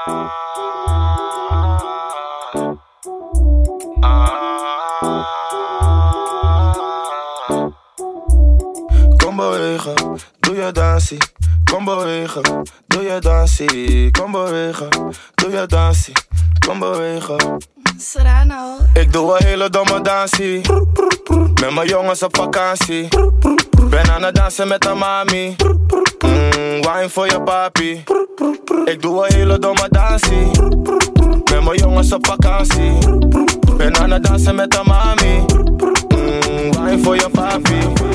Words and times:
Kom 0.00 0.12
bewegen, 9.36 9.94
doe 10.40 10.56
je 10.56 10.72
dansie. 10.72 11.18
Kom 11.64 11.84
bewegen, 11.84 12.42
doe 12.86 13.02
je 13.02 13.20
dansie. 13.20 14.10
Kom 14.10 14.32
bewegen, 14.32 14.88
doe 15.34 15.50
je 15.50 15.66
dansie. 15.66 16.14
Kom 16.66 16.78
bewegen. 16.78 17.58
Serrano. 18.02 18.76
Ik 18.94 19.12
doe 19.12 19.36
een 19.38 19.46
hele 19.46 19.70
domme 19.70 20.00
dansie. 20.00 20.60
Met 21.60 21.74
mijn 21.74 21.88
jongens 21.88 22.22
op 22.22 22.36
vakantie. 22.36 23.08
Ben 23.90 24.10
aan 24.10 24.22
het 24.22 24.34
dansen 24.34 24.68
met 24.68 24.82
de 24.82 24.94
mami. 24.94 25.56
Mm, 26.24 26.60
wine 26.60 27.08
voor 27.08 27.26
je 27.26 27.42
papi. 27.42 28.04
Ik 28.84 29.02
doe 29.02 29.26
een 29.26 29.34
hele 29.34 29.58
domme 29.58 29.86
dansie. 29.88 30.50
Met 31.50 31.64
mijn 31.64 31.76
jongens 31.78 32.12
op 32.12 32.26
vakantie. 32.26 32.98
Ben 33.76 33.96
aan 33.96 34.10
het 34.10 34.24
dansen 34.24 34.54
met 34.54 34.70
de 34.70 34.80
mami. 34.84 35.44
Mm, 36.08 36.84
wine 36.84 36.98
voor 37.02 37.14
je 37.14 37.28
papi. 37.30 38.09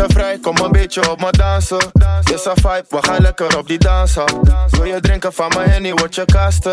Je 0.00 0.06
vrij, 0.08 0.38
kom 0.38 0.56
een 0.56 0.72
beetje 0.72 1.10
op 1.10 1.20
me 1.20 1.30
dansen. 1.30 1.78
Is 2.32 2.44
een 2.44 2.54
vibe, 2.54 2.84
we 2.88 2.98
gaan 3.00 3.22
lekker 3.22 3.58
op 3.58 3.66
die 3.66 3.78
dansen. 3.78 4.24
Wil 4.70 4.84
je 4.84 5.00
drinken 5.00 5.32
van 5.32 5.52
mijn 5.56 5.70
henny, 5.70 5.92
word 5.92 6.14
je 6.14 6.24
kasten. 6.24 6.72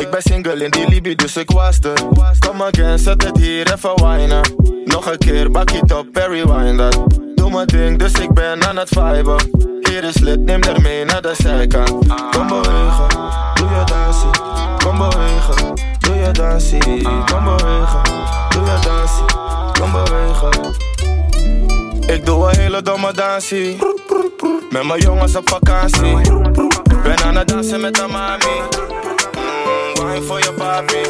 Ik 0.00 0.10
ben 0.10 0.22
single 0.22 0.64
in 0.64 0.70
die 0.70 0.88
Libi, 0.88 1.14
dus 1.14 1.36
ik 1.36 1.50
was 1.50 1.78
er. 1.78 1.92
Kom 2.38 2.62
again, 2.62 2.98
zet 2.98 3.22
het 3.22 3.36
hier 3.36 3.72
even 3.72 4.02
wijnen. 4.02 4.40
Nog 4.84 5.06
een 5.06 5.18
keer, 5.18 5.50
bak 5.50 5.70
it 5.70 5.92
op, 5.92 6.06
Perry 6.12 6.76
dat. 6.76 6.98
Doe 7.34 7.50
mijn 7.50 7.66
ding, 7.66 7.98
dus 7.98 8.12
ik 8.12 8.32
ben 8.32 8.68
aan 8.68 8.76
het 8.76 8.88
viben. 8.88 9.50
Hier 9.80 10.04
is 10.04 10.18
lid, 10.18 10.40
neem 10.40 10.62
er 10.62 10.80
mee 10.80 11.04
naar 11.04 11.22
de 11.22 11.34
zijkant. 11.36 11.90
Kom 12.30 12.46
bewegen, 12.48 13.08
doe 13.54 13.68
je 13.68 13.82
dansie. 13.86 14.30
Kom 14.78 14.98
bewegen, 14.98 15.74
doe 15.98 16.14
je 16.14 16.30
dansie. 16.32 17.02
Kom 17.02 17.44
bewegen, 17.44 18.02
doe 18.48 18.64
je 18.64 18.78
dansie. 18.82 19.24
Kom 19.80 19.92
bewegen. 19.92 20.92
Ik 22.06 22.26
doe 22.26 22.48
een 22.48 22.58
hele 22.58 22.82
domme 22.82 23.12
dansie. 23.12 23.78
Met 24.70 24.84
mijn 24.84 25.00
jongens 25.00 25.36
op 25.36 25.48
vakantie. 25.48 26.30
Ben 27.02 27.18
aan 27.24 27.36
het 27.36 27.48
dansen 27.48 27.80
met 27.80 27.94
de 27.94 28.06
mami. 28.10 28.44
Mm, 29.36 30.06
wine 30.06 30.22
voor 30.22 30.38
je 30.38 30.52
papi. 30.52 31.02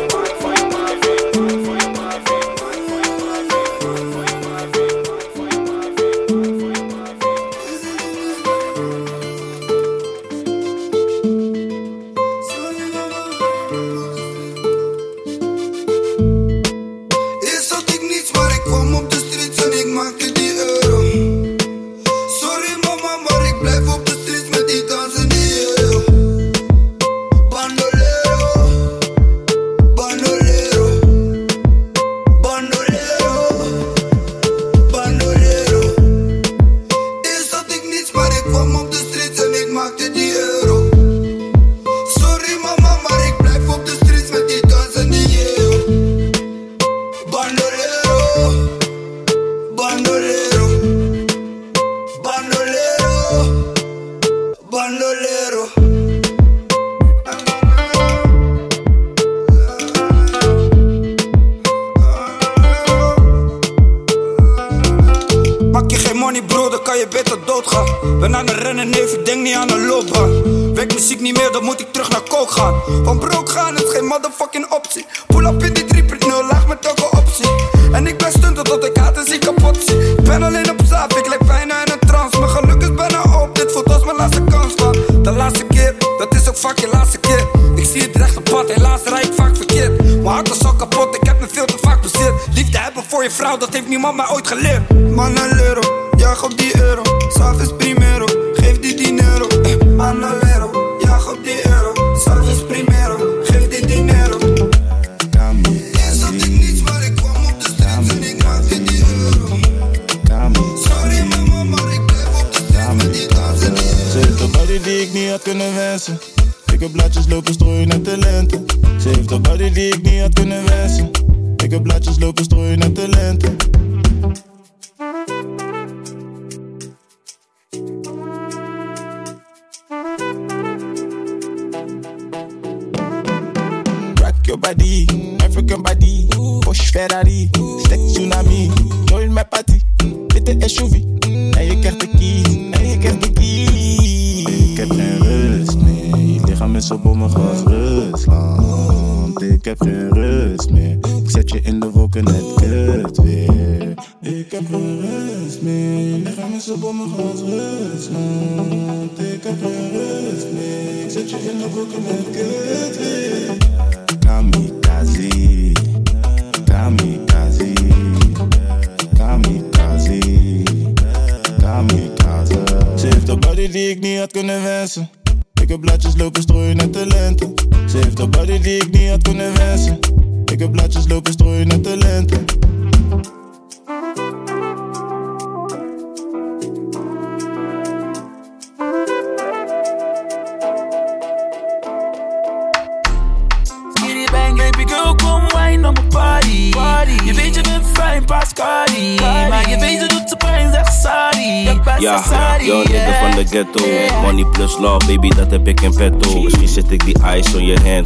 Doodgaan 67.64 68.20
Ben 68.20 68.36
aan 68.36 68.46
het 68.46 68.56
rennen, 68.56 68.88
neef, 68.88 69.12
ik 69.12 69.24
denk 69.26 69.42
niet 69.42 69.54
aan 69.54 69.70
een 69.70 69.86
loopbaan. 69.86 70.74
Werk 70.74 70.94
muziek 70.94 71.20
niet 71.20 71.36
meer, 71.36 71.52
dan 71.52 71.64
moet 71.64 71.80
ik 71.80 71.92
terug 71.92 72.10
naar 72.10 72.20
kook 72.20 72.50
gaan. 72.50 72.74
Van 73.04 73.18
broek 73.18 73.50
gaan 73.50 73.74
is 73.74 73.90
geen 73.90 74.04
motherfucking 74.04 74.72
optie. 74.72 75.06
Pull 75.26 75.46
up 75.46 75.62
in 75.62 75.72
die 75.72 75.84
3.0, 75.84 76.26
laag 76.50 76.66
met 76.66 76.86
elke 76.86 77.16
optie. 77.16 77.48
En 77.92 78.06
ik 78.06 78.18
ben 78.18 78.30
stunten 78.30 78.64
tot 78.64 78.84
ik 78.84 78.96
haat 78.96 79.16
en 79.16 79.26
zie 79.26 79.38
kapot 79.38 79.76
zie. 79.86 80.14
Ik 80.16 80.24
ben 80.24 80.42
alleen 80.42 80.70
op 80.70 80.80
zaap, 80.86 81.12
ik 81.12 81.28
lijk 81.28 81.46
bijna 81.46 81.84
in 81.84 81.92
een 81.92 82.08
trance. 82.08 82.38
Mijn 82.38 82.50
geluk 82.50 82.82
is 82.82 82.94
bijna 82.94 83.22
op, 83.42 83.54
dit 83.54 83.72
voelt 83.72 83.92
als 83.92 84.04
mijn 84.04 84.16
laatste 84.16 84.42
kans 84.44 84.74
man. 84.76 85.22
De 85.22 85.32
laatste 85.32 85.64
keer, 85.64 85.94
dat 86.18 86.34
is 86.34 86.48
ook 86.48 86.56
vaak 86.56 86.78
je 86.78 86.88
laatste 86.92 87.18
keer. 87.18 87.46
Ik 87.74 87.84
zie 87.84 88.02
het 88.02 88.16
rechte 88.16 88.40
pad, 88.40 88.68
helaas 88.68 89.00
rijd 89.04 89.24
ik 89.24 89.32
vaak 89.34 89.56
verkeerd. 89.56 90.02
Mijn 90.02 90.26
hart 90.26 90.50
is 90.50 90.64
al 90.64 90.74
kapot, 90.74 91.14
ik 91.14 91.26
heb 91.26 91.40
me 91.40 91.46
veel 91.52 91.64
te 91.64 91.78
vaak 91.80 92.02
bezit 92.02 92.32
Liefde 92.54 92.78
hebben 92.78 93.02
voor 93.08 93.22
je 93.22 93.30
vrouw, 93.30 93.56
dat 93.56 93.72
heeft 93.72 93.88
niemand 93.88 94.16
mij 94.16 94.28
ooit 94.30 94.46
geleerd. 94.46 95.10
Man 95.10 95.36
een 95.36 95.60
euro, 95.60 95.80
jaag 96.16 96.44
op 96.44 96.58
die 96.58 96.82
euro 96.82 97.03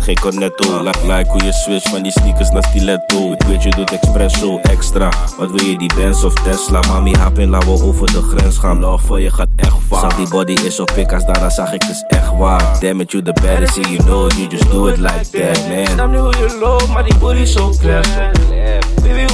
geen 0.09 0.21
cornetto. 0.21 0.83
Like, 0.83 1.07
like 1.07 1.31
hoe 1.31 1.45
je 1.45 1.53
switch 1.53 1.89
van 1.89 2.03
die 2.03 2.13
sneakers 2.13 2.51
naar 2.51 2.63
stiletto. 2.63 3.33
Ik 3.33 3.43
weet 3.43 3.63
je 3.63 3.71
doet 3.71 3.93
expresso, 3.93 4.59
extra. 4.59 5.13
Wat 5.39 5.51
wil 5.51 5.65
je, 5.65 5.79
die 5.79 5.95
Benz 5.95 6.25
of 6.25 6.33
Tesla? 6.33 6.81
Mami, 6.81 7.15
hap 7.15 7.39
in, 7.39 7.49
laten 7.49 7.69
we 7.69 7.85
over 7.85 8.07
de 8.07 8.23
grens 8.23 8.59
gaan. 8.59 8.81
Love 8.81 9.07
voor 9.07 9.21
je 9.21 9.31
gaat 9.31 9.49
echt 9.57 9.77
vaak. 9.89 10.01
Zag 10.01 10.17
die 10.17 10.29
body 10.29 10.53
is 10.53 10.81
op 10.81 10.91
als 10.91 11.25
daarna 11.27 11.51
zag 11.51 11.73
ik 11.73 11.81
dus 11.81 12.05
echt 12.07 12.37
waar. 12.37 12.79
Damn 12.81 13.01
it, 13.01 13.11
you 13.11 13.23
the 13.23 13.33
baddest, 13.33 13.75
you 13.75 13.97
know 13.97 14.31
you 14.31 14.47
just 14.49 14.71
do 14.71 14.87
it 14.87 14.97
like 14.97 15.31
that, 15.31 15.69
man. 15.69 15.87
Snap 15.87 16.11
niet 16.11 16.21
hoe 16.21 16.37
je 16.37 16.59
loopt, 16.61 16.89
maar 16.89 17.05
die 17.05 17.19
booty 17.19 17.53
klep. 17.81 18.05
Baby, 18.05 18.58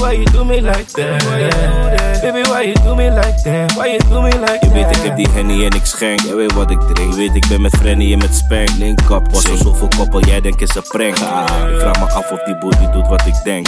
why 0.05 0.13
you 0.13 0.25
do 0.25 0.45
me 0.45 0.61
like 0.61 0.87
that? 0.93 2.21
Baby, 2.21 2.47
why 2.49 2.61
you 2.61 2.75
do 2.85 2.95
me 2.95 3.09
like 3.09 3.41
that? 3.43 3.73
Why 3.75 3.93
you 3.93 3.99
do 3.99 4.21
me 4.21 4.31
like 4.31 4.61
Je 4.61 4.69
that? 4.69 4.73
weet 4.73 4.95
ik 4.95 5.03
heb 5.03 5.15
die 5.15 5.27
henny 5.29 5.65
en 5.65 5.71
ik 5.71 5.85
schenk. 5.85 6.19
Je 6.19 6.35
weet 6.35 6.53
wat 6.53 6.71
ik 6.71 6.79
drink. 6.79 7.11
Je 7.11 7.17
weet 7.17 7.35
ik 7.35 7.47
ben 7.47 7.61
met 7.61 7.75
Frenny 7.77 8.11
en 8.11 8.17
met 8.17 8.35
Spank. 8.35 8.69
Link 8.77 8.99
up, 9.09 9.31
was 9.31 9.43
er 9.43 9.57
zoveel 9.57 9.87
koppel. 9.97 10.19
Jij 10.19 10.41
denkt 10.41 10.61
is 10.61 10.75
een 10.75 10.81
prank. 10.87 11.17
Ik 11.17 11.79
vraag 11.79 11.99
me 11.99 12.11
af 12.13 12.31
of 12.31 12.43
die 12.43 12.57
booty 12.57 12.89
doet 12.91 13.07
wat 13.07 13.25
ik 13.25 13.35
denk. 13.43 13.67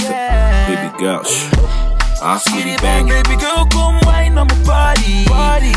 Baby 0.68 1.04
girl 1.04 1.24
shh. 1.24 1.46
Ah, 2.22 2.40
skitty 2.40 2.82
bang 2.82 3.10
Baby 3.10 3.38
girl, 3.38 3.68
kom 3.68 4.00
wine 4.00 4.42
op 4.42 4.48
mijn 4.48 4.64
body. 4.64 5.70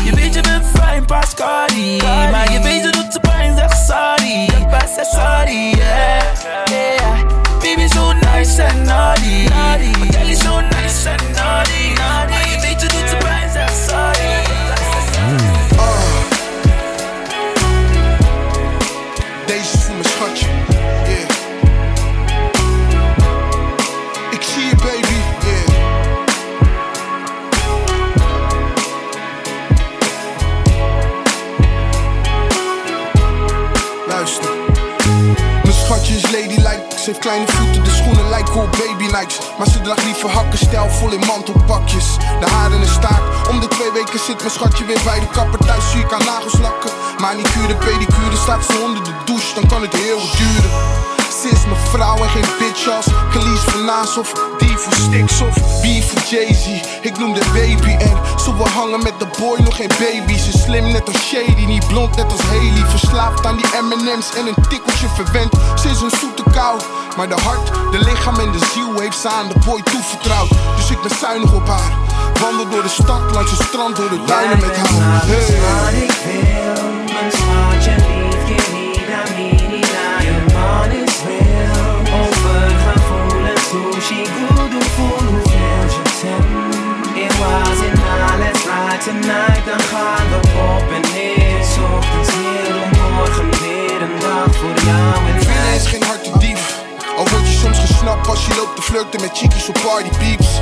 weer 44.93 45.03
bij 45.03 45.19
de 45.19 45.27
kapper. 45.27 45.59
Thuis 45.59 45.91
zie 45.91 45.99
ik 45.99 46.13
aan 46.13 46.25
nagels 46.25 46.57
lakken. 46.59 46.91
Manicure, 47.19 47.75
pedicure, 47.75 48.35
staat 48.35 48.65
ze 48.65 48.81
onder 48.83 49.03
de 49.03 49.13
douche. 49.25 49.53
Dan 49.55 49.67
kan 49.67 49.81
het 49.81 49.93
heel 49.93 50.21
duren. 50.37 50.71
Ze 51.41 51.47
is 51.49 51.65
mijn 51.65 51.85
vrouw 51.91 52.17
en 52.17 52.29
geen 52.29 52.49
bitch 52.59 52.87
als 52.87 53.05
Khalees 53.31 53.59
van 53.59 53.85
Naas 53.85 54.17
of 54.17 54.33
die 54.57 54.77
voor 54.77 54.93
Stix 54.93 55.41
of 55.41 55.55
B 55.81 55.85
voor 56.07 56.21
Jay-Z. 56.29 56.67
Ik 57.01 57.17
noem 57.17 57.33
de 57.33 57.45
baby 57.53 57.93
en 58.07 58.15
ze 58.43 58.55
wil 58.55 58.67
hangen 58.67 59.03
met 59.03 59.13
de 59.19 59.27
boy, 59.39 59.59
nog 59.59 59.75
geen 59.75 59.91
baby. 59.99 60.37
Ze 60.37 60.51
slim 60.57 60.91
net 60.91 61.07
als 61.07 61.27
Shady, 61.27 61.65
niet 61.65 61.87
blond 61.87 62.15
net 62.15 62.31
als 62.31 62.41
Haley. 62.41 62.85
Verslaafd 62.87 63.45
aan 63.45 63.57
die 63.57 63.65
M&M's 63.81 64.33
en 64.35 64.47
een 64.47 64.67
tikkeltje 64.69 65.07
verwend. 65.07 65.53
Ze 65.81 65.89
is 65.89 66.01
een 66.01 66.17
zoete 66.19 66.43
kou, 66.51 66.81
maar 67.17 67.27
de 67.27 67.39
hart, 67.43 67.67
de 67.91 67.99
lichaam 67.99 68.39
en 68.39 68.51
de 68.51 68.65
ziel 68.73 68.99
heeft 68.99 69.17
ze 69.17 69.29
aan 69.29 69.47
de 69.47 69.59
boy 69.65 69.81
toevertrouwd. 69.81 70.49
Dus 70.75 70.89
ik 70.89 71.01
ben 71.01 71.17
zuinig 71.19 71.53
op 71.53 71.67
haar. 71.67 71.91
Wandel 72.41 72.69
door 72.69 72.81
de 72.81 72.89
stad, 72.89 73.31
langs 73.33 73.51
het 73.51 73.61
strand, 73.61 73.95
door 73.95 74.09
de 74.09 74.23
duinen 74.25 74.59
met 74.59 74.75
haar. 74.77 75.21
Hey. 75.25 75.59
Wat 75.65 75.93
ik 76.07 76.15
wil, 76.25 76.83
mijn 77.13 77.31
schatje 77.37 77.95
lief, 78.05 78.43
je 78.51 78.61
niet 78.77 79.09
aan 79.19 79.31
mij, 79.35 79.67
niet 79.73 79.93
aan 80.07 80.23
je 80.25 80.35
man 80.53 80.91
is 81.03 81.15
real. 81.27 81.95
Over 82.21 82.63
gevoelens, 82.85 83.63
sushi, 83.69 84.21
good 84.37 84.83
voel 84.95 85.23
hoeveel 85.29 85.85
je 85.95 86.03
t'aime. 86.19 86.81
It 87.25 87.33
was 87.39 87.79
in 87.87 87.95
let's 88.43 88.63
ride 88.71 89.01
tonight, 89.07 89.63
dan 89.69 89.81
gaan 89.91 90.25
we 90.31 90.39
op 90.71 90.87
en 90.97 91.05
neer. 91.13 91.59
Ochtends 91.95 92.29
hier 92.33 92.73
om 92.83 92.91
morgen 93.01 93.49
weer 93.49 94.01
een 94.01 94.19
dag 94.19 94.55
voor 94.55 94.75
jou 94.85 95.15
en 95.29 95.45
mij. 95.45 95.75
is 95.75 95.87
geen 95.87 96.03
harte 96.03 96.31
dief. 96.37 96.79
Al 97.17 97.27
word 97.29 97.47
je 97.47 97.57
soms 97.63 97.79
gesnapt 97.79 98.27
als 98.27 98.45
je 98.45 98.55
loopt 98.55 98.75
te 98.75 98.81
flirten 98.81 99.21
met 99.21 99.37
chickies 99.37 99.67
op 99.67 99.77
party 99.83 100.09
peeps. 100.17 100.61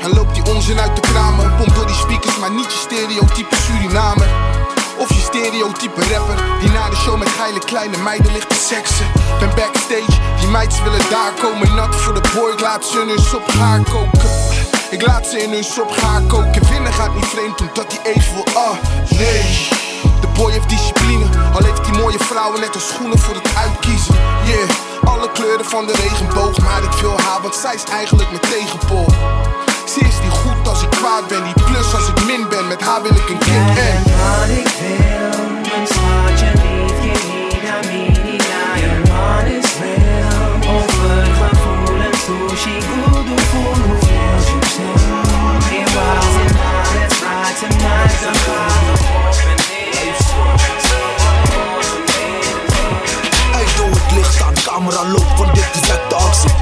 En 0.00 0.14
loopt 0.14 0.34
die 0.34 0.54
onzin 0.54 0.80
uit 0.80 0.94
de 0.96 1.00
kramen. 1.00 1.56
Pompt 1.56 1.74
door 1.74 1.86
die 1.86 1.94
speakers, 1.94 2.38
maar 2.38 2.50
niet 2.50 2.72
je 2.72 2.78
stereotype 2.78 3.56
Surinamer. 3.56 4.28
Of 4.98 5.08
je 5.08 5.20
stereotype 5.20 6.00
rapper 6.00 6.36
die 6.60 6.70
na 6.70 6.88
de 6.88 6.96
show 6.96 7.18
met 7.18 7.28
geile 7.28 7.58
kleine 7.58 7.96
meiden 7.96 8.32
ligt 8.32 8.48
te 8.48 8.54
seksen. 8.54 9.06
Ben 9.40 9.48
backstage, 9.54 10.16
die 10.40 10.48
meiden 10.48 10.82
willen 10.82 11.10
daar 11.10 11.32
komen. 11.40 11.74
Nat 11.74 11.96
voor 11.96 12.14
de 12.14 12.20
boy, 12.34 12.50
ik 12.52 12.60
laat 12.60 12.84
ze 12.84 13.00
in 13.00 13.08
hun 13.08 13.22
sop 13.22 13.48
gaar 13.48 13.80
koken. 13.82 14.30
Ik 14.90 15.06
laat 15.06 15.26
ze 15.26 15.42
in 15.42 15.52
hun 15.52 15.64
sop 15.64 15.90
gaar 15.90 16.22
koken. 16.22 16.68
Winnen 16.70 16.92
gaat 16.92 17.14
niet 17.14 17.26
vreemd 17.26 17.60
omdat 17.60 17.86
hij 17.92 18.12
even 18.12 18.34
wil, 18.34 18.46
ah, 18.54 18.76
nee. 19.10 19.68
De 20.20 20.28
boy 20.34 20.52
heeft 20.52 20.68
discipline, 20.68 21.24
al 21.54 21.64
heeft 21.64 21.86
hij 21.86 21.98
mooie 21.98 22.18
vrouwen 22.18 22.60
net 22.60 22.74
als 22.74 22.88
schoenen 22.88 23.18
voor 23.18 23.34
het 23.34 23.56
uitkiezen. 23.56 24.14
Yeah, 24.44 24.68
alle 25.04 25.32
kleuren 25.32 25.64
van 25.64 25.86
de 25.86 25.92
regenboog, 25.92 26.58
maar 26.58 26.82
ik 26.82 26.92
wil 27.00 27.16
haar, 27.20 27.42
want 27.42 27.54
zij 27.54 27.74
is 27.74 27.84
eigenlijk 27.84 28.30
mijn 28.30 28.52
tegenpool. 28.52 29.06
Ze 29.94 30.00
is 30.00 30.20
niet 30.22 30.30
goed 30.30 30.68
als 30.68 30.82
ik 30.82 30.90
kwaad 30.90 31.28
ben, 31.28 31.44
die 31.44 31.64
plus 31.64 31.94
als 31.94 32.08
ik 32.08 32.24
min 32.24 32.48
ben. 32.48 32.68
Met 32.68 32.80
haar 32.80 33.02
wil 33.02 33.10
ik 33.10 33.28
een 33.28 33.38
kind 33.38 33.78
en. 33.78 34.02
wat 34.02 34.48
ik 34.48 34.70
wil, 34.80 35.40
mijn 35.70 35.86
schatje 35.86 36.52
lief, 36.62 36.98
je 37.04 37.14
niet 37.32 37.70
aan 37.74 37.86
mij, 37.86 38.22
niet 38.24 38.46
aan 38.64 38.80
je 38.80 39.02
man 39.08 39.44
is 39.44 39.70
real. 39.80 40.74
Over 40.74 41.26
gevoelens, 41.40 42.24
sushi, 42.24 42.78
hoeveel 42.88 43.70
in 53.58 53.76
doe 53.76 53.88
het 53.88 54.12
licht 54.12 54.42
aan, 54.42 54.54
camera 54.54 55.04
loopt, 55.04 55.38
want 55.38 55.59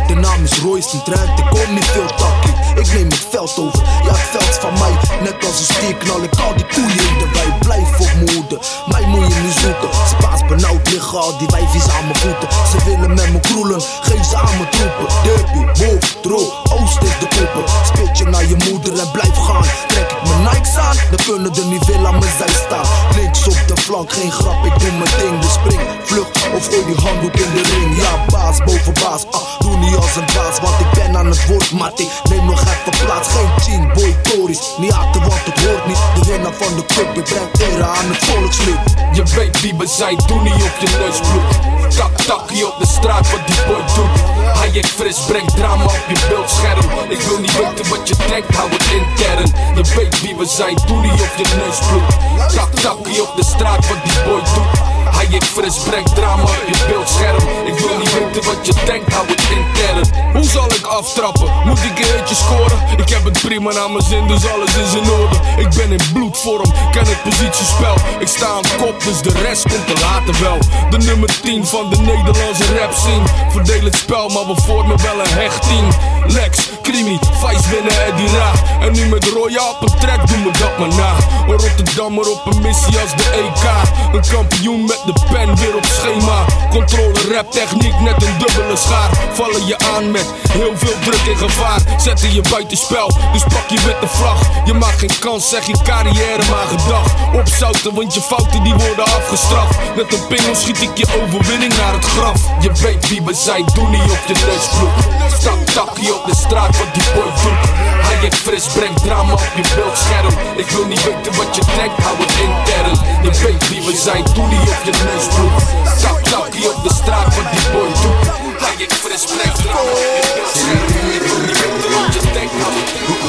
De 0.06 0.14
naam 0.14 0.44
is 0.44 0.58
Royce, 0.58 1.02
trend, 1.02 1.38
ik 1.38 1.46
kom 1.50 1.74
niet 1.74 1.84
veel 1.84 2.06
takkie. 2.16 2.54
Ik 2.74 2.92
neem 2.92 3.08
het 3.08 3.26
veld 3.30 3.58
over, 3.58 3.82
ja 4.04 4.10
het 4.10 4.28
veld 4.34 4.54
van 4.60 4.72
mij. 4.72 4.94
Net 5.22 5.46
als 5.46 5.58
een 5.58 5.74
stier 5.74 5.94
knal 5.94 6.22
ik 6.22 6.34
al 6.46 6.54
die 6.56 6.66
koeien 6.66 7.08
in 7.10 7.18
de 7.18 7.28
wei. 7.32 7.48
Blijf 7.58 8.00
op 8.00 8.30
hoede, 8.30 8.58
mij 8.86 9.06
moet 9.06 9.34
je 9.34 9.40
niet 9.40 9.58
zoeken. 9.64 9.88
Spaas 10.08 10.46
benauwd 10.46 10.90
liggen 10.90 11.18
al 11.18 11.38
die 11.38 11.48
wijfjes 11.50 11.88
aan 11.88 12.04
mijn 12.04 12.18
voeten. 12.18 12.48
Ze 12.70 12.78
willen 12.84 13.14
met 13.14 13.32
me 13.32 13.40
kroelen, 13.40 13.80
geef 14.00 14.24
ze 14.30 14.36
aan 14.36 14.56
mijn 14.58 14.70
troepen. 14.70 15.06
Deppie, 15.22 15.66
bof, 15.78 16.16
dro, 16.22 16.40
oost 16.76 17.02
is 17.02 17.16
de 17.22 17.28
koppen. 17.36 17.64
Spit 17.84 18.18
je 18.18 18.24
naar 18.24 18.46
je 18.46 18.56
moeder 18.70 18.98
en 18.98 19.10
blijf 19.10 19.36
gaan. 19.36 19.66
Trek 19.88 20.10
ik 20.10 20.22
mijn 20.28 20.42
Nikes 20.42 20.76
aan, 20.76 20.96
dan 21.10 21.24
kunnen 21.26 21.54
er 21.54 21.66
niet 21.66 21.84
veel 21.84 22.06
aan 22.06 22.18
mijn 22.18 22.32
zij 22.38 22.54
staan. 22.66 22.86
Links 23.16 23.46
op 23.46 23.60
de 23.66 23.76
flank, 23.76 24.12
geen 24.12 24.32
grap, 24.32 24.64
ik 24.64 24.78
doe 24.78 24.92
mijn 24.92 25.12
ding. 25.18 25.40
Dus 25.40 25.52
spring, 25.52 25.80
vlucht 26.04 26.37
of 26.54 26.66
gooi 26.66 26.84
die 26.86 27.04
handdoek 27.04 27.34
in 27.34 27.50
de 27.54 27.62
ring. 27.62 27.96
Ja, 27.96 28.24
baas 28.30 28.58
boven 28.58 28.94
baas, 29.02 29.22
ah, 29.30 29.58
doe 29.58 29.76
niet 29.76 29.96
als 29.96 30.16
een 30.16 30.28
baas. 30.34 30.60
Want 30.60 30.80
ik 30.80 30.90
ben 30.90 31.16
aan 31.16 31.26
het 31.26 31.46
woord, 31.46 31.72
Matty. 31.72 32.06
Neem 32.30 32.46
nog 32.46 32.60
even 32.60 33.04
plaats, 33.04 33.28
geen 33.28 33.50
team, 33.64 33.92
boy, 33.94 34.16
Tories. 34.22 34.60
Niet 34.78 34.92
haten, 34.92 35.20
want 35.20 35.44
het 35.44 35.64
hoort 35.64 35.86
niet. 35.86 35.98
De 36.14 36.30
winnaar 36.30 36.52
van 36.52 36.76
de 36.76 36.84
cup, 36.86 37.16
ik 37.16 37.24
breng 37.24 37.72
ere 37.72 37.84
aan 37.84 38.08
het 38.12 38.24
volkslied. 38.24 38.78
Je 39.12 39.22
weet 39.36 39.60
wie 39.60 39.74
we 39.74 39.86
zijn, 39.86 40.18
doe 40.26 40.42
niet 40.42 40.62
op 40.68 40.76
je 40.80 40.88
neus 40.98 41.18
bloed. 41.28 41.50
Tak 41.96 42.16
takkie 42.16 42.66
op 42.66 42.78
de 42.78 42.86
straat, 42.86 43.30
wat 43.30 43.46
die 43.46 43.62
boy 43.66 43.82
doet. 43.94 44.38
Ik 44.72 44.86
fris, 44.86 45.18
brengt 45.18 45.56
drama 45.56 45.84
op 45.84 46.04
je 46.08 46.26
beeldscherm. 46.28 47.08
Ik 47.08 47.20
wil 47.20 47.38
niet 47.38 47.56
weten 47.56 47.88
wat 47.90 48.08
je 48.08 48.14
denkt, 48.28 48.54
hou 48.54 48.70
het 48.70 48.84
intern. 48.92 49.52
Je 49.74 49.94
weet 49.94 50.20
wie 50.20 50.36
we 50.36 50.46
zijn, 50.46 50.78
doe 50.86 51.00
niet 51.00 51.12
op 51.12 51.32
je 51.36 51.56
neus 51.56 51.78
bloed. 51.88 52.54
Tak 52.54 52.74
takkie 52.74 53.22
op 53.22 53.36
de 53.36 53.44
straat, 53.44 53.88
wat 53.88 54.04
die 54.04 54.22
boy 54.24 54.40
doet. 54.54 54.87
Hij 55.18 55.40
fris, 55.40 55.78
brengt 55.78 56.14
drama 56.14 56.42
op 56.42 56.64
je 56.66 56.84
beeldscherm. 56.88 57.66
Ik 57.66 57.78
wil 57.78 57.98
niet 57.98 58.12
weten 58.12 58.44
wat 58.44 58.66
je 58.66 58.72
denkt, 58.84 59.12
hou 59.12 59.26
het 59.26 59.42
intern. 59.50 60.32
Hoe 60.32 60.44
zal 60.44 60.64
ik 60.64 60.86
aftrappen? 60.86 61.52
Moet 61.64 61.78
ik 61.78 61.98
een 61.98 62.18
eentje 62.18 62.34
scoren? 62.34 62.78
Ik 62.96 63.08
heb 63.08 63.24
het 63.24 63.40
prima 63.40 63.72
naar 63.72 63.90
mijn 63.90 64.04
zin, 64.04 64.26
dus 64.26 64.52
alles 64.52 64.76
is 64.76 64.92
in 64.94 65.10
orde. 65.10 65.36
Ik 65.56 65.68
ben 65.68 65.92
in 65.92 66.12
bloedvorm, 66.12 66.72
ken 66.90 67.06
het 67.06 67.22
positiespel. 67.22 67.94
Ik 68.18 68.28
sta 68.28 68.46
aan 68.46 68.62
kop, 68.78 69.02
dus 69.04 69.20
de 69.20 69.40
rest 69.42 69.62
komt 69.62 69.90
er 69.90 70.00
later 70.00 70.42
wel. 70.42 70.58
De 70.90 70.98
nummer 70.98 71.40
10 71.40 71.66
van 71.66 71.90
de 71.90 71.96
Nederlandse 71.96 72.78
rap 72.78 72.92
scene. 72.92 73.24
Verdeel 73.48 73.84
het 73.84 73.96
spel, 73.96 74.28
maar 74.28 74.46
we 74.46 74.60
vormen 74.60 75.02
wel 75.02 75.20
een 75.20 75.32
hecht 75.32 75.62
team. 75.62 75.88
Lex, 76.26 76.70
Creamy, 76.88 77.18
Vice 77.40 77.68
winnen 77.70 78.06
Eddie 78.06 78.28
Ra. 78.28 78.52
En 78.80 78.92
nu 78.92 79.06
met 79.06 79.24
Roya 79.24 79.70
op 79.70 79.80
een 79.80 79.98
track, 79.98 80.26
doen 80.28 80.42
we 80.44 80.50
dat 80.58 80.78
maar 80.78 80.88
na. 80.88 81.12
Een 81.48 81.58
Rotterdammer 81.58 82.30
op 82.30 82.46
een 82.46 82.62
missie 82.62 82.98
als 82.98 83.16
de 83.16 83.30
EK. 83.32 83.64
Een 84.12 84.24
kampioen 84.32 84.84
met 84.84 85.02
de 85.04 85.12
pen 85.32 85.56
weer 85.56 85.76
op 85.76 85.84
schema. 85.84 86.44
Controle, 86.70 87.34
rap, 87.34 87.50
techniek, 87.50 88.00
net 88.00 88.22
een 88.22 88.38
dubbele 88.38 88.76
schaar. 88.76 89.10
Vallen 89.32 89.66
je 89.66 89.78
aan 89.94 90.10
met 90.10 90.34
heel 90.52 90.72
veel 90.74 90.94
druk 91.04 91.26
en 91.26 91.36
gevaar. 91.36 91.80
Zetten 91.96 92.32
je 92.32 92.42
buitenspel, 92.50 93.10
dus 93.32 93.42
pak 93.42 93.68
je 93.68 93.80
witte 93.86 94.08
vlag. 94.08 94.40
Je 94.64 94.74
maakt 94.74 94.98
geen 94.98 95.18
kans, 95.20 95.48
zeg 95.48 95.66
je 95.66 95.74
carrière 95.82 96.42
maar 96.50 96.66
gedag. 96.78 97.06
Opzouten, 97.34 97.94
want 97.94 98.14
je 98.14 98.20
fouten 98.20 98.62
die 98.62 98.74
worden 98.74 99.04
afgestraft. 99.04 99.78
Met 99.96 100.12
een 100.12 100.26
pingel 100.26 100.54
schiet 100.54 100.82
ik 100.82 100.96
je 100.96 101.06
overwinning 101.22 101.76
naar 101.76 101.92
het 101.92 102.04
graf. 102.04 102.40
Je 102.60 102.72
weet 102.72 103.08
wie 103.08 103.22
we 103.22 103.34
zijn, 103.34 103.64
doe 103.74 103.88
niet 103.88 104.10
op 104.10 104.22
je 104.26 104.34
neusvloek. 104.46 104.96
Stap 105.38 105.66
takkie 105.66 106.14
op 106.14 106.26
de 106.26 106.34
straat, 106.34 106.76
wat 106.78 106.94
die 106.94 107.06
boy 107.14 107.30
doet. 107.42 107.62
Hij 108.06 108.18
ik 108.26 108.34
fris, 108.34 108.66
brengt 108.66 109.02
drama 109.02 109.32
op 109.32 109.52
je 109.58 109.64
beeldscherm. 109.74 110.34
Ik 110.56 110.68
wil 110.70 110.86
niet 110.86 111.04
weten 111.04 111.32
wat 111.40 111.50
je 111.56 111.62
denkt, 111.76 111.96
hou 112.04 112.16
het 112.22 112.34
intern. 112.46 112.96
Je 113.24 113.30
weet 113.42 113.68
wie 113.68 113.82
we 113.86 113.94
zijn, 114.06 114.24
doe 114.34 114.46
niet 114.46 114.68
op 114.74 114.82
je 114.88 114.94
neusvloek. 115.04 115.56
Stap 115.98 116.18
takkie 116.32 116.66
op 116.72 116.82
de 116.86 116.92
straat, 117.00 117.30
wat 117.36 117.48
die 117.52 117.64
boy 117.72 117.90
doet. 118.02 118.22
Hij 118.62 118.74
ik 118.84 118.92
fris, 119.02 119.24
brengt 119.32 119.62
drama 119.62 119.90
op 119.90 120.08
je 120.14 120.20
beeldscherm. 120.34 120.86
Ik 121.18 121.22
wil 121.28 121.40
niet 121.48 121.56
weten 121.60 121.90
wat 121.96 122.08
je 122.14 122.22
denkt, 122.36 122.54
hou 122.62 122.72
het 122.80 122.90
intern. 122.94 123.28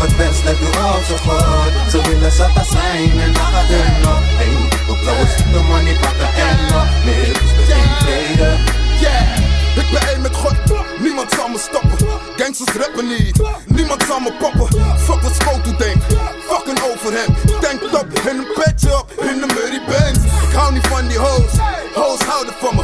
De 0.00 0.06
het 0.06 0.16
best 0.16 0.60
nu 0.60 0.80
al 0.80 0.98
zo 1.08 1.16
goed 1.16 1.90
Ze 1.90 2.00
willen 2.08 2.32
zatta 2.32 2.64
zijn 2.64 3.20
en 3.20 3.32
dan 3.32 3.44
gaat 3.44 3.70
er 3.70 3.92
nog 4.02 4.20
Hey, 4.22 4.68
op 4.88 4.98
blauwe 5.00 5.26
de 5.52 5.60
money 5.68 5.94
pakken 6.00 6.34
en 6.34 6.58
nog 6.72 6.88
meer 7.04 7.32
we 7.56 7.74
in 7.74 7.90
vrede 7.98 8.56
Yeah, 9.00 9.36
ik 9.76 9.90
ben 9.92 10.08
één 10.08 10.20
met 10.20 10.36
God, 10.36 10.79
niemand 11.00 11.32
zal 11.32 11.48
me 11.48 11.58
stoppen. 11.58 11.98
Gangsters 12.36 12.76
rappen 12.76 13.06
niet, 13.06 13.40
niemand 13.66 14.02
zal 14.08 14.20
me 14.20 14.32
poppen. 14.32 14.68
Fuck 14.98 15.20
wat 15.20 15.34
Scoto 15.34 15.76
denkt, 15.76 16.04
fucking 16.48 16.80
over 16.90 17.12
hem. 17.12 17.34
Tank 17.60 17.80
top 17.92 18.06
en 18.28 18.36
een 18.36 18.46
petje 18.54 18.98
op 18.98 19.10
in 19.20 19.40
de 19.40 19.46
Murray 19.54 19.82
Benz. 19.88 20.18
Ik 20.48 20.54
hou 20.56 20.72
niet 20.72 20.86
van 20.86 21.08
die 21.08 21.18
hoes, 21.18 21.52
hoes 21.94 22.20
houden 22.20 22.54
van 22.60 22.74
me. 22.76 22.82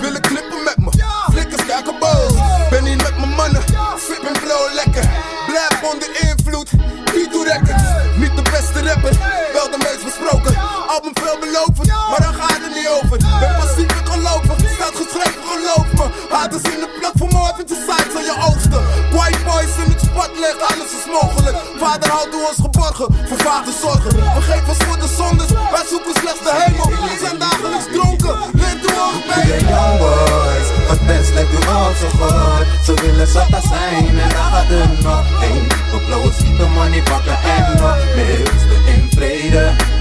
Willen 0.00 0.20
klippen 0.20 0.62
met 0.64 0.76
me, 0.76 0.90
flikkers 1.32 1.66
kijken 1.66 1.98
boos. 1.98 2.32
Ben 2.70 2.84
niet 2.84 3.02
met 3.02 3.18
mijn 3.18 3.34
mannen, 3.34 3.62
sip 4.06 4.22
en 4.22 4.40
blow 4.40 4.74
lekker. 4.74 5.10
Blijf 5.46 5.82
onder 5.92 6.08
invloed, 6.28 6.70
Tito 7.12 7.42
Records. 7.42 7.82
Niet 8.16 8.36
de 8.36 8.42
beste 8.42 8.80
rapper, 8.88 9.14
wel 9.52 9.70
de 9.70 9.78
meest 9.78 10.04
besproken. 10.04 10.56
Album 10.88 11.12
veelbelovend, 11.22 11.88
maar 12.10 12.20
daar 12.20 12.34
gaat 12.40 12.60
het 12.66 12.74
niet 12.74 12.88
over. 12.88 13.18
Ben 13.40 13.56
passief 13.60 13.90
en 14.00 14.06
gelovig, 14.12 14.57
staat 14.88 15.06
geschreven 15.06 15.42
geloof 15.52 15.86
me. 15.98 16.34
Haters 16.34 16.62
in 16.62 16.80
de 16.84 16.88
plek 16.98 17.14
voor 17.14 17.32
moord 17.32 17.56
met 17.56 17.68
de 17.68 17.78
sites 17.86 18.14
aan 18.18 18.26
je 18.30 18.36
oogsten. 18.48 18.82
White 19.16 19.42
boys 19.48 19.74
in 19.84 19.90
het 19.92 20.00
spot 20.08 20.30
leggen, 20.44 20.66
alles 20.70 20.90
is 20.98 21.06
mogelijk. 21.18 21.56
Vader 21.82 22.10
houdt 22.10 22.32
door 22.32 22.46
ons 22.50 22.60
geborgen, 22.66 23.08
vervaagde 23.32 23.72
zorgen. 23.84 24.12
Vergeet 24.38 24.68
ons 24.72 24.80
voor 24.86 24.98
de 25.04 25.10
zondes, 25.20 25.50
wij 25.74 25.86
zoeken 25.92 26.14
slechts 26.20 26.42
de 26.48 26.52
hemel. 26.60 26.86
We 26.88 27.16
zijn 27.24 27.38
dagelijks 27.38 27.86
dronken, 27.94 28.34
leer 28.60 28.78
door 28.82 28.98
ons 29.08 29.20
Hoe 29.34 29.44
de 29.52 29.58
young 29.72 29.98
boys, 30.02 30.68
het 30.92 31.02
best 31.06 31.30
lijkt 31.34 31.52
nu 31.52 31.60
al 31.76 31.92
zo 32.00 32.08
goed 32.18 32.66
Ze 32.86 32.92
willen 33.02 33.26
zatta 33.26 33.60
zijn 33.60 34.06
en 34.24 34.28
dan 34.36 34.46
gaat 34.52 34.70
er 34.70 34.88
nog 35.02 35.24
Hey, 35.42 35.60
op 35.94 36.02
blauwe 36.06 36.30
de 36.58 36.66
money 36.74 37.02
pakken 37.02 37.38
en 37.56 37.64
nog 37.80 38.00
meer 38.14 38.44
we 38.68 38.76
in 38.94 39.08
vrede 39.16 39.97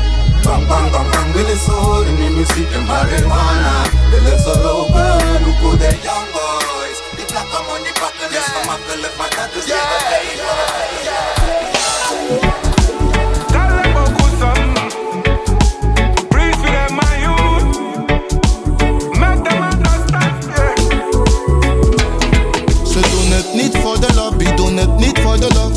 Bang, 0.48 0.66
bang, 0.66 0.92
bang, 0.92 1.10
bang, 1.12 1.34
willen 1.34 1.60
ze 1.60 1.72
horen 1.72 2.18
in 2.18 2.34
muziek 2.34 2.72
en 2.72 2.84
marijuana 2.84 3.82
Willen 4.12 4.40
ze 4.40 4.60
lopen, 4.64 5.44
hoe 5.62 5.78
de 5.78 5.98
young 6.04 6.28
boys 6.36 6.98
Die 7.16 7.26
plakken 7.26 7.66
money 7.68 7.92
pakken 8.00 8.30
is 8.30 8.46
gemakkelijk, 8.56 9.18
maar 9.18 9.30
dat 9.30 9.64
is 9.64 9.66
niet 9.66 9.74
het 9.76 10.08
leven 10.10 11.67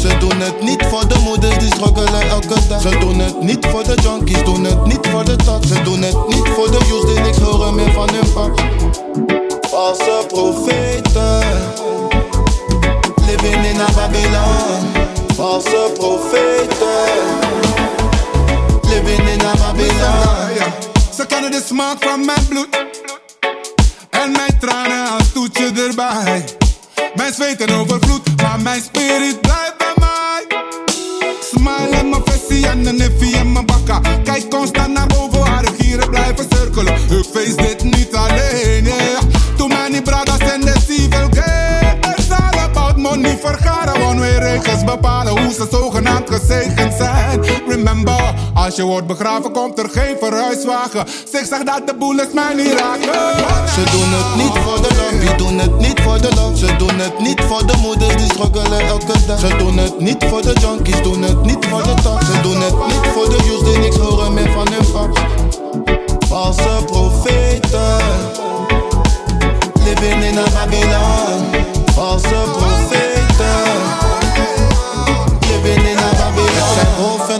Ze 0.00 0.16
doen 0.18 0.40
het 0.40 0.62
niet 0.62 0.84
voor 0.88 1.08
de 1.08 1.18
moeders 1.18 1.58
die 1.58 1.74
struggelen 1.74 2.28
elke 2.28 2.66
dag. 2.68 2.80
Ze 2.80 2.98
doen 2.98 3.18
het 3.18 3.40
niet 3.40 3.66
voor 3.66 3.84
de 3.84 3.94
junkies, 4.02 4.44
doen 4.44 4.64
het 4.64 4.86
niet 4.86 5.08
voor 5.10 5.24
de 5.24 5.36
tak. 5.36 5.64
Ze 5.64 5.82
doen 5.82 6.02
het 6.02 6.28
niet 6.28 6.48
voor 6.48 6.70
de 6.70 6.78
youths 6.88 7.14
die 7.14 7.20
niks 7.20 7.38
horen 7.38 7.74
meer 7.74 7.92
van 7.92 8.08
hun 8.10 8.32
pap. 8.32 8.64
Valse 9.70 10.24
profeten, 10.28 11.42
living 13.26 13.66
in 13.66 13.80
a 13.80 13.92
Babylon. 13.94 15.06
Valse 15.34 15.90
profeten, 15.94 16.88
living 18.82 19.28
in 19.28 19.40
a 19.40 19.52
Babylon. 19.56 20.72
Ze 21.14 21.26
kennen 21.26 21.50
de 21.50 21.62
smaak 21.66 21.96
van 22.00 22.24
mijn 22.24 22.46
bloed 22.48 22.86
En 24.10 24.30
mijn 24.32 24.58
tranen 24.60 25.10
als 25.10 25.32
toetje 25.32 25.72
erbij 25.88 26.44
Mijn 27.14 27.32
zweten 27.32 27.70
overvloed, 27.70 28.42
maar 28.42 28.60
mijn 28.60 28.82
spirit 28.82 29.40
blijft 29.40 29.79
Smile 31.60 31.96
en 31.96 32.08
mijn 32.08 32.22
versie 32.24 32.66
en 32.66 32.86
een 32.86 32.96
niffie 32.96 33.36
en 33.36 33.52
mijn 33.52 33.66
bakka. 33.66 34.00
Kijk 34.24 34.50
constant 34.50 34.92
naar 34.92 35.06
boven, 35.06 35.40
haar 35.40 35.64
gieren 35.78 36.10
blijven 36.10 36.46
cirkelen. 36.50 36.94
Ik 36.94 37.26
face 37.32 37.56
dit 37.56 37.82
niet 37.82 38.14
alleen, 38.14 38.86
regels 44.40 44.84
bepalen 44.84 45.38
hoe 45.38 45.52
ze 45.52 45.66
zogenaamd 45.70 46.30
gezegend 46.30 46.94
zijn 46.98 47.40
Remember, 47.68 48.34
als 48.54 48.76
je 48.76 48.82
wordt 48.82 49.06
begraven 49.06 49.52
komt 49.52 49.78
er 49.78 49.90
geen 49.90 50.16
verhuiswagen 50.20 51.06
Zeg 51.32 51.46
zeg 51.46 51.62
dat 51.62 51.86
de 51.86 51.94
bullets 51.98 52.32
mij 52.32 52.54
niet 52.54 52.72
raken 52.80 53.68
Ze 53.74 53.82
doen 53.90 54.10
het 54.12 54.36
niet 54.36 54.62
voor 54.64 54.82
de 54.82 54.94
lobby, 54.96 55.34
doen 55.36 55.58
het 55.58 55.78
niet 55.78 56.00
voor 56.00 56.20
de 56.20 56.34
love. 56.34 56.56
Ze 56.56 56.76
doen 56.76 56.98
het 56.98 57.18
niet 57.18 57.40
voor 57.40 57.66
de 57.66 57.76
moeders 57.80 58.16
die 58.16 58.32
struggelen 58.32 58.80
elke 58.80 59.26
dag. 59.26 59.38
Ze 59.38 59.56
doen 59.56 59.76
het 59.76 60.00
niet 60.00 60.24
voor 60.28 60.42
de 60.42 60.52
junkies, 60.60 61.02
doen 61.02 61.22
het 61.22 61.42
niet 61.42 61.66
voor 61.66 61.82
de 61.82 61.94
tak. 62.02 62.22
Ze 62.22 62.40
doen 62.40 62.60
het 62.60 62.86
niet 62.86 63.06
voor 63.14 63.28
de 63.28 63.36
youths 63.44 63.64
die 63.64 63.78
niks 63.78 63.96
horen 63.96 64.34
meer 64.34 64.50
van 64.50 64.68
hun 64.72 64.90
pap. 64.92 65.26
Valse 66.28 66.84
profeten, 66.86 67.96
living 69.84 70.24
in 70.24 70.38
a 70.38 70.44
Babylon. 70.54 71.64
Valse 71.94 72.39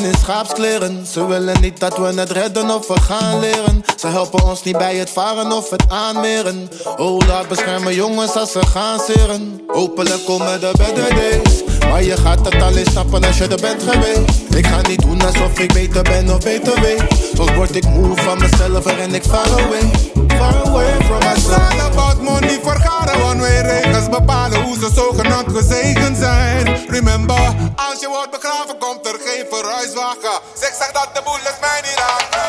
In 0.03 0.15
schaapskleren. 0.23 1.07
Ze 1.07 1.27
willen 1.27 1.61
niet 1.61 1.81
dat 1.81 1.97
we 1.97 2.21
het 2.21 2.31
redden 2.31 2.71
of 2.71 2.87
we 2.87 3.01
gaan 3.01 3.41
leren. 3.41 3.85
Ze 3.97 4.07
helpen 4.07 4.45
ons 4.45 4.63
niet 4.63 4.79
bij 4.79 4.97
het 4.97 5.11
varen 5.11 5.53
of 5.53 5.71
het 5.71 5.85
aanmeren. 5.89 6.69
Oh, 6.97 7.27
laat 7.27 7.49
beschermen 7.49 7.95
jongens 7.95 8.35
als 8.35 8.53
ze 8.53 8.67
gaan 8.67 9.01
zeren. 9.07 9.61
Hopelijk 9.67 10.25
komen 10.25 10.61
de 10.61 10.73
better 10.77 11.15
days. 11.15 11.63
Maar 11.89 12.03
je 12.03 12.17
gaat 12.17 12.45
het 12.45 12.63
alleen 12.63 12.87
snappen 12.87 13.25
als 13.25 13.39
je 13.39 13.47
er 13.47 13.61
bent 13.61 13.83
geweest. 13.83 14.55
Ik 14.55 14.67
ga 14.67 14.81
niet 14.89 15.01
doen 15.01 15.23
alsof 15.23 15.59
ik 15.59 15.73
beter 15.73 16.03
ben 16.03 16.35
of 16.35 16.39
beter 16.39 16.81
weet. 16.81 17.05
Soms 17.35 17.55
word 17.55 17.77
ik 17.77 17.89
moe 17.89 18.17
van 18.17 18.39
mezelf 18.39 18.87
en 18.87 19.15
ik 19.15 19.23
far 19.23 19.51
away. 19.51 20.20
Far 20.41 20.57
away 20.67 20.93
from 21.07 21.21
myself. 21.21 21.61
all 21.61 21.93
about 21.93 22.23
money 22.23 22.59
vergaren 22.63 23.23
One-way 23.23 23.61
regels 23.61 24.09
bepalen 24.09 24.63
hoe 24.63 24.77
ze 24.79 24.91
zogenaamd 24.95 25.57
gezegend 25.57 26.17
zijn. 26.17 26.87
Remember, 26.89 27.55
als 27.77 28.01
je 28.01 28.09
wordt 28.09 28.31
begraven 28.31 28.79
komt 28.79 29.07
er 29.07 29.19
geen 29.25 29.47
verhuiswagen 29.51 30.41
Zeg 30.55 30.75
zeg 30.75 30.91
dat 30.93 31.09
de 31.15 31.23
bullets 31.25 31.61
mij 31.61 31.81
niet 31.83 31.99
raken 32.03 32.49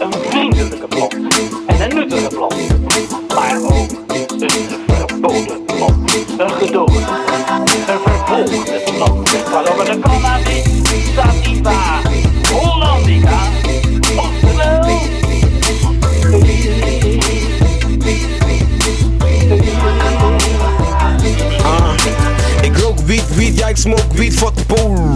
Een 0.00 0.12
vriendelijke 0.30 0.88
blok. 0.88 1.12
En 1.66 1.80
een 1.80 1.94
nuttige 1.94 2.28
blok. 2.28 2.67
Weed, 24.18 24.34
fuck 24.34 24.66
pole. 24.66 25.14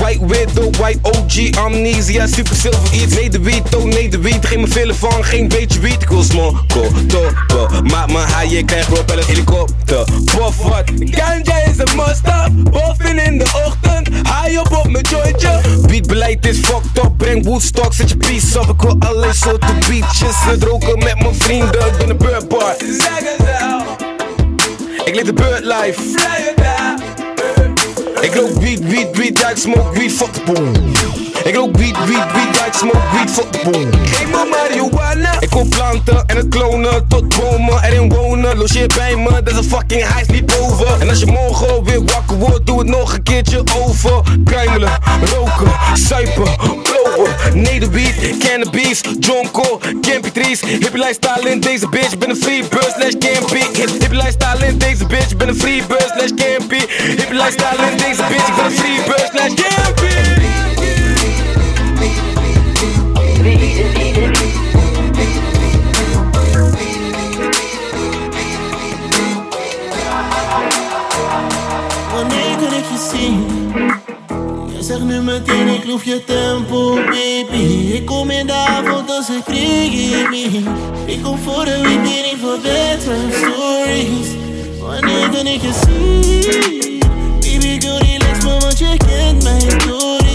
White 0.00 0.20
widow, 0.20 0.70
white 0.78 0.98
OG, 1.02 1.56
amnesia, 1.58 2.26
super 2.26 2.56
silver 2.56 2.92
iets. 2.92 3.14
Nee 3.14 3.30
de 3.30 3.40
weed, 3.40 3.74
oh 3.76 3.84
nee 3.84 4.08
de 4.08 4.18
weed, 4.18 4.46
geen 4.46 4.60
me 4.60 4.68
veel 4.68 4.94
van, 4.94 5.24
geen 5.24 5.48
beetje 5.48 5.80
weed. 5.80 6.02
Ik 6.02 6.08
wil 6.08 6.22
smoken, 6.22 7.06
toppen, 7.06 7.86
maak 7.86 8.06
me 8.06 8.18
high, 8.18 8.50
je 8.50 8.64
krijgt 8.64 8.88
een 8.88 9.24
helikopter. 9.26 10.04
Bof 10.36 10.56
wat, 10.56 10.84
ganja 10.98 11.56
is 11.56 11.78
een 11.78 11.96
must-up, 11.96 12.70
boffin 12.70 13.18
in 13.18 13.38
de 13.38 13.44
ochtend, 13.66 14.08
high 14.08 14.58
op 14.58 14.76
op 14.76 14.88
mijn 14.88 15.06
jointje. 15.10 15.60
Beat 15.86 16.06
beleid 16.06 16.44
het 16.44 16.54
is 16.54 16.60
fucked 16.60 17.04
up. 17.04 17.12
Breng 17.16 17.44
Woodstock, 17.44 17.92
zet 17.92 18.08
je 18.08 18.16
piece 18.16 18.60
op. 18.60 18.68
Ik 18.68 18.80
wil 18.80 18.96
alleen 18.98 19.34
soorten 19.34 19.78
beaches. 19.88 20.34
Het 20.36 20.62
roken 20.62 20.98
met 20.98 21.22
mijn 21.22 21.34
vrienden. 21.34 21.86
Ik 21.86 21.96
ben 21.98 22.10
een 22.10 22.16
beurtbar. 22.16 22.76
Ik 25.04 25.14
leef 25.14 25.24
de 25.24 25.32
bird 25.32 25.64
life. 25.64 26.00
Ik 28.20 28.34
loop 28.34 28.62
weed, 28.62 28.80
weed, 28.80 29.16
weed, 29.16 29.38
ja 29.38 29.48
ik 29.48 29.56
smoke 29.56 29.98
weed, 29.98 30.12
fuck 30.12 30.44
boom. 30.44 31.25
Ik 31.46 31.54
loop 31.54 31.76
weed, 31.76 31.96
weed, 31.98 32.32
weed, 32.32 32.56
ja 32.56 32.66
ik 32.66 32.72
smoke 32.72 32.98
weed, 33.12 33.34
the 33.34 33.70
boom. 33.70 33.90
Me 34.30 34.48
marihuana. 34.50 35.40
Ik 35.40 35.50
koop 35.50 35.70
planten 35.70 36.24
en 36.26 36.36
het 36.36 36.48
klonen 36.48 37.08
tot 37.08 37.36
bomen 37.36 37.84
erin 37.84 38.08
wonen. 38.08 38.56
Logeer 38.56 38.86
bij 38.96 39.16
me, 39.16 39.42
dat 39.42 39.50
is 39.50 39.56
een 39.56 39.64
fucking 39.64 40.02
huis 40.02 40.26
niet 40.26 40.46
boven. 40.46 41.00
En 41.00 41.08
als 41.08 41.18
je 41.18 41.26
morgen 41.26 41.84
weer 41.84 42.04
wakker 42.04 42.36
wordt, 42.36 42.66
doe 42.66 42.78
het 42.78 42.88
nog 42.88 43.12
een 43.12 43.22
keertje 43.22 43.62
over. 43.82 44.22
Kruimelen, 44.44 44.98
roken, 45.34 45.72
suipen, 45.92 46.56
blowen. 46.82 47.60
Nederweed, 47.62 48.36
cannabis, 48.38 49.00
jonko, 49.20 49.80
campy 50.00 50.30
trees. 50.30 50.60
Hippie 50.60 50.98
lifestyle 50.98 51.50
in 51.50 51.60
deze 51.60 51.88
bitch, 51.88 52.18
ben 52.18 52.30
een 52.30 52.36
free 52.36 52.64
bird 52.68 52.94
slash 52.98 53.14
campy. 53.18 53.80
Hippie 53.98 54.16
lifestyle 54.16 54.66
in 54.66 54.78
deze 54.78 55.06
bitch, 55.06 55.36
ben 55.36 55.48
een 55.48 55.56
free 55.56 55.82
bird 55.88 56.12
slash 56.16 56.46
campy. 56.46 56.80
Hippie 57.16 57.34
lifestyle 57.34 57.90
in 57.90 57.96
deze 57.96 58.22
bitch, 58.28 58.48
ik 58.48 58.56
ben 58.56 58.64
een 58.64 58.70
free 58.70 59.00
bird 59.06 59.30
slash 59.32 59.54
campy. 59.54 60.35
Wanneer 63.46 63.62
kan 72.56 72.72
ik 72.72 72.84
je 72.90 73.08
zien? 73.12 73.46
Jij 74.72 74.82
zegt 74.82 75.00
nu 75.00 75.20
meteen, 75.20 75.68
ik 75.68 75.84
loef 75.84 76.04
je 76.04 76.24
tempo, 76.24 76.94
baby. 76.94 77.92
Ik 77.92 78.06
kom 78.06 78.30
in 78.30 78.46
de 78.46 78.52
avond 78.52 79.10
als 79.10 79.28
een 79.28 79.42
me. 79.46 80.64
Ik 81.06 81.22
kom 81.22 81.38
voor 81.38 81.64
de 81.64 81.80
weekend, 81.82 82.40
voor 82.40 82.58
bedtime 82.62 83.32
stories. 83.32 84.28
Wanneer 84.80 85.30
kan 85.30 85.46
ik 85.46 85.62
je 85.62 85.72
zien? 85.86 86.98
Baby, 87.40 87.66
ik 87.66 87.82
wil 87.82 87.98
relax 87.98 88.44
me, 88.44 88.58
want 88.58 88.78
je 88.78 88.96
kent 88.96 89.42
mijn 89.42 89.80
story. 89.80 90.25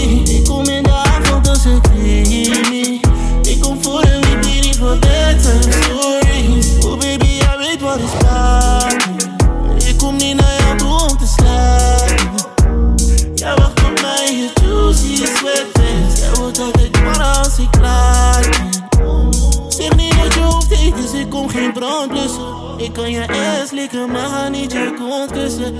Maar 23.92 24.28
ga 24.28 24.48
niet 24.48 24.72
je 24.72 24.94
kont 24.98 25.32
kussen. 25.32 25.74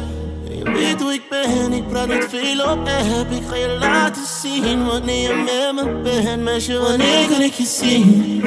Je 0.49 0.71
weet 0.73 1.03
hoe 1.03 1.13
ik 1.13 1.23
ben, 1.29 1.73
ik 1.73 1.89
praat 1.89 2.09
niet 2.09 2.27
veel 2.29 2.61
op 2.61 2.89
app. 2.89 3.31
Ik 3.31 3.43
ga 3.49 3.57
je 3.57 3.77
laten 3.81 4.23
zien 4.43 4.87
wanneer 4.87 5.21
je 5.21 5.73
met 5.75 5.85
me 5.85 6.01
bent. 6.03 6.43
Meisje, 6.43 6.79
wanneer 6.79 7.29
kan 7.29 7.41
ik 7.41 7.53
je 7.53 7.65
zien? 7.65 8.43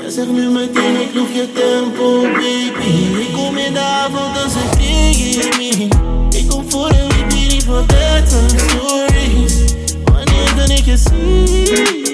Jij 0.00 0.10
zegt 0.10 0.30
nu 0.30 0.48
meteen, 0.48 1.00
ik 1.00 1.14
loef 1.14 1.34
je 1.34 1.52
tempo, 1.52 2.20
baby. 2.20 3.20
Ik 3.20 3.32
kom 3.32 3.56
in 3.56 3.72
de 3.72 3.80
avond 3.80 4.42
als 4.42 4.54
een 4.54 4.78
me. 4.78 5.88
Ik 6.36 6.48
kom 6.48 6.70
voor 6.70 6.90
een 6.90 7.26
niet 7.28 7.64
voor 7.64 7.84
bedtime 7.86 8.58
stories. 8.68 9.72
Wanneer 10.04 10.54
kan 10.56 10.70
ik 10.70 10.84
je 10.84 10.96
zien? 10.96 12.11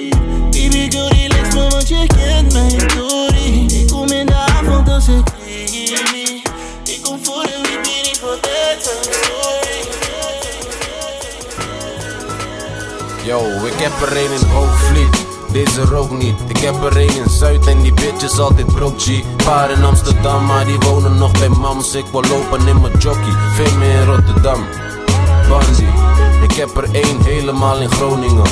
Heb 13.89 14.09
er 14.09 14.17
een 14.17 14.31
in 14.31 14.47
Hoogvliet. 14.47 15.27
Deze 15.51 15.81
rook 15.81 16.11
niet. 16.11 16.39
Ik 16.47 16.57
heb 16.57 16.83
er 16.83 16.97
een 16.97 17.15
in 17.15 17.29
Zuid 17.29 17.67
en 17.67 17.81
die 17.81 17.93
bitch 17.93 18.23
is 18.23 18.39
altijd 18.39 18.67
G. 18.97 19.23
Paar 19.45 19.71
in 19.71 19.83
Amsterdam, 19.83 20.45
maar 20.45 20.65
die 20.65 20.77
wonen 20.79 21.17
nog 21.17 21.31
bij 21.31 21.49
mams. 21.49 21.95
Ik 21.95 22.05
wil 22.11 22.23
lopen 22.29 22.67
in 22.67 22.81
mijn 22.81 22.97
jockey, 22.97 23.33
veel 23.53 23.77
meer 23.77 24.01
in 24.01 24.05
Rotterdam. 24.05 24.65
Bandy, 25.49 25.85
ik 26.43 26.51
heb 26.51 26.77
er 26.77 26.89
één 26.91 27.21
helemaal 27.21 27.79
in 27.79 27.91
Groningen. 27.91 28.45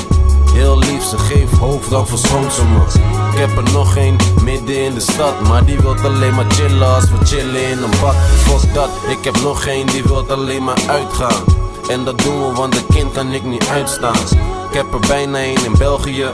Heel 0.53 0.77
lief, 0.77 1.03
ze 1.03 1.17
geeft 1.17 1.53
hoofd, 1.53 1.89
dan 1.89 2.07
verschoont 2.07 2.53
ze 2.53 2.63
me. 2.63 2.79
Ik 3.31 3.37
heb 3.39 3.57
er 3.57 3.71
nog 3.73 3.95
één 3.95 4.15
midden 4.43 4.83
in 4.83 4.93
de 4.93 4.99
stad, 4.99 5.47
maar 5.47 5.65
die 5.65 5.79
wilt 5.79 6.03
alleen 6.03 6.35
maar 6.35 6.45
chillen 6.47 6.95
als 6.95 7.09
we 7.09 7.25
chillen 7.25 7.69
in 7.69 7.83
een 7.83 7.99
bad. 8.01 8.15
Fuck 8.15 8.73
dat, 8.73 8.89
ik 9.07 9.23
heb 9.23 9.41
nog 9.41 9.65
één 9.65 9.87
die 9.87 10.03
wilt 10.03 10.31
alleen 10.31 10.63
maar 10.63 10.79
uitgaan. 10.87 11.43
En 11.87 12.03
dat 12.03 12.19
doen 12.19 12.47
we, 12.47 12.53
want 12.53 12.73
de 12.73 12.83
kind 12.89 13.11
kan 13.11 13.31
ik 13.31 13.43
niet 13.43 13.67
uitstaan. 13.67 14.15
Ik 14.77 14.83
heb 14.83 15.01
er 15.01 15.07
bijna 15.07 15.37
één 15.37 15.65
in 15.65 15.77
België. 15.77 16.25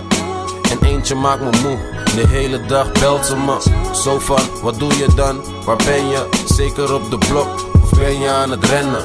En 0.71 0.87
eentje 0.87 1.15
maakt 1.15 1.41
me 1.41 1.49
moe. 1.61 1.77
De 2.15 2.27
hele 2.27 2.65
dag 2.65 2.91
belt 2.91 3.25
ze 3.25 3.35
me. 3.35 3.57
Zo 3.93 4.19
van, 4.19 4.39
wat 4.61 4.79
doe 4.79 4.97
je 4.97 5.07
dan? 5.15 5.43
Waar 5.65 5.75
ben 5.75 6.07
je? 6.07 6.29
Zeker 6.45 6.93
op 6.93 7.09
de 7.09 7.17
blok. 7.17 7.65
Of 7.83 7.89
ben 7.99 8.19
je 8.19 8.29
aan 8.29 8.51
het 8.51 8.65
rennen? 8.65 9.01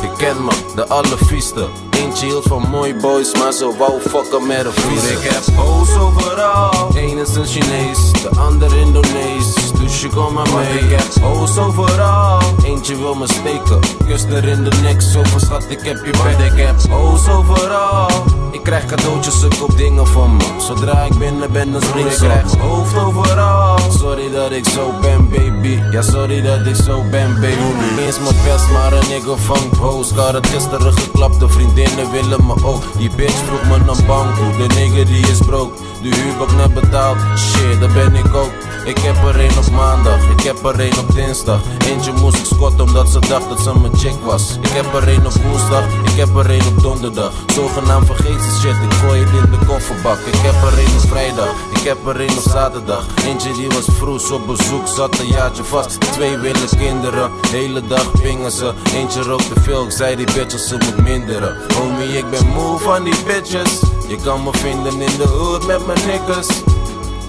Je 0.00 0.12
kent 0.16 0.38
me, 0.38 0.50
de 0.74 0.86
allervieste. 0.86 1.68
Eentje 1.90 2.26
hield 2.26 2.44
van 2.44 2.68
mooie 2.68 2.94
boys, 2.94 3.34
maar 3.34 3.52
ze 3.52 3.76
wou 3.78 4.00
fucken 4.00 4.46
met 4.46 4.64
een 4.64 4.72
vieze. 4.72 5.12
Ik 5.12 5.22
heb 5.22 5.56
hoes 5.56 5.98
overal. 5.98 6.90
Eén 6.94 7.18
is 7.18 7.34
een 7.34 7.46
Chinees, 7.46 8.12
de 8.12 8.30
ander 8.38 8.76
Indonees. 8.76 9.57
Je 9.88 10.08
kom 10.08 10.32
maar 10.34 10.48
mee. 10.54 10.78
Ik 10.78 10.90
heb 10.90 11.24
overal. 11.58 12.40
Eentje 12.64 12.96
wil 12.96 13.14
me 13.14 13.26
steken. 13.26 13.80
Kus 14.06 14.24
er 14.24 14.44
in 14.44 14.64
de 14.64 14.70
nek, 14.82 15.00
zo 15.00 15.22
van 15.24 15.40
schat, 15.40 15.64
ik 15.68 15.80
heb 15.80 16.04
je 16.04 16.10
bed. 16.10 16.52
Ik 16.52 16.58
heb 16.66 16.76
hoes 16.90 17.28
overal. 17.28 18.10
Ik 18.52 18.62
krijg 18.62 18.84
cadeautjes, 18.84 19.42
ik 19.42 19.54
koop 19.58 19.76
dingen 19.76 20.06
van 20.06 20.36
me. 20.36 20.44
Zodra 20.58 21.02
ik 21.02 21.18
binnen 21.18 21.52
ben, 21.52 21.72
dan 21.72 21.82
spring 21.82 22.06
ik 22.06 22.16
krijg 22.16 22.56
hoofd 22.56 22.96
overal. 22.96 23.78
Sorry 23.90 24.30
dat 24.30 24.50
ik 24.50 24.68
zo 24.68 24.92
ben, 25.00 25.28
baby. 25.28 25.82
Ja, 25.90 26.02
sorry 26.02 26.42
dat 26.42 26.66
ik 26.66 26.74
zo 26.74 27.02
ben, 27.10 27.34
baby. 27.34 28.00
Eens 28.06 28.18
mijn 28.18 28.36
best, 28.44 28.70
maar 28.70 28.92
een 28.92 29.08
nigga 29.08 29.36
vangt. 29.36 30.10
Ik 30.10 30.16
had 30.16 30.32
het 30.32 30.46
gisteren 30.46 30.92
geklapt, 30.92 31.40
de 31.40 31.48
vriendinnen 31.48 32.10
willen 32.10 32.46
me 32.46 32.54
ook. 32.64 32.82
Die 32.98 33.10
bitch 33.16 33.42
vroeg 33.46 33.64
me 33.64 33.74
een 33.74 34.06
banko, 34.06 34.56
de 34.56 34.74
nigger 34.74 35.06
die 35.06 35.26
is 35.26 35.38
broke. 35.38 35.76
De 36.02 36.08
huur 36.08 36.56
net 36.56 36.74
betaald, 36.74 37.18
shit, 37.36 37.80
dat 37.80 37.92
ben 37.92 38.14
ik 38.14 38.34
ook. 38.34 38.52
Ik 38.84 38.98
heb 38.98 39.16
er 39.16 39.40
een 39.40 39.58
op 39.58 39.70
maandag, 39.78 40.22
ik 40.36 40.40
heb 40.40 40.64
er 40.64 40.80
een 40.80 40.98
op 40.98 41.14
dinsdag. 41.14 41.60
Eentje 41.86 42.12
moest 42.12 42.36
ik 42.36 42.44
squatten 42.44 42.80
omdat 42.80 43.08
ze 43.08 43.18
dacht 43.18 43.48
dat 43.48 43.60
ze 43.60 43.78
mijn 43.78 43.96
chick 43.96 44.18
was. 44.24 44.58
Ik 44.60 44.68
heb 44.68 44.94
er 44.94 45.08
een 45.08 45.26
op 45.26 45.32
woensdag, 45.32 45.84
ik 46.04 46.16
heb 46.16 46.36
er 46.36 46.50
een 46.50 46.66
op 46.66 46.82
donderdag. 46.82 47.32
Zogenaamd 47.54 48.06
vergeet 48.06 48.40
ze 48.42 48.60
shit, 48.60 48.76
ik 48.88 48.92
gooi 48.92 49.20
het 49.20 49.44
in 49.44 49.50
de 49.50 49.66
kofferbak. 49.66 50.18
Ik 50.18 50.40
heb 50.46 50.54
er 50.68 50.78
een 50.78 50.94
op 51.02 51.08
vrijdag, 51.08 51.52
ik 51.70 51.84
heb 51.90 52.06
er 52.06 52.20
een 52.20 52.36
op 52.36 52.48
zaterdag. 52.50 53.04
Eentje 53.26 53.52
die 53.52 53.68
was 53.68 53.86
vroeg 53.98 54.30
op 54.30 54.46
bezoek, 54.46 54.86
zat 54.86 55.18
een 55.18 55.26
jaartje 55.26 55.64
vast. 55.64 56.00
Twee 56.00 56.36
willen 56.36 56.68
kinderen, 56.76 57.30
hele 57.50 57.86
dag 57.86 58.10
pingen 58.22 58.50
ze. 58.50 58.72
Eentje 58.94 59.22
rookt 59.22 59.48
te 59.54 59.60
veel, 59.60 59.84
ik 59.84 59.90
zei 59.90 60.16
die 60.16 60.32
bitches 60.34 60.68
ze 60.68 60.76
moet 60.84 61.02
minderen. 61.02 61.56
Homie, 61.74 62.18
ik 62.18 62.30
ben 62.30 62.46
moe 62.46 62.78
van 62.78 63.04
die 63.04 63.22
bitches. 63.26 63.80
Je 64.08 64.16
kan 64.24 64.42
me 64.42 64.50
vinden 64.52 65.00
in 65.00 65.16
de 65.16 65.28
hood 65.28 65.66
met 65.66 65.86
mijn 65.86 66.06
niggas. 66.06 66.46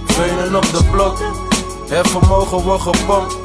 Veunen 0.05 0.55
op 0.55 0.67
de 0.71 0.83
blok, 0.91 1.17
het 1.89 2.07
vermogen 2.07 2.61
wordt 2.61 2.83
gepompt. 2.83 3.37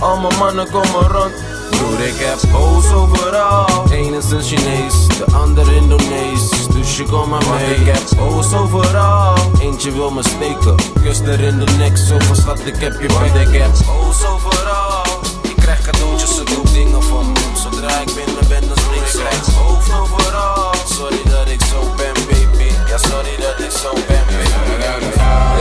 Al 0.00 0.16
mijn 0.20 0.38
mannen 0.38 0.70
komen 0.70 1.08
rond. 1.08 1.32
Broer, 1.70 2.00
ik 2.00 2.14
heb 2.16 2.50
hoes 2.52 2.92
overal. 2.92 3.84
Eén 3.90 4.14
is 4.14 4.30
een 4.30 4.42
Chinees, 4.42 5.06
de 5.08 5.24
ander 5.32 5.72
Indonees. 5.72 6.66
Dus 6.72 6.96
je 6.96 7.04
kom 7.04 7.28
maar 7.28 7.42
mee. 7.50 7.74
Ik 7.74 7.86
heb 7.86 8.18
hoes 8.18 8.54
overal. 8.54 9.34
Eentje 9.60 9.92
wil 9.92 10.10
me 10.10 10.22
steken. 10.22 10.74
Kus 11.02 11.20
er 11.20 11.40
in 11.40 11.58
de 11.58 11.72
nek, 11.78 11.96
zo 11.96 12.18
van 12.18 12.36
schat, 12.36 12.58
ik 12.64 12.76
heb 12.76 13.00
je 13.00 13.06
bed. 13.06 13.48
Ik 13.48 13.60
heb 13.60 13.76
hoes 13.86 14.26
overal. 14.26 15.02
Ik 15.42 15.56
krijg 15.56 15.82
cadeautjes, 15.82 16.38
ik 16.38 16.46
koop 16.54 16.72
dingen 16.72 17.02
van 17.02 17.32
me. 17.32 17.40
Zodra 17.62 18.00
ik 18.00 18.14
binnen 18.14 18.48
ben, 18.48 18.68
dan 18.68 18.76
spring 18.76 19.02
ik. 19.02 19.12
Ik 19.12 19.20
krijg 19.20 19.54
hoofd 19.54 19.90
overal. 20.00 20.74
Sorry 20.84 21.22
dat 21.24 21.48
ik 21.48 21.60
zo 21.62 21.80
ben, 21.96 22.14
baby. 22.28 22.70
Ja, 22.88 22.98
sorry 22.98 23.36
dat 23.36 23.64
ik 23.66 23.70
zo 23.70 23.92
ben, 24.06 24.24
baby. 24.26 25.53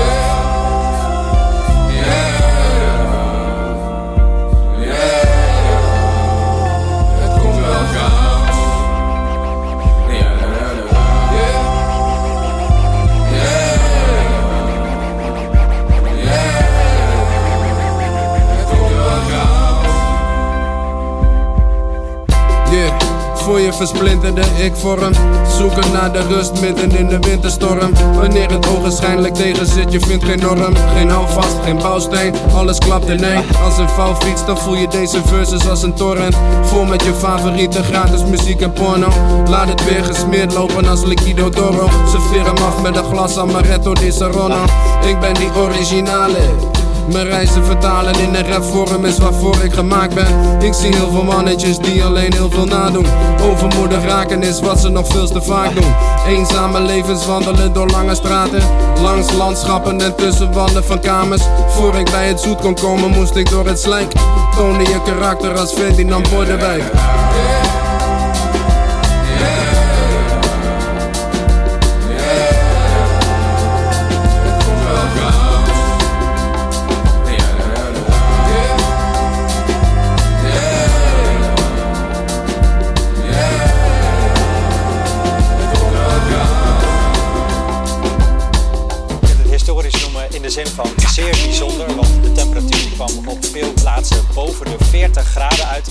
Versplinterde 23.75 24.41
ik 24.57 24.75
vorm. 24.75 25.13
Zoeken 25.57 25.91
naar 25.91 26.13
de 26.13 26.21
rust 26.27 26.61
midden 26.61 26.97
in 26.97 27.07
de 27.07 27.19
winterstorm. 27.19 27.91
Wanneer 28.15 28.51
het 28.51 28.67
ogenschijnlijk 28.67 29.33
tegen 29.33 29.65
zit, 29.65 29.91
je 29.91 29.99
vindt 29.99 30.23
geen 30.23 30.39
norm. 30.39 30.75
Geen 30.95 31.09
houvast, 31.09 31.55
geen 31.63 31.77
bouwsteen, 31.77 32.33
alles 32.55 32.77
klapt 32.77 33.09
in 33.09 33.23
één. 33.23 33.43
Als 33.63 33.77
een 33.77 33.89
vouwfiets, 33.89 34.45
dan 34.45 34.57
voel 34.57 34.75
je 34.75 34.87
deze 34.87 35.21
verses 35.25 35.67
als 35.67 35.83
een 35.83 35.93
torrent. 35.93 36.35
Vol 36.63 36.85
met 36.85 37.03
je 37.03 37.13
favoriete 37.13 37.83
gratis 37.83 38.23
muziek 38.25 38.61
en 38.61 38.73
porno. 38.73 39.07
Laat 39.47 39.67
het 39.67 39.83
weer 39.83 40.03
gesmeerd 40.03 40.53
lopen 40.53 40.87
als 40.87 41.03
Liquido 41.03 41.49
Doro. 41.49 41.89
Serveer 42.11 42.45
hem 42.45 42.57
af 42.57 42.81
met 42.81 42.95
een 42.97 43.03
glas 43.03 43.37
amaretto 43.37 43.93
di 43.93 44.11
Saronno. 44.11 44.63
Ik 45.07 45.19
ben 45.19 45.33
die 45.33 45.53
originale. 45.55 46.72
Mijn 47.11 47.25
reizen 47.25 47.65
vertalen 47.65 48.19
in 48.19 48.35
een 48.35 48.51
rapvorm 48.51 49.05
is 49.05 49.17
waarvoor 49.17 49.63
ik 49.63 49.73
gemaakt 49.73 50.13
ben. 50.13 50.61
Ik 50.61 50.73
zie 50.73 50.95
heel 50.95 51.11
veel 51.11 51.23
mannetjes 51.23 51.77
die 51.77 52.03
alleen 52.03 52.33
heel 52.33 52.49
veel 52.49 52.65
nadoen. 52.65 53.05
Overmoedig 53.41 54.03
raken 54.03 54.43
is 54.43 54.59
wat 54.59 54.79
ze 54.79 54.89
nog 54.89 55.07
veel 55.07 55.27
te 55.27 55.41
vaak 55.41 55.75
doen. 55.75 55.93
Eenzame 56.27 56.79
levens 56.79 57.25
wandelen 57.25 57.73
door 57.73 57.89
lange 57.89 58.15
straten. 58.15 58.61
Langs 59.01 59.33
landschappen 59.33 60.01
en 60.01 60.15
tussen 60.15 60.53
wanden 60.53 60.83
van 60.83 60.99
kamers. 60.99 61.41
Voor 61.67 61.95
ik 61.95 62.11
bij 62.11 62.27
het 62.27 62.39
zoet 62.39 62.61
kon 62.61 62.75
komen, 62.75 63.09
moest 63.09 63.35
ik 63.35 63.49
door 63.49 63.65
het 63.65 63.79
slijk. 63.79 64.11
Toonde 64.55 64.83
je 64.83 65.01
karakter 65.05 65.57
als 65.57 65.73
Ferdinand 65.73 66.29
Bordewijk. 66.29 66.83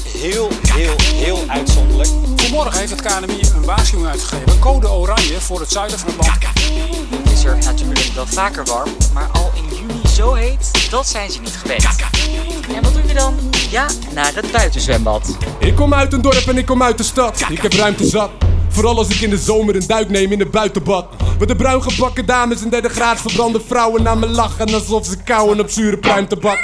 Heel, 0.09 0.48
heel, 0.68 0.94
heel 0.98 1.44
uitzonderlijk. 1.46 2.09
Vanmorgen 2.37 2.78
heeft 2.78 2.90
het 2.90 3.02
KNMI 3.02 3.40
een 3.55 3.64
waarschuwing 3.64 4.09
uitgegeven. 4.09 4.59
Code 4.59 4.90
oranje 4.90 5.40
voor 5.40 5.61
het 5.61 5.70
zuiden 5.70 5.98
van 5.98 6.09
het 6.09 6.16
land. 6.16 6.42
Het 7.22 7.33
is 7.33 7.44
er 7.44 7.59
natuurlijk 7.64 8.11
wel 8.14 8.26
vaker 8.26 8.64
warm, 8.64 8.90
maar 9.12 9.28
al 9.33 9.50
in 9.55 9.76
juni 9.76 10.09
zo 10.14 10.35
heet, 10.35 10.90
dat 10.90 11.09
zijn 11.09 11.31
ze 11.31 11.40
niet 11.40 11.57
gewend. 11.62 11.85
En 12.74 12.83
wat 12.83 12.92
doe 12.92 13.02
je 13.07 13.14
dan? 13.14 13.35
Ja, 13.70 13.87
naar 14.14 14.35
het 14.35 14.50
buitenzwembad. 14.52 15.37
Ik 15.59 15.76
kom 15.76 15.94
uit 15.94 16.12
een 16.12 16.22
dorp 16.22 16.46
en 16.46 16.59
ik 16.59 16.66
kom 16.66 16.83
uit 16.83 16.98
de 16.98 17.05
stad. 17.05 17.44
Ik 17.48 17.62
heb 17.62 17.72
ruimte 17.72 18.07
zat. 18.07 18.31
Vooral 18.68 18.98
als 18.98 19.09
ik 19.09 19.20
in 19.20 19.31
de 19.31 19.38
zomer 19.38 19.76
een 19.76 19.87
duik 19.87 20.09
neem 20.09 20.33
in 20.33 20.40
een 20.40 20.50
buitenbad. 20.50 21.07
Waar 21.38 21.46
de 21.46 21.57
bruin 21.57 21.83
gebakken 21.83 22.26
dames 22.26 22.62
en 22.62 22.70
derde 22.70 22.88
graad 22.88 23.20
verbrande 23.20 23.61
vrouwen 23.66 24.02
naar 24.02 24.18
me 24.18 24.28
lachen 24.28 24.74
alsof 24.74 25.07
ze 25.07 25.16
kauwen 25.16 25.61
op 25.61 25.70
zure 25.70 25.98
pruimtebak. 25.98 26.59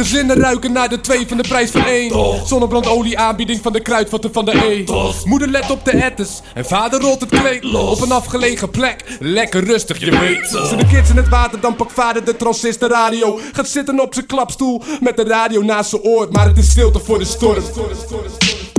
Gezinnen 0.00 0.36
ruiken 0.36 0.72
naar 0.72 0.88
de 0.88 1.00
twee 1.00 1.26
van 1.26 1.36
de 1.36 1.48
prijs 1.48 1.70
van 1.70 1.84
één. 1.84 2.12
Zonnebrandolie 2.46 3.18
aanbieding 3.18 3.60
van 3.62 3.72
de 3.72 3.80
kruidvatten 3.80 4.32
van 4.32 4.44
de 4.44 4.52
E. 4.52 4.84
Moeder 5.24 5.48
let 5.48 5.70
op 5.70 5.84
de 5.84 5.90
ettes 5.90 6.40
en 6.54 6.64
vader 6.64 7.00
rolt 7.00 7.20
het 7.20 7.30
kleed 7.30 7.74
op 7.74 8.00
een 8.00 8.12
afgelegen 8.12 8.70
plek. 8.70 9.04
Lekker 9.18 9.64
rustig, 9.64 10.00
je 10.00 10.18
weet. 10.18 10.48
Zijn 10.66 10.78
de 10.78 10.86
kids 10.86 11.10
in 11.10 11.16
het 11.16 11.28
water, 11.28 11.60
dan 11.60 11.76
pakt 11.76 11.92
vader 11.92 12.24
de 12.24 12.36
transistorradio. 12.36 13.40
Gaat 13.52 13.68
zitten 13.68 14.00
op 14.00 14.14
zijn 14.14 14.26
klapstoel 14.26 14.82
met 15.00 15.16
de 15.16 15.24
radio 15.24 15.62
naast 15.62 15.90
zijn 15.90 16.02
oor. 16.02 16.28
Maar 16.30 16.46
het 16.46 16.58
is 16.58 16.70
stilte 16.70 16.98
voor 16.98 17.18
de 17.18 17.24
storm. 17.24 17.62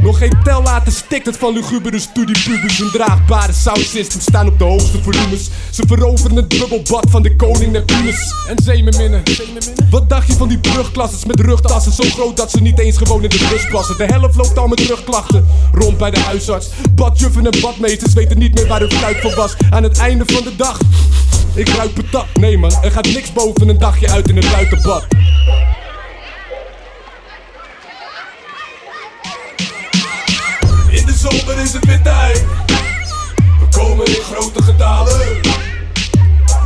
Nog 0.02 0.18
geen 0.18 0.34
tel 0.44 0.64
later 0.64 0.92
stikt 0.92 1.26
het 1.26 1.38
van 1.38 1.54
lugubere 1.54 2.00
studiepubers. 2.00 2.78
Hun 2.78 2.92
draagbare 2.92 3.54
soundsystems 3.54 4.24
staan 4.24 4.48
op 4.48 4.58
de 4.58 4.64
hoogste 4.64 5.02
volumes. 5.02 5.50
Ze 5.70 5.84
veroveren 5.88 6.36
het 6.36 6.48
bubbelbad 6.48 7.06
van 7.10 7.22
de 7.22 7.36
koning 7.36 7.72
Neptunus. 7.72 8.34
En 8.48 8.64
zeemerminnen. 8.64 9.24
Wat 9.90 10.10
dacht 10.10 10.28
je 10.28 10.34
van 10.34 10.48
die 10.48 10.58
brugklasses 10.58 11.26
met 11.26 11.40
rugtassen 11.40 11.92
zo 11.92 12.04
groot 12.04 12.38
dat 12.38 12.52
ze 12.52 12.62
niet 12.62 12.80
eens 12.80 12.98
gewoon 12.98 13.24
in 13.24 13.30
de 13.30 13.48
bus 13.50 13.68
passen? 13.72 13.98
De 13.98 14.06
helft 14.06 14.36
loopt 14.36 14.58
al 14.58 14.68
met 14.68 14.80
rugklachten 14.80 15.48
rond 15.74 15.98
bij 15.98 16.12
de 16.12 16.20
huisarts. 16.20 16.70
Badjuffen 16.92 17.46
en 17.46 17.62
badmeesters 17.62 18.14
weten 18.14 18.38
niet 18.38 18.54
meer 18.54 18.68
waar 18.68 18.80
hun 18.80 18.92
fruit 18.92 19.18
voor 19.18 19.36
was. 19.36 19.56
Aan 19.70 19.84
het 19.84 19.98
einde 19.98 20.24
van 20.26 20.44
de 20.44 20.56
dag. 20.56 20.80
Ik 21.54 21.70
ruik 21.70 21.94
patat. 21.94 22.26
Nee 22.34 22.58
man, 22.58 22.72
er 22.82 22.92
gaat 22.92 23.08
niks 23.14 23.34
boven 23.34 23.70
een 23.70 23.80
dagje 23.80 24.10
uit 24.10 24.30
in 24.30 24.36
het 24.36 24.52
buitenbad. 24.52 25.08
Zomer 31.22 31.60
is 31.62 31.74
het 31.74 31.86
weer 31.86 32.02
tijd. 32.02 32.46
We 33.60 33.78
komen 33.78 34.06
in 34.06 34.22
grote 34.22 34.64
getalen. 34.64 35.40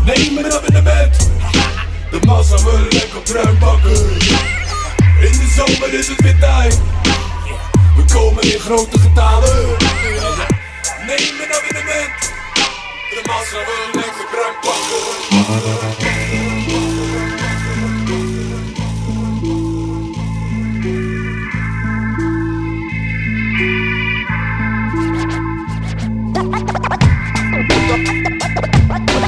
Neem 0.06 0.38
een 0.38 0.54
abonnement. 0.54 1.30
De 2.12 2.20
massa 2.26 2.64
willen 2.64 2.88
lekker 2.90 3.22
bruin 3.24 3.60
bakken. 3.60 3.92
In 5.20 5.32
de 5.32 5.54
zomer 5.56 5.94
is 5.94 6.08
het 6.08 6.22
weer 6.22 6.40
tijd. 6.40 6.80
We 7.96 8.14
komen 8.14 8.44
in 8.44 8.60
grote 8.60 9.00
getalen. 9.00 9.66
Neem 11.08 11.36
een 11.44 11.54
abonnement. 11.58 12.14
De 13.10 13.22
massa 13.26 13.58
willen 13.68 14.06
lekker 14.06 14.26
bruin 14.32 14.56
bakken. 14.62 16.45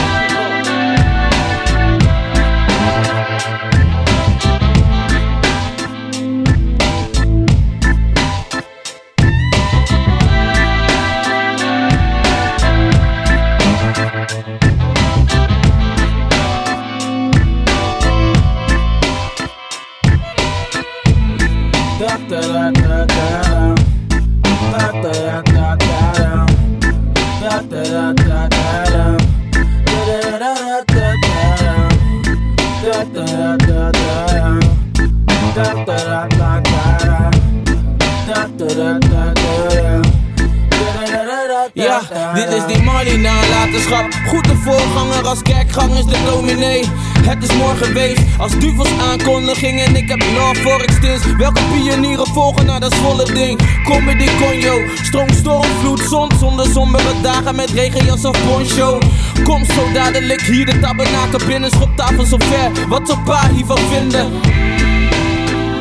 Als 45.28 45.42
kerkgang 45.42 45.94
is 45.98 46.06
de 46.06 46.24
dominee. 46.26 46.84
Het 47.22 47.44
is 47.44 47.56
morgen 47.56 47.94
wees 47.94 48.18
als 48.38 48.60
duvels 48.60 48.90
aankondiging. 49.12 49.82
En 49.82 49.96
ik 49.96 50.10
heb 50.10 50.24
love 50.38 50.62
voor 50.62 50.82
extins. 50.82 51.36
Welke 51.38 51.62
pionieren 51.74 52.28
volgen 52.28 52.66
naar 52.66 52.80
dat 52.80 52.96
volle 52.96 53.34
ding? 53.34 53.60
Comedy 53.84 54.28
conjo, 54.40 54.82
stroom, 55.04 55.30
storm, 55.30 55.64
vloed, 55.80 56.00
zon. 56.00 56.32
Zonder 56.40 56.66
sombere 56.66 57.22
dagen 57.22 57.56
met 57.56 57.70
regenjas 57.70 58.26
of 58.26 58.46
poncho. 58.46 59.00
Kom 59.44 59.66
zo 59.66 59.92
dadelijk 59.94 60.42
hier 60.42 60.66
de 60.66 60.80
tabernakel 60.80 61.40
binnen. 61.48 61.72
Schoptafel 61.72 62.26
zo 62.26 62.38
ver, 62.40 62.88
wat 62.88 63.08
zou 63.08 63.20
pa 63.20 63.50
hiervan 63.50 63.78
vinden? 63.78 64.32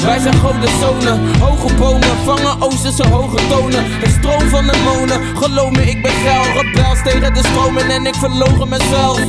Wij 0.07 0.19
zijn 0.19 0.35
zonen, 0.81 1.41
hoge 1.41 1.75
bomen, 1.75 2.17
vangen 2.25 2.63
oosterse 2.63 3.09
hoge 3.09 3.37
tonen. 3.49 3.85
Een 4.05 4.11
stroom 4.11 4.49
van 4.49 4.67
de 4.67 4.83
monen, 4.85 5.37
geloof 5.37 5.71
me, 5.71 5.83
ik 5.83 6.03
ben 6.03 6.13
geil. 6.13 6.43
Rebels 6.63 7.03
tegen 7.03 7.35
de 7.35 7.41
stromen 7.49 7.91
en 7.91 8.07
ik 8.07 8.15
verlogen 8.15 8.69
mezelf. 8.69 9.21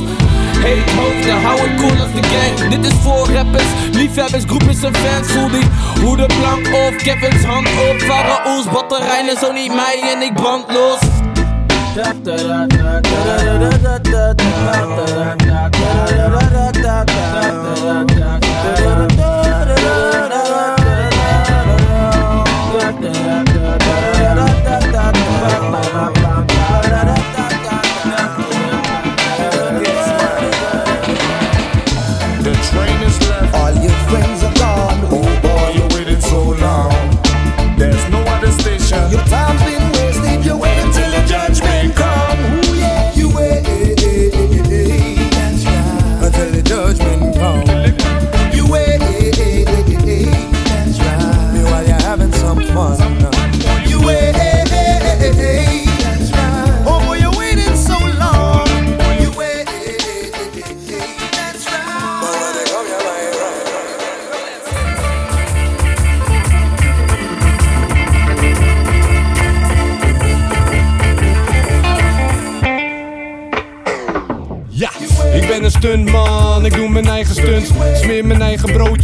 Hey 0.58 0.82
hoofden, 0.96 1.42
hou 1.42 1.60
het 1.60 1.80
cool 1.80 1.90
als 1.90 2.12
de 2.12 2.22
gang. 2.22 2.70
Dit 2.70 2.92
is 2.92 2.98
voor 3.02 3.28
rappers, 3.32 3.68
liefhebbers, 3.92 4.44
groepjes 4.46 4.82
en 4.82 4.94
fans. 4.94 5.28
Voel 5.32 5.48
die 5.48 5.66
hoe 6.02 6.16
de 6.16 6.26
plank 6.26 6.66
op, 6.66 6.96
Kevin's 6.96 7.44
hand 7.44 7.68
op. 7.68 8.00
Farao's 8.00 8.64
batterijen, 8.72 9.36
zo 9.40 9.52
niet 9.52 9.74
mij 9.74 10.14
en 10.14 10.22
ik 10.22 10.34
brand 10.34 10.64
los. 10.72 10.98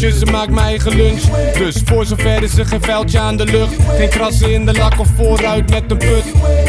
Eigen 0.05 0.21
broodjes 0.21 0.21
en 0.21 0.33
maak 0.33 0.49
mijn 0.49 0.67
eigen 0.67 0.97
lunch. 0.97 1.57
Dus 1.59 1.83
voor 1.85 2.07
zover 2.07 2.43
is 2.43 2.59
er 2.59 2.67
geen 2.67 2.83
vuiltje 2.83 3.19
aan 3.19 3.37
de 3.37 3.45
lucht. 3.45 3.75
Geen 3.97 4.09
krassen 4.09 4.53
in 4.53 4.67
de 4.67 4.73
lak 4.73 5.01
of 5.01 5.09
vooruit 5.17 5.71
met 5.71 5.91
een 5.91 5.99
put. 5.99 6.25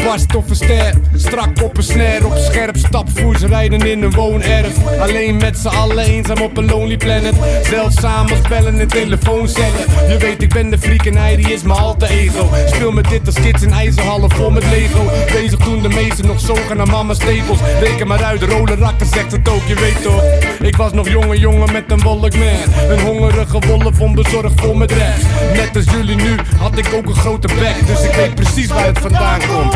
Barst 0.06 0.34
of 0.34 0.48
een 0.48 0.56
ster, 0.56 0.94
strak 1.16 1.62
op 1.62 1.76
een 1.76 1.82
snare. 1.82 2.26
Op 2.26 2.36
scherp 2.36 2.76
stapvoers 2.76 3.40
rijden 3.40 3.80
in 3.80 4.02
een 4.02 4.10
woonerf. 4.12 5.00
Alleen 5.00 5.36
met 5.36 5.58
z'n 5.58 5.66
allen 5.66 5.98
eenzaam 5.98 6.40
op 6.40 6.56
een 6.56 6.66
lonely 6.66 6.96
planet. 6.96 7.34
Zeldzaam 7.62 8.28
als 8.28 8.40
bellen 8.48 8.80
in 8.80 8.88
telefooncellen. 8.88 9.84
Je 10.08 10.16
weet, 10.18 10.42
ik 10.42 10.52
ben 10.52 10.70
de 10.70 10.78
freak 10.78 11.06
en 11.06 11.16
hij 11.16 11.36
die 11.36 11.52
is 11.52 11.62
mijn 11.62 11.78
alter 11.78 12.08
ego. 12.08 12.50
Speel 12.66 12.92
met 12.92 13.08
dit 13.08 13.26
als 13.26 13.34
kids 13.34 13.62
in 13.62 13.72
ijzerhallen 13.72 14.30
vol 14.30 14.50
met 14.50 14.64
Lego. 14.70 15.10
Bezig 15.32 15.58
toen 15.58 15.82
de 15.82 15.88
meesten 15.88 16.26
nog 16.26 16.40
zogen 16.40 16.76
naar 16.76 16.88
mama's 16.88 17.16
stapels. 17.16 17.58
Reken 17.80 18.06
maar 18.06 18.24
uit, 18.24 18.42
rode 18.42 18.74
rakken 18.74 19.06
zegt 19.06 19.32
het 19.32 19.48
ook, 19.48 19.66
je 19.66 19.74
weet 19.74 20.02
toch. 20.02 20.22
Ik 20.60 20.76
was 20.76 20.92
nog 20.92 21.08
jonge 21.08 21.38
jongen 21.38 21.72
met 21.72 21.84
een 21.88 22.00
wolkman. 22.02 22.58
Een 22.88 23.00
hongerige 23.00 23.58
wolf 23.58 24.00
onbezorgd 24.00 24.60
vol 24.60 24.74
met 24.74 24.92
rest. 24.92 25.26
Net 25.52 25.76
als 25.76 25.84
jullie 25.84 26.16
nu 26.16 26.36
had 26.58 26.78
ik 26.78 26.92
ook 26.94 27.06
een 27.06 27.14
grote 27.14 27.46
bek. 27.46 27.86
Dus 27.86 28.02
ik 28.02 28.14
weet 28.14 28.34
precies 28.34 28.68
waar 28.68 28.86
het 28.86 28.98
vandaan 28.98 29.40
komt. 29.48 29.74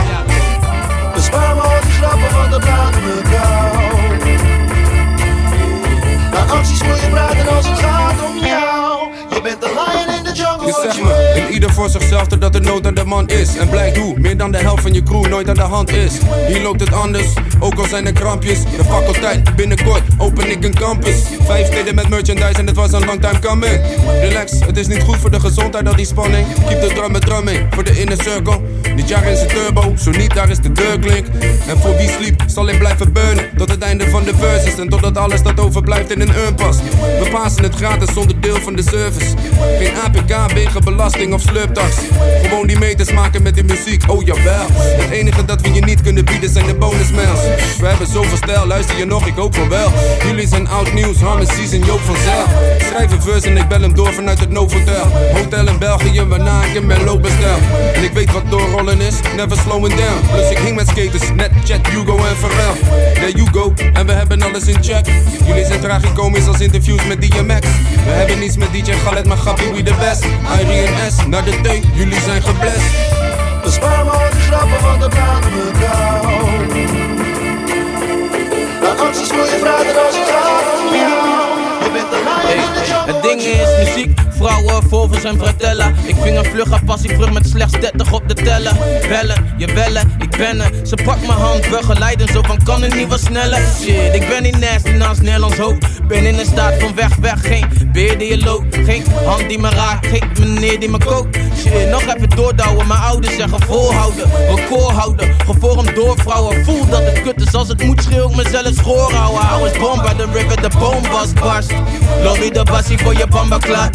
Bespaar 1.21 1.55
me 1.55 1.61
al 1.61 1.81
die 1.81 1.91
grappen, 1.91 2.33
want 2.33 2.51
dan 2.51 2.61
praten 2.61 3.03
we 3.03 3.23
kou. 3.31 3.99
Naar 6.31 6.51
acties 6.57 6.81
wil 6.81 6.95
je 6.95 7.09
praten 7.11 7.49
als 7.57 7.69
het 7.69 7.79
gaat 7.79 8.23
om 8.29 8.39
jou. 8.39 9.13
Je 9.31 9.41
bent 9.43 9.61
de 9.61 9.69
lion 9.69 10.10
Je 10.37 10.79
zegt 10.83 11.03
me, 11.03 11.43
in 11.47 11.53
ieder 11.53 11.73
voor 11.73 11.89
zichzelf 11.89 12.27
totdat 12.27 12.55
er 12.55 12.61
nood 12.61 12.87
aan 12.87 12.95
de 12.95 13.05
man 13.05 13.29
is. 13.29 13.57
En 13.57 13.69
blijkt 13.69 13.97
hoe, 13.97 14.19
meer 14.19 14.37
dan 14.37 14.53
de 14.53 14.59
helft 14.59 14.83
van 14.83 14.93
je 14.93 15.03
crew 15.03 15.27
nooit 15.27 15.49
aan 15.49 15.55
de 15.55 15.61
hand 15.61 15.91
is. 15.91 16.13
Hier 16.47 16.63
loopt 16.63 16.81
het 16.81 16.93
anders, 16.93 17.27
ook 17.59 17.75
al 17.75 17.87
zijn 17.87 18.07
er 18.07 18.13
krampjes. 18.13 18.59
De 18.77 18.85
faculteit, 18.85 19.57
binnenkort 19.57 20.03
open 20.19 20.51
ik 20.51 20.65
een 20.65 20.75
campus. 20.75 21.17
Vijf 21.47 21.67
steden 21.67 21.95
met 21.95 22.09
merchandise 22.09 22.59
en 22.59 22.67
het 22.67 22.77
was 22.77 22.93
een 22.93 23.05
long 23.05 23.21
time 23.21 23.39
coming. 23.39 23.81
Relax, 24.21 24.53
het 24.67 24.77
is 24.77 24.87
niet 24.87 25.03
goed 25.03 25.17
voor 25.17 25.31
de 25.31 25.41
gezondheid 25.41 25.89
al 25.89 25.97
die 25.97 26.07
spanning. 26.07 26.47
Keep 26.69 26.81
de 26.81 26.87
drum 26.95 27.13
met 27.13 27.23
drumming, 27.23 27.67
voor 27.71 27.85
de 27.85 28.01
inner 28.01 28.23
circle. 28.23 28.61
Dit 28.97 29.09
jaar 29.09 29.25
is 29.25 29.41
het 29.41 29.49
turbo, 29.49 29.95
zo 29.97 30.11
niet 30.11 30.35
daar 30.35 30.51
is 30.51 30.59
de 30.59 30.73
deurklink. 30.73 31.27
En 31.69 31.79
voor 31.79 31.97
wie 31.97 32.09
sliep, 32.09 32.43
zal 32.47 32.69
ik 32.69 32.79
blijven 32.79 33.13
burnen. 33.13 33.49
Tot 33.57 33.71
het 33.71 33.83
einde 33.83 34.11
van 34.11 34.25
de 34.25 34.35
verses 34.37 34.79
en 34.79 34.89
totdat 34.89 35.17
alles 35.17 35.43
dat 35.43 35.61
overblijft 35.61 36.11
in 36.11 36.21
een 36.21 36.35
urn 36.35 36.55
past. 36.55 36.81
We 37.21 37.29
passen 37.31 37.63
het 37.63 37.75
gratis 37.75 38.13
zonder 38.15 38.41
deel 38.41 38.61
van 38.61 38.77
de 38.77 38.83
service. 38.83 39.35
Geen 39.79 39.97
APK, 40.21 40.53
wegen, 40.53 40.85
belasting 40.85 41.35
of 41.35 41.41
slurptax. 41.41 41.97
Gewoon 42.43 42.67
die 42.67 42.79
meters 42.79 43.13
maken 43.13 43.43
met 43.43 43.55
die 43.55 43.65
muziek, 43.65 44.05
oh 44.07 44.25
jawel. 44.25 44.67
Het 44.73 45.11
enige 45.11 45.45
dat 45.45 45.61
we 45.61 45.73
je 45.73 45.81
niet 45.81 46.03
kunnen 46.03 46.25
bieden 46.25 46.51
zijn 46.51 46.67
de 46.67 46.75
bonusmails. 46.75 47.41
We 47.79 47.87
hebben 47.87 48.07
zoveel 48.07 48.37
stijl, 48.37 48.67
luister 48.67 48.99
je 48.99 49.05
nog, 49.05 49.27
ik 49.27 49.35
hoop 49.35 49.55
van 49.55 49.69
wel. 49.69 49.93
Jullie 50.27 50.49
zijn 50.49 50.69
oud 50.69 50.93
nieuws, 50.93 51.21
Harmonies 51.21 51.73
en 51.73 51.85
Joop 51.85 52.01
van 52.01 52.17
Zijl. 52.17 52.45
Schrijf 52.79 53.13
een 53.13 53.23
verse 53.23 53.49
en 53.49 53.57
ik 53.57 53.69
bel 53.69 53.81
hem 53.81 53.95
door 53.95 54.13
vanuit 54.13 54.41
het 54.41 54.51
Novotel. 54.51 55.07
Hotel 55.35 55.67
in 55.67 55.79
België, 55.79 56.25
waarna 56.25 56.65
ik 56.65 56.75
een 56.75 56.87
Merlot 56.87 57.23
bestel. 57.23 57.59
En 57.95 58.05
ik 58.05 58.13
weet 58.13 58.33
wat 58.33 58.51
doorrollen 58.51 59.01
is, 59.01 59.15
never 59.37 59.57
slowing 59.57 59.95
down. 59.95 60.21
Plus 60.33 60.51
ik 60.51 60.59
hing 60.59 60.77
met 60.77 60.89
skaters, 60.89 61.33
net 61.35 61.51
Chet, 61.65 61.87
Hugo 61.87 62.17
en 62.17 62.37
Pharrell. 62.37 62.75
There 63.15 63.33
you 63.33 63.49
go, 63.53 63.73
en 63.93 64.07
we 64.07 64.13
hebben 64.13 64.43
alles 64.43 64.67
in 64.67 64.83
check. 64.83 65.07
Jullie 65.47 65.65
zijn 65.65 65.81
tragicomisch 65.81 66.47
als 66.47 66.61
interviews 66.61 67.07
met 67.07 67.21
DMX. 67.21 67.67
We 68.05 68.11
hebben 68.11 68.39
niets 68.39 68.57
met 68.57 68.73
DJ 68.73 68.91
Khaled, 68.91 69.27
maar 69.27 69.37
Gappie, 69.37 69.73
we 69.73 69.83
the 69.83 69.95
best. 69.95 70.10
Irie 70.11 70.87
en 70.87 71.13
S, 71.13 71.27
naar 71.27 71.45
de 71.45 71.51
T, 71.51 71.95
jullie 71.95 72.21
zijn 72.21 72.43
geblest. 72.43 72.95
Bespaar 73.63 74.05
me 74.05 74.11
al 74.11 74.31
die 74.31 74.41
grappen, 74.41 74.83
want 74.83 75.01
dan 75.01 75.11
praten 75.11 75.51
we 75.51 75.71
kou. 75.81 76.67
Naar 78.83 79.07
acties 79.07 79.31
wil 79.31 79.45
je 79.45 79.59
praten 79.61 80.07
als 80.07 80.17
het 80.17 80.29
gaat 80.29 80.81
om 80.81 80.95
jou. 80.95 81.61
Je 81.85 81.91
bent 81.93 82.11
de 82.11 82.17
the 82.17 82.93
jungle, 82.93 83.15
Het 83.15 83.23
ding 83.23 83.41
is 83.41 83.85
muziek, 83.85 84.20
vrouwen 84.41 84.89
vol 84.89 85.09
van 85.09 85.21
zijn 85.21 85.39
fratella. 85.39 85.93
Ik 86.05 86.17
ving 86.21 86.39
een 86.39 86.45
vlugge 86.45 86.81
passie 86.85 87.15
vlug 87.15 87.33
met 87.33 87.49
slechts 87.49 87.81
30 87.81 88.13
op 88.13 88.29
de 88.29 88.35
teller. 88.35 88.73
Bellen, 89.09 89.55
je 89.57 89.67
bellen, 89.67 90.13
ik 90.19 90.31
ben. 90.37 90.63
Ze 90.87 90.97
pakt 91.05 91.27
mijn 91.27 91.39
hand, 91.39 91.71
begeleiden 91.71 92.29
zo 92.29 92.43
van 92.43 92.63
kan 92.65 92.83
het 92.83 92.95
niet 92.95 93.09
wat 93.09 93.21
sneller. 93.21 93.63
Shit, 93.81 94.15
ik 94.15 94.29
ben 94.29 94.43
niet 94.43 94.59
nasty 94.59 94.91
naast 94.91 95.23
Nederlands 95.23 95.57
hoop. 95.59 95.79
Ben 96.09 96.27
in 96.27 96.39
een 96.39 96.47
staat 96.47 96.75
van 96.79 96.95
weg, 96.95 97.17
weg, 97.17 97.41
geen 97.47 97.67
beer 97.93 98.19
die 98.19 98.29
je 98.29 98.45
loopt. 98.45 98.77
Geen 98.85 99.05
hand 99.25 99.49
die 99.49 99.59
me 99.59 99.71
raakt, 99.71 100.07
geen 100.07 100.31
meneer 100.39 100.81
die 100.81 100.89
me 100.89 100.99
kookt. 100.99 101.39
Shit, 101.59 101.91
nog 101.91 102.03
even 102.15 102.31
doordouwen, 102.31 102.87
mijn 102.87 103.01
ouders 103.01 103.37
zeggen 103.37 103.63
volhouden. 103.63 104.31
Record 104.55 104.91
houden, 104.91 105.35
gevormd 105.47 105.95
door 105.95 106.17
vrouwen. 106.19 106.65
Voel 106.65 106.89
dat 106.89 107.03
het 107.03 107.23
kut 107.23 107.41
is 107.41 107.55
als 107.55 107.69
het 107.69 107.83
moet, 107.83 108.03
schreeuw 108.03 108.29
ik 108.29 108.37
mezelf 108.37 108.75
schoor 108.75 109.13
houden. 109.13 109.47
Hou 109.47 109.69
eens 109.69 109.79
bom 109.79 110.03
bij 110.03 110.15
de 110.15 110.27
river, 110.33 110.63
de 110.63 110.71
boom 110.79 111.03
was 111.11 111.33
barst. 111.33 111.73
Lobby 112.23 112.51
de 112.51 112.63
bassie 112.63 112.99
voor 112.99 113.17
je 113.17 113.27
bamba 113.27 113.59
klaar. 113.59 113.91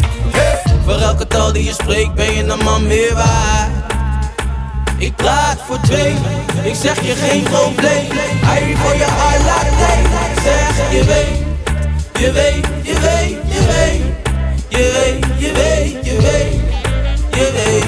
Voor 0.84 1.00
elke 1.00 1.26
taal 1.26 1.52
die 1.52 1.64
je 1.64 1.72
spreekt 1.72 2.14
ben 2.14 2.34
je 2.34 2.44
een 2.44 2.64
man 2.64 2.86
meer 2.86 3.14
waard. 3.14 3.70
Ik 4.98 5.16
praat 5.16 5.58
voor 5.66 5.80
twee, 5.80 6.14
ik 6.62 6.74
zeg 6.74 7.00
je 7.06 7.14
geen 7.14 7.42
probleem. 7.42 8.06
Hij 8.44 8.76
voor 8.76 8.96
je 8.96 9.04
Allah 9.04 9.64
Zeg 10.44 10.90
je 10.90 11.04
weet, 11.04 11.38
je 12.18 12.32
weet, 12.32 12.66
je 12.82 13.00
weet, 13.00 13.36
je 13.54 13.66
weet. 13.66 14.16
Je 14.68 14.90
weet, 14.92 15.24
je 15.38 15.52
weet, 15.52 16.04
je 16.04 16.20
weet. 16.20 16.54
Je 17.30 17.50
weet, 17.52 17.84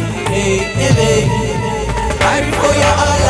je 0.77 0.95
weet. 0.95 1.27
Hij 2.19 2.43
voor 2.53 2.75
je 2.75 2.85
Allah 2.85 3.28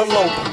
is 0.00 0.51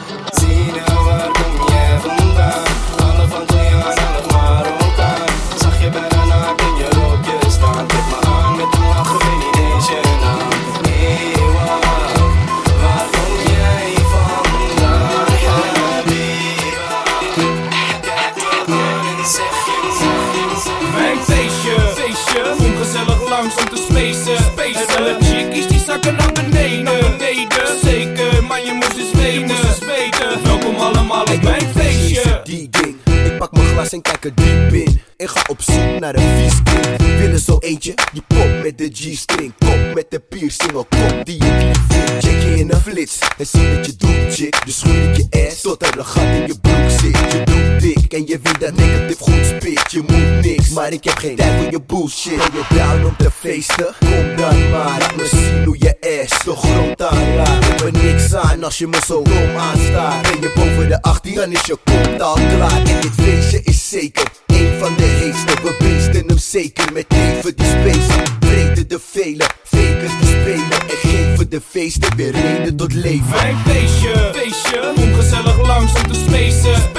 En 34.22 34.32
diep 34.36 34.74
in. 34.74 35.02
Ik 35.18 35.28
ga 35.28 35.42
op 35.50 35.62
zoek 35.62 36.00
naar 36.00 36.16
een 36.16 36.38
vies 36.38 36.64
kind. 36.64 37.02
Willen 37.02 37.40
zo 37.40 37.58
eentje 37.60 37.94
die 38.14 38.24
pop 38.28 38.64
met 38.64 38.78
de 38.78 38.90
G-string, 38.94 39.54
kop 39.58 39.94
met 39.94 40.06
de 40.10 40.20
piercing, 40.20 40.72
een 40.72 40.86
kop 40.90 41.26
die 41.26 41.36
ik 41.36 41.64
lief 41.64 41.80
vind. 41.90 42.24
Check 42.24 42.42
je 42.42 42.56
in 42.58 42.72
een 42.72 42.82
flits 42.82 43.20
en 43.38 43.46
zie 43.46 43.76
dat 43.76 43.86
je 43.86 43.96
doet, 43.96 44.34
chick. 44.34 44.66
Dus 44.66 44.80
schud 44.80 44.94
ik 44.94 45.16
je 45.16 45.48
ass 45.48 45.62
tot 45.62 45.82
er 45.82 45.98
een 45.98 46.06
gat 46.06 46.24
in 46.24 46.48
je 46.48 46.60
broek 46.62 46.90
zit. 46.90 47.32
Je 47.32 47.44
doet 47.44 47.82
dik 47.82 48.14
en 48.14 48.28
je 48.28 48.40
weet 48.44 48.60
dat 48.60 48.76
negatief 48.76 49.18
goed 49.18 49.46
spit. 49.46 49.79
Je 49.92 50.02
moet 50.02 50.46
niks, 50.46 50.70
maar 50.70 50.92
ik 50.92 51.04
heb 51.04 51.18
geen 51.18 51.36
tijd 51.36 51.62
voor 51.62 51.72
je 51.72 51.82
bullshit. 51.82 52.38
Ben 52.38 52.50
je 52.54 52.76
down 52.76 53.06
om 53.06 53.16
te 53.18 53.32
feesten? 53.32 53.96
Kom 54.00 54.36
dan 54.36 54.70
maar, 54.70 55.00
laat 55.00 55.16
me 55.16 55.28
zien 55.28 55.66
hoe 55.66 55.76
je 55.80 55.98
ass 56.24 56.44
de 56.44 56.56
grond 56.56 57.02
aanraakt. 57.02 57.68
Ik 57.68 57.80
er 57.80 57.92
niks 57.92 58.36
aan 58.36 58.64
als 58.64 58.78
je 58.78 58.88
me 58.88 58.98
zo 59.06 59.22
dom 59.24 59.56
aanstaat. 59.58 60.22
Ben 60.22 60.42
je 60.42 60.52
boven 60.56 60.88
de 60.90 61.02
18, 61.02 61.36
dan 61.36 61.52
is 61.52 61.66
je 61.66 61.78
kont 61.84 62.22
al 62.22 62.34
klaar. 62.34 62.86
En 62.86 63.02
dit 63.02 63.12
feestje 63.22 63.62
is 63.64 63.90
zeker 63.90 64.28
een 64.46 64.80
van 64.80 64.96
de 64.96 65.04
heetste. 65.04 65.54
We 65.64 65.76
beesten 65.80 66.28
hem 66.28 66.38
zeker 66.38 66.94
met 66.94 67.06
even 67.10 67.56
die 67.56 67.66
space. 67.66 68.24
Breden 68.40 68.88
de 68.88 69.00
velen, 69.12 69.48
fakers 69.64 70.18
die 70.20 70.28
spelen. 70.28 70.72
En 70.72 70.98
geven 71.10 71.50
de 71.50 71.62
feesten 71.70 72.16
weer 72.16 72.32
reden 72.32 72.76
tot 72.76 72.94
leven. 72.94 73.30
Mijn 73.30 73.58
feestje, 73.66 74.32
feestje, 74.36 74.92
kom 74.96 75.14
gezellig 75.14 75.68
langs 75.68 75.94
om 75.94 76.08
te 76.12 76.14
spacen. 76.14 76.92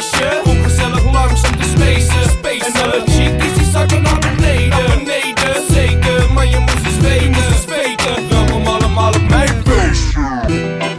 Feestje. 0.00 0.40
Kom 0.42 0.62
gezellig 0.62 1.04
langs 1.12 1.42
om 1.42 1.56
te 1.56 1.68
spacen. 1.68 2.30
spacen. 2.30 2.74
En 2.74 2.82
alle 2.82 3.02
chickies 3.06 3.54
die 3.54 3.70
zakken 3.72 4.02
naar 4.02 4.18
beneden. 4.18 4.68
Naar 4.68 4.96
beneden. 4.96 5.54
Zeker, 5.70 6.32
man 6.32 6.48
je 6.48 6.58
moest 6.58 6.84
eens 6.86 7.00
weten. 7.00 7.30
Moest 7.30 7.50
eens 7.50 7.64
weten. 7.64 8.28
Welkom 8.28 8.66
allemaal 8.66 9.12
op 9.12 9.28
mijn 9.28 9.62
feestje. 9.64 10.26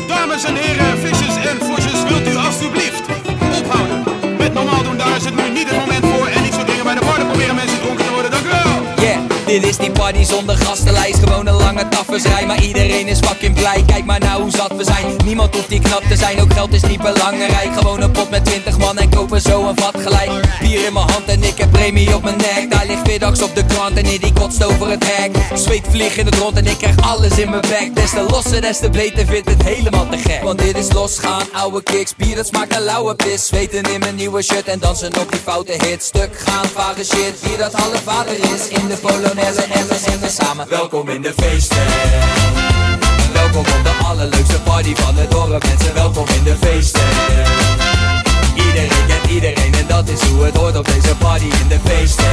Dames 0.07 0.43
en 0.43 0.55
heren, 0.55 0.97
vissers 0.99 1.45
en 1.45 1.57
vosjes, 1.59 2.03
wilt 2.07 2.27
u 2.27 2.35
alstublieft 2.35 3.03
ophouden 3.59 4.03
met 4.37 4.53
normaal 4.53 4.83
doen? 4.83 4.97
Daar 4.97 5.15
is 5.15 5.25
het 5.25 5.35
nu 5.35 5.49
niet 5.49 5.69
het 5.69 5.79
moment 5.79 6.05
voor 6.05 6.27
en 6.27 6.41
niet 6.41 6.53
zo 6.53 6.63
dingen 6.63 6.83
bij 6.83 6.95
de 6.95 7.05
bar. 7.05 7.17
Dan 7.17 7.27
proberen 7.27 7.55
mensen 7.55 7.79
dronken 7.79 8.05
te 8.05 8.11
worden. 8.11 8.31
Dank 8.31 8.45
u 8.45 8.49
wel. 8.49 9.05
Yeah, 9.05 9.19
dit 9.45 9.63
is 9.65 9.77
die 9.77 9.91
party 9.91 10.23
zonder 10.23 10.57
gastenlijst 10.57 11.19
Gewoon 11.19 11.47
een 11.47 11.61
lange 11.81 11.95
taffersrij, 11.95 12.45
maar 12.45 12.63
iedereen 12.63 13.07
is 13.07 13.19
fucking 13.19 13.55
blij. 13.55 13.83
Kijk 13.85 14.05
maar 14.05 14.19
nou 14.19 14.41
hoe 14.41 14.51
zat 14.51 14.75
we 14.75 14.83
zijn, 14.83 15.15
niemand 15.25 15.55
hoeft 15.55 15.69
die 15.69 15.79
knap 15.79 16.03
te 16.03 16.15
zijn 16.15 16.41
Ook 16.41 16.53
geld 16.53 16.73
is 16.73 16.81
niet 16.81 17.01
belangrijk, 17.01 17.69
gewoon 17.73 18.01
een 18.01 18.11
pot 18.11 18.29
met 18.29 18.45
20 18.45 18.77
man 18.77 18.97
En 18.97 19.09
kopen 19.09 19.41
zo 19.41 19.67
een 19.67 19.75
vat 19.75 20.01
gelijk. 20.01 20.31
Bier 20.59 20.85
in 20.85 20.93
mijn 20.93 21.09
hand 21.09 21.25
en 21.25 21.43
ik 21.43 21.57
heb 21.57 21.71
premie 21.71 22.15
op 22.15 22.23
mijn 22.23 22.37
nek. 22.37 22.71
Daar 22.71 22.85
ligt 22.85 23.07
middags 23.07 23.41
op 23.41 23.55
de 23.55 23.65
krant 23.65 23.97
en 23.97 24.03
die 24.03 24.33
kotst 24.33 24.63
over 24.63 24.89
het 24.89 25.03
hek. 25.07 25.31
Zweet 25.53 25.85
vlieg 25.89 26.17
in 26.17 26.25
het 26.25 26.35
rond 26.35 26.57
en 26.57 26.65
ik 26.65 26.77
krijg 26.77 27.01
alles 27.01 27.37
in 27.37 27.49
mijn 27.49 27.61
bek. 27.61 27.95
Des 27.95 28.09
te 28.09 28.25
losser, 28.29 28.61
des 28.61 28.79
te 28.79 28.89
beter, 28.89 29.25
vindt 29.25 29.49
het 29.49 29.63
helemaal 29.63 30.09
te 30.09 30.17
gek. 30.17 30.43
Want 30.43 30.59
dit 30.59 30.77
is 30.77 30.93
losgaan, 30.93 31.41
oude 31.53 31.83
kicks, 31.83 32.15
bier 32.15 32.35
dat 32.35 32.47
smaakt 32.47 32.71
naar 32.71 32.81
lauwe 32.81 33.15
pis. 33.15 33.47
Zweten 33.47 33.93
in 33.93 33.99
mijn 33.99 34.15
nieuwe 34.15 34.41
shirt 34.41 34.67
en 34.67 34.79
dansen 34.79 35.19
op 35.19 35.31
die 35.31 35.41
foute 35.43 35.71
hit 35.71 36.03
Stuk 36.03 36.39
gaan, 36.39 36.65
vage 36.65 37.03
shit, 37.03 37.41
bier 37.43 37.57
dat 37.57 37.73
half 37.73 38.01
vader 38.03 38.33
is. 38.33 38.67
In 38.67 38.87
de 38.87 38.95
Polonaise 38.95 39.61
en 39.61 39.87
we 39.87 40.29
samen. 40.29 40.69
Welkom 40.69 41.09
in 41.09 41.21
de 41.21 41.33
Welkom 43.34 43.60
op 43.60 43.84
de 43.84 44.05
allerleukste 44.05 44.60
party 44.62 44.95
van 44.95 45.15
het 45.15 45.31
dorp. 45.31 45.63
Mensen, 45.67 45.93
welkom 45.93 46.25
in 46.38 46.43
de 46.43 46.55
feesten. 46.62 47.01
Iedereen 48.55 49.05
kent 49.07 49.25
iedereen 49.29 49.73
en 49.73 49.88
dat 49.88 50.10
is 50.10 50.21
hoe 50.21 50.43
het 50.43 50.57
hoort 50.57 50.77
op 50.77 50.86
deze 50.86 51.15
party 51.15 51.45
in 51.62 51.67
de 51.67 51.79
feesten. 51.86 52.31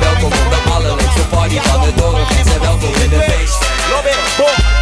Welkom 0.00 0.32
op 0.32 0.50
de 0.50 0.70
allerleukste 0.70 1.22
party 1.30 1.58
van 1.60 1.80
het 1.80 1.96
dorp. 1.98 2.30
Mensen, 2.34 2.60
welkom 2.60 2.94
in 3.02 3.08
de 3.08 3.20
feesten 3.20 4.79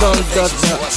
Dan 0.00 0.16
dat 0.34 0.50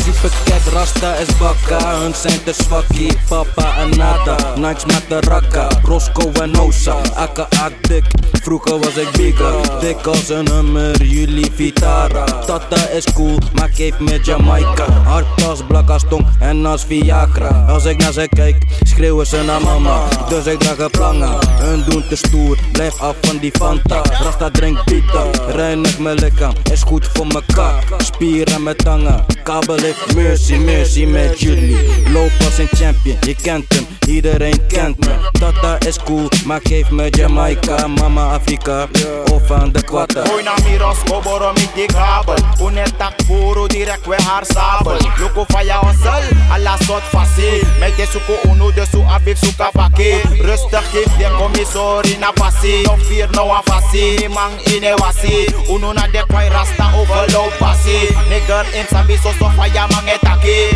die 0.03 0.13
pakket 0.21 0.73
Rasta 0.73 1.13
is 1.15 1.38
bakka. 1.38 1.99
Hun 1.99 2.13
zijn 2.15 2.43
te 2.43 2.53
zwakkie, 2.53 3.17
papa 3.27 3.77
en 3.77 3.89
nada. 3.97 4.55
Nights 4.55 4.85
met 4.85 5.03
de 5.07 5.19
rakka, 5.19 5.67
Roscoe 5.83 6.31
en 6.41 6.59
Osa. 6.59 6.95
Aka 7.15 7.47
dik, 7.81 8.03
vroeger 8.41 8.79
was 8.79 8.95
ik 8.95 9.12
bigger. 9.12 9.79
Dik 9.79 10.05
als 10.07 10.29
een 10.29 10.47
hummer, 10.47 11.03
jullie 11.03 11.51
Vitara. 11.55 12.23
Tata 12.23 12.88
is 12.88 13.13
cool, 13.13 13.38
maar 13.53 13.69
geef 13.73 13.99
me 13.99 14.19
Jamaica. 14.23 14.85
Hard 15.03 15.43
als 15.47 15.63
blak 15.67 15.89
als 15.89 16.03
tong 16.09 16.27
en 16.39 16.65
als 16.65 16.85
Viagra. 16.85 17.65
Als 17.67 17.85
ik 17.85 17.97
naar 17.97 18.13
ze 18.13 18.27
kijk, 18.29 18.65
schreeuwen 18.83 19.27
ze 19.27 19.43
naar 19.45 19.62
mama. 19.62 20.07
Dus 20.29 20.45
ik 20.45 20.59
draag 20.59 20.77
een 20.77 20.89
planga, 20.89 21.38
hun 21.59 21.83
doen 21.83 22.03
te 22.07 22.15
stoer 22.15 22.57
Blijf 22.71 23.01
af 23.01 23.15
van 23.21 23.38
die 23.38 23.51
Fanta, 23.51 24.01
Rasta 24.23 24.49
drink 24.49 24.83
pita 24.83 25.23
Reinig 25.47 25.99
mijn 25.99 26.15
lichaam, 26.15 26.53
is 26.71 26.83
goed 26.83 27.09
voor 27.13 27.27
mekaar 27.27 27.83
Spieren 27.97 28.63
met 28.63 28.83
tangen, 28.89 29.25
kabel 29.43 29.78
heeft 29.80 30.15
mercy, 30.15 30.56
mercy 30.56 31.06
met 31.06 31.39
jullie. 31.39 31.78
Loop 32.13 32.32
als 32.45 32.58
een 32.58 32.67
champion, 32.71 33.17
je 33.21 33.36
kent 33.36 33.73
hem, 33.73 33.88
iedereen 34.08 34.67
kent 34.67 34.99
me. 34.99 35.30
Tata 35.39 35.80
is 35.88 35.97
cool, 36.04 36.30
maar 36.45 36.60
geef 36.63 36.89
me 36.89 37.10
Jamaica 37.10 37.88
Mama 37.88 38.34
Afrika, 38.34 38.88
of 39.32 39.52
aan 39.52 39.71
de 39.71 39.84
kwatta 39.84 40.23
Hoy 40.28 40.43
na 40.43 40.54
miros 40.63 40.97
koboro 41.08 41.54
mi 41.54 41.69
dik 41.75 41.91
habel 41.91 42.36
Unetak 42.62 43.15
puro 43.28 43.67
direct 43.67 44.06
we 44.06 44.15
haar 44.15 44.43
sabel. 44.45 44.97
Loko 45.19 45.45
faya 45.47 45.80
hustle, 45.80 46.28
alla 46.52 46.78
sort 46.86 47.04
facile 47.04 47.63
Mete 47.80 48.06
suko 48.12 48.34
uno 48.49 48.71
de 48.71 48.86
su 48.91 49.04
abif 49.10 49.38
suka 49.39 49.69
pake 49.71 50.21
Rustig 50.41 50.91
geef 50.91 51.17
de 51.17 51.30
commissori 51.38 52.17
na 52.19 52.32
passie. 52.32 52.82
No 52.84 52.95
fear 52.97 53.30
no 53.32 53.52
a 53.52 53.62
fassi, 53.63 54.28
mang 54.30 54.54
ine 54.75 54.93
wasi 54.95 55.47
Uno 55.69 55.93
na 55.93 56.08
de 56.08 56.23
kwai 56.28 56.49
rasta 56.49 56.91
overload 56.99 57.58
passie. 57.60 58.10
Nigger 58.30 58.65
in 58.79 58.87
sabi 58.87 59.15
so 59.17 59.31
so 59.39 59.47
faya 59.57 59.83
mang 59.91 60.07
etake 60.07 60.71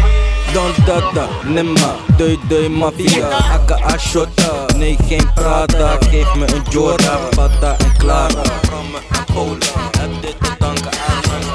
Don 0.53 0.71
dada, 0.85 1.25
nimma, 1.49 1.97
dui 2.17 2.37
dui 2.49 2.69
mafia. 2.69 3.25
Aka 3.55 3.75
ashota, 3.89 4.67
nee 4.77 4.95
geen 5.07 5.25
prada. 5.33 5.97
Geef 6.11 6.29
me 6.35 6.45
een 6.53 6.63
Jordan, 6.69 7.21
Pata 7.35 7.75
en 7.77 7.93
Clara. 7.97 8.43
Romme 8.69 8.99
en 9.17 9.25
cola, 9.33 9.71
heb 9.97 10.11
dit 10.21 10.37
te 10.39 10.51
danken 10.59 10.91
aan 10.91 11.21
mijn 11.29 11.45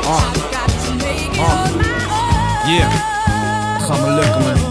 Yeah, 2.67 2.91
gaat 3.87 4.01
me 4.01 4.11
lukken 4.11 4.43
man. 4.43 4.68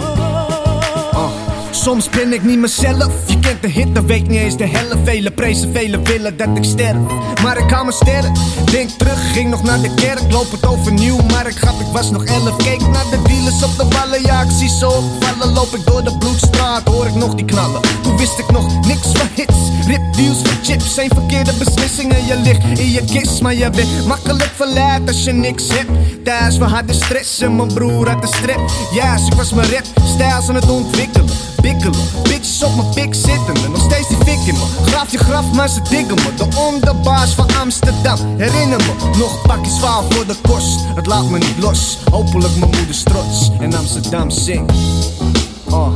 Soms 1.88 2.10
ben 2.10 2.34
ik 2.34 2.44
niet 2.44 2.60
mezelf. 2.60 3.12
Je 3.26 3.40
kent 3.40 3.62
de 3.62 3.68
hit, 3.68 3.96
dan 3.96 4.08
weet 4.08 4.28
niet 4.28 4.40
eens 4.40 4.58
de 4.58 4.68
helft. 4.68 4.98
Vele 5.04 5.32
prezen, 5.32 5.74
vele 5.74 6.02
willen 6.02 6.38
dat 6.38 6.48
ik 6.54 6.64
sterf. 6.64 6.98
Maar 7.44 7.58
ik 7.58 7.70
hou 7.70 7.86
me 7.86 7.92
sterren. 7.92 8.34
Denk 8.72 8.90
terug, 8.90 9.32
ging 9.34 9.50
nog 9.50 9.64
naar 9.64 9.82
de 9.82 9.94
kerk. 9.94 10.32
Loop 10.32 10.52
het 10.52 10.66
overnieuw, 10.66 11.18
maar 11.32 11.48
ik 11.48 11.56
grap, 11.56 11.80
ik 11.80 11.86
was 11.92 12.12
nog 12.12 12.26
elf. 12.26 12.56
Keek 12.56 12.80
naar 12.80 13.06
de 13.12 13.22
dealers 13.24 13.64
op 13.64 13.78
de 13.78 13.86
ballen, 13.86 14.22
ja, 14.22 14.42
ik 14.42 14.52
zie 14.52 14.70
ze 14.70 14.88
opvallen. 14.88 15.54
Loop 15.54 15.76
ik 15.76 15.86
door 15.86 16.04
de 16.04 16.18
bloedstraat, 16.18 16.88
hoor 16.88 17.08
ik 17.08 17.16
nog 17.16 17.36
die 17.36 17.46
knallen. 17.46 17.82
Toen 18.02 18.18
wist 18.18 18.40
ik 18.40 18.52
nog 18.52 18.86
niks 18.86 19.08
van 19.14 19.28
hits. 19.34 19.88
Rip 19.88 20.14
deals 20.14 20.42
chips, 20.64 20.94
zijn 20.94 21.10
verkeerde 21.10 21.54
beslissingen. 21.54 22.26
Je 22.26 22.36
ligt 22.36 22.80
in 22.80 22.92
je 22.92 23.04
kist, 23.06 23.42
maar 23.42 23.56
je 23.56 23.70
bent 23.70 24.06
makkelijk 24.06 24.52
verleid 24.56 25.08
als 25.08 25.24
je 25.24 25.32
niks 25.32 25.68
hebt. 25.68 25.90
Thuis, 26.24 26.58
we 26.58 26.66
hadden 26.66 26.96
stress 26.96 27.40
en 27.40 27.56
mijn 27.56 27.74
broer 27.74 28.10
had 28.10 28.22
de 28.22 28.28
strep. 28.28 28.60
Ja, 28.92 29.16
ik 29.16 29.34
was 29.34 29.54
mijn 29.54 29.70
rap, 29.70 29.86
stijl 30.06 30.42
aan 30.48 30.56
het 30.56 30.70
ontwikkelen. 30.70 31.47
Bikkelen, 31.68 32.00
bitches 32.24 32.64
op 32.64 32.76
mijn 32.76 32.90
pik 32.94 33.16
zitten. 33.16 33.72
Nog 33.72 33.82
steeds 33.82 34.08
die 34.08 34.18
fik 34.18 34.40
in 34.46 34.54
me. 34.54 34.66
Graaf 34.86 35.12
je 35.12 35.18
graf, 35.18 35.52
maar 35.54 35.70
ze 35.70 35.82
diggen 35.82 36.16
me. 36.16 36.34
De 36.36 36.48
onderbaas 36.58 37.34
van 37.34 37.48
Amsterdam. 37.62 38.18
Herinner 38.38 38.78
me, 38.78 39.18
nog 39.18 39.34
een 39.34 39.42
pakje 39.48 39.72
zwaar 39.72 40.04
voor 40.10 40.26
de 40.26 40.36
kost. 40.42 40.80
Het 40.96 41.06
laat 41.06 41.30
me 41.30 41.38
niet 41.38 41.58
los. 41.60 41.98
Hopelijk 42.12 42.56
mijn 42.56 42.72
moeder 42.72 43.04
trots. 43.04 43.50
En 43.60 43.74
Amsterdam 43.74 44.30
zingt. 44.30 44.74
Oh. 45.70 45.94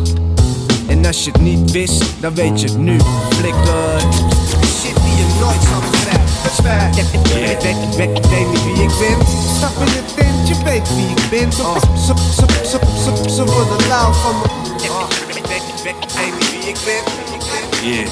En 0.87 1.05
als 1.05 1.23
je 1.23 1.31
het 1.31 1.41
niet 1.41 1.71
wist, 1.71 2.03
dan 2.19 2.35
weet 2.35 2.61
je 2.61 2.67
het 2.67 2.77
nu. 2.77 2.99
Flikker. 3.29 3.99
Shit 4.79 4.95
die 5.03 5.15
je 5.15 5.25
nooit 5.39 5.63
zal 5.69 5.79
begrijpen. 5.91 6.25
Het 6.25 6.53
spijt. 6.53 6.97
Ik 6.97 8.23
weet, 8.29 8.51
niet 8.51 8.63
wie 8.63 8.83
ik 8.83 8.91
ben. 8.99 9.27
Stap 9.57 9.77
in 9.79 9.85
de 9.85 10.03
tent, 10.15 10.47
je 10.47 10.55
weet 10.63 10.95
wie 10.95 11.07
ik 11.07 11.29
ben. 11.29 11.51
Ze, 11.53 13.29
ze 13.29 13.43
worden 13.45 13.87
lauw 13.87 14.11
van 14.11 14.35
me. 14.41 15.30
Yeah. 17.83 18.07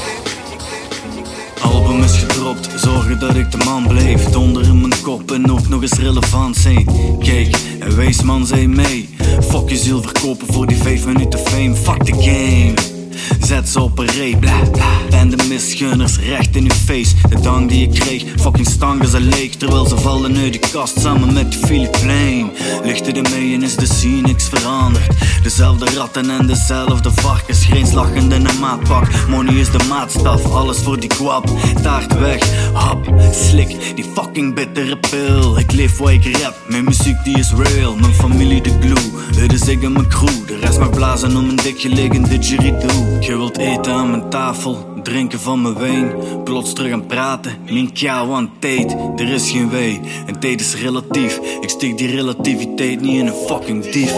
Album 1.62 2.04
is 2.04 2.18
gedropt, 2.18 2.70
zorgen 2.76 3.20
dat 3.20 3.36
ik 3.36 3.52
de 3.52 3.58
man 3.58 3.88
bleef. 3.88 4.24
Donder 4.24 4.64
in 4.64 4.80
mijn 4.80 5.02
kop 5.02 5.32
en 5.32 5.52
ook 5.52 5.68
nog 5.68 5.82
eens 5.82 5.98
relevant 5.98 6.58
zijn. 6.58 6.86
Kijk, 7.20 7.56
en 7.80 7.96
wees 7.96 8.22
man, 8.22 8.46
zei 8.46 8.68
mee. 8.68 9.10
Fuck 9.42 9.70
je 9.70 9.78
ziel 9.78 10.02
verkopen 10.02 10.54
voor 10.54 10.66
die 10.66 10.78
5 10.78 11.06
minuten 11.06 11.40
fame. 11.40 11.76
Fuck 11.76 12.04
the 12.04 12.14
game. 12.14 12.99
Zet 13.42 13.70
ze 13.70 13.82
op 13.82 14.00
een 14.00 14.08
ree, 14.08 14.38
bla 14.38 14.60
bla. 14.72 14.88
En 15.10 15.30
de 15.30 15.46
misgunners 15.48 16.20
recht 16.20 16.56
in 16.56 16.64
uw 16.64 16.78
face. 16.86 17.16
De 17.30 17.42
dang 17.42 17.70
die 17.70 17.80
je 17.80 18.00
kreeg, 18.00 18.24
fucking 18.40 18.68
stangen 18.68 19.08
ze 19.08 19.20
leeg. 19.20 19.56
Terwijl 19.56 19.88
ze 19.88 19.98
vallen 19.98 20.38
uit 20.38 20.54
de 20.54 20.60
kast 20.72 21.00
samen 21.00 21.34
met 21.34 21.58
Philip 21.66 21.98
Plein. 22.02 22.52
Lichten 22.84 23.16
er 23.16 23.30
mee 23.30 23.54
en 23.54 23.64
is 23.64 23.76
de 23.76 23.86
scene 23.86 24.22
niks 24.22 24.48
veranderd. 24.50 25.08
Dezelfde 25.44 25.86
ratten 25.96 26.30
en 26.30 26.48
dezelfde 26.48 27.12
varkens. 27.12 27.66
Geen 27.66 27.88
slagende 27.88 28.36
en 28.36 28.60
maatpak. 28.60 29.28
Money 29.28 29.54
is 29.54 29.72
de 29.72 29.86
maatstaf, 29.90 30.52
alles 30.52 30.78
voor 30.78 31.00
die 31.00 31.10
kwap. 31.10 31.50
Taart 31.82 32.20
weg, 32.20 32.72
hap, 32.74 33.14
slik, 33.32 33.96
die 33.96 34.06
fucking 34.14 34.56
bittere 34.56 34.98
pil. 34.98 35.60
Ik 35.60 35.72
leef 35.72 35.98
waar 35.98 36.14
ik 36.14 36.38
rap, 36.38 36.56
mijn 36.68 36.84
muziek 36.84 37.24
die 37.24 37.38
is 37.38 37.52
real. 37.54 37.96
Mijn 37.96 38.14
familie 38.14 38.62
de 38.62 38.78
glue, 38.80 39.42
het 39.42 39.54
is 39.54 39.68
ik 39.68 39.84
en 39.84 39.92
mijn 39.92 40.08
crew. 40.08 40.48
De 40.48 40.58
rest 40.62 40.80
mag 40.80 40.90
blazen 40.90 41.38
om 41.38 41.50
een 41.50 41.56
dik 41.56 41.80
gelegen 41.80 42.24
didgeridoo. 42.24 43.09
Je 43.20 43.38
wilt 43.38 43.58
eten 43.58 43.94
aan 43.94 44.10
mijn 44.10 44.30
tafel, 44.30 44.89
drinken 45.04 45.40
van 45.40 45.62
mijn 45.62 45.78
wijn. 45.78 46.14
Plots 46.44 46.74
terug 46.74 46.94
aan 46.94 47.06
praten, 47.06 47.52
mijn 47.70 47.94
kjauw 47.94 48.34
aan 48.34 48.52
tijd. 48.60 48.96
Er 49.16 49.30
is 49.30 49.52
geen 49.52 49.70
wij, 49.70 50.02
en 50.26 50.40
tijd 50.40 50.60
is 50.60 50.76
relatief. 50.76 51.40
Ik 51.62 51.70
steek 51.70 51.98
die 51.98 52.08
relativiteit 52.08 53.02
niet 53.02 53.20
in 53.20 53.28
een 53.28 53.34
fucking 53.48 53.90
dief. 53.90 54.14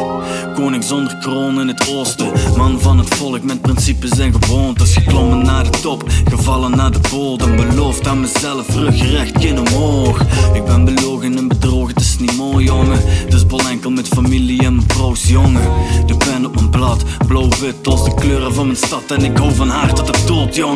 Koning 0.55 0.83
zonder 0.83 1.17
kroon 1.17 1.59
in 1.59 1.67
het 1.67 1.89
oosten. 1.89 2.31
Man 2.57 2.79
van 2.79 2.97
het 2.97 3.15
volk 3.15 3.43
met 3.43 3.61
principes 3.61 4.19
en 4.19 4.33
gewoontes. 4.33 4.93
Geklommen 4.93 5.45
naar 5.45 5.63
de 5.63 5.79
top, 5.81 6.03
gevallen 6.29 6.71
naar 6.71 6.91
de 6.91 6.99
bodem. 7.09 7.55
Beloofd 7.55 8.07
aan 8.07 8.19
mezelf, 8.19 8.75
rugrecht, 8.75 9.39
kin 9.39 9.59
omhoog. 9.59 10.21
Ik 10.53 10.65
ben 10.65 10.85
belogen 10.85 11.37
en 11.37 11.47
bedrogen, 11.47 11.93
het 11.93 12.03
is 12.03 12.17
niet 12.19 12.37
mooi 12.37 12.65
jongen. 12.65 12.99
Dus 13.29 13.45
bol 13.45 13.67
enkel 13.69 13.91
met 13.91 14.07
familie 14.07 14.63
en 14.63 14.75
mijn 14.75 15.13
jongen. 15.13 15.71
De 16.05 16.17
pen 16.17 16.45
op 16.45 16.55
mijn 16.55 16.69
blad, 16.69 17.03
blauw-wit 17.27 17.87
als 17.87 18.03
de 18.03 18.13
kleuren 18.15 18.53
van 18.53 18.65
mijn 18.65 18.77
stad. 18.77 19.11
En 19.11 19.23
ik 19.23 19.37
hou 19.37 19.55
van 19.55 19.69
haar 19.69 19.93
tot 19.93 20.05
de 20.05 20.23
dood 20.25 20.55
jongen. 20.55 20.70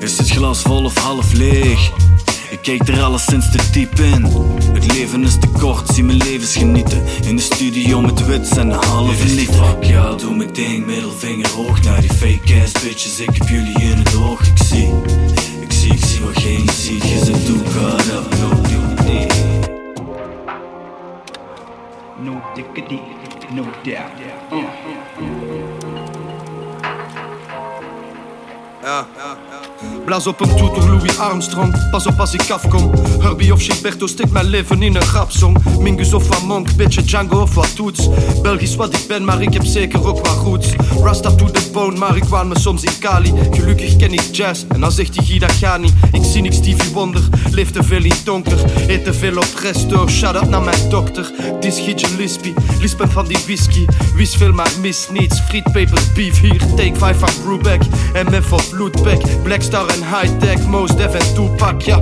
Is 0.00 0.18
het 0.18 0.30
glas 0.30 0.62
vol 0.62 0.84
of 0.84 0.98
half 0.98 1.32
leeg? 1.32 1.90
Ik 2.50 2.58
kijk 2.62 2.88
er 2.88 3.02
alleszins 3.02 3.50
te 3.50 3.70
diep 3.72 4.00
in. 4.00 4.24
Het 4.72 4.92
leven 4.92 5.24
is 5.24 5.38
te 5.38 5.48
kort, 5.48 5.94
zie 5.94 6.04
mijn 6.04 6.18
levens 6.18 6.56
genieten. 6.56 7.02
In 7.24 7.36
de 7.36 7.42
studio 7.42 8.00
met 8.00 8.26
wits 8.26 8.50
en 8.50 8.70
een 8.70 8.84
halve 8.84 9.26
liter. 9.26 9.54
Fuck 9.54 9.84
ja, 9.84 10.14
doe 10.14 10.36
mijn 10.36 10.52
ding, 10.52 10.86
middelvinger 10.86 11.50
hoog 11.50 11.82
naar 11.82 12.00
die 12.00 12.12
fake 12.12 12.62
ass 12.62 12.72
bitches. 12.72 13.20
Ik 13.20 13.36
heb 13.36 13.48
jullie 13.48 13.82
in 13.82 13.96
het 13.98 14.14
oog, 14.16 14.40
ik 14.40 14.62
zie. 14.64 14.90
Ik 15.60 15.72
zie, 15.72 15.92
ik 15.92 16.04
zie 16.04 16.24
wat 16.24 16.42
geen 16.42 16.68
ziet. 16.68 17.02
Je 17.02 17.20
zit 17.24 17.46
toe, 17.46 17.62
caught 17.62 18.12
up, 18.12 18.34
no 18.40 18.48
duty. 18.62 19.26
No 22.22 22.42
diggity, 22.54 23.00
no 23.54 23.64
doubt. 23.82 25.41
Uh. 28.82 28.86
Ja. 28.88 29.51
Blaas 30.12 30.26
op 30.26 30.40
een 30.40 30.56
toeter 30.56 30.90
Louis 30.90 31.18
Armstrong. 31.18 31.90
Pas 31.90 32.06
op 32.06 32.20
als 32.20 32.34
ik 32.34 32.50
afkom. 32.50 32.90
Herbie 33.20 33.52
of 33.52 33.64
Gilberto 33.64 34.06
stikt 34.06 34.30
mijn 34.30 34.46
leven 34.46 34.82
in 34.82 34.94
een 34.94 35.10
rapsong. 35.12 35.78
Mingus 35.78 36.12
of 36.12 36.28
wat 36.28 36.42
Monk, 36.42 36.76
beetje 36.76 37.02
Django 37.02 37.40
of 37.40 37.54
wat 37.54 37.76
Toets. 37.76 38.08
Belgisch 38.42 38.76
wat 38.76 38.94
ik 38.94 39.04
ben, 39.08 39.24
maar 39.24 39.42
ik 39.42 39.52
heb 39.52 39.64
zeker 39.64 40.06
ook 40.06 40.26
wat 40.26 40.36
roots. 40.36 40.68
Rasta 41.02 41.34
to 41.34 41.50
the 41.50 41.70
bone, 41.72 41.98
maar 41.98 42.16
ik 42.16 42.24
waan 42.24 42.48
me 42.48 42.58
soms 42.58 42.82
in 42.82 42.98
Cali. 42.98 43.32
Gelukkig 43.50 43.96
ken 43.96 44.12
ik 44.12 44.28
jazz, 44.32 44.64
en 44.68 44.80
dan 44.80 44.92
zegt 44.92 45.12
die 45.12 45.40
gaat 45.40 45.80
niet. 45.80 45.92
Ik 46.12 46.24
zie 46.24 46.42
niks 46.42 46.56
Stevie 46.56 46.92
Wonder, 46.92 47.22
leef 47.50 47.70
te 47.70 47.82
veel 47.82 48.04
in 48.04 48.14
donker. 48.24 48.58
Eet 48.86 49.04
te 49.04 49.14
veel 49.14 49.36
op 49.36 49.54
resto, 49.62 50.08
shout 50.08 50.36
out 50.36 50.48
naar 50.48 50.62
mijn 50.62 50.88
dokter. 50.88 51.30
Dis 51.60 51.80
Gietje 51.80 52.16
Lispy, 52.16 52.52
lispen 52.80 53.10
van 53.10 53.26
die 53.26 53.38
whisky. 53.44 53.84
Wist 54.14 54.36
veel, 54.36 54.52
maar 54.52 54.70
mis 54.80 55.08
niets. 55.12 55.40
Friet, 55.40 55.62
paper, 55.62 56.02
beef 56.14 56.40
hier. 56.40 56.60
Take 56.76 56.94
5 56.94 57.18
van 57.18 57.30
Brubeck. 57.44 57.82
MF 58.30 58.52
of 58.52 58.72
Lootback. 58.72 59.42
Blackstar 59.42 59.86
en 59.86 60.01
high-tech, 60.04 60.66
Mos 60.66 60.96
Def 60.96 61.14
en 61.14 61.34
Tupac, 61.34 61.82
ja. 61.82 62.00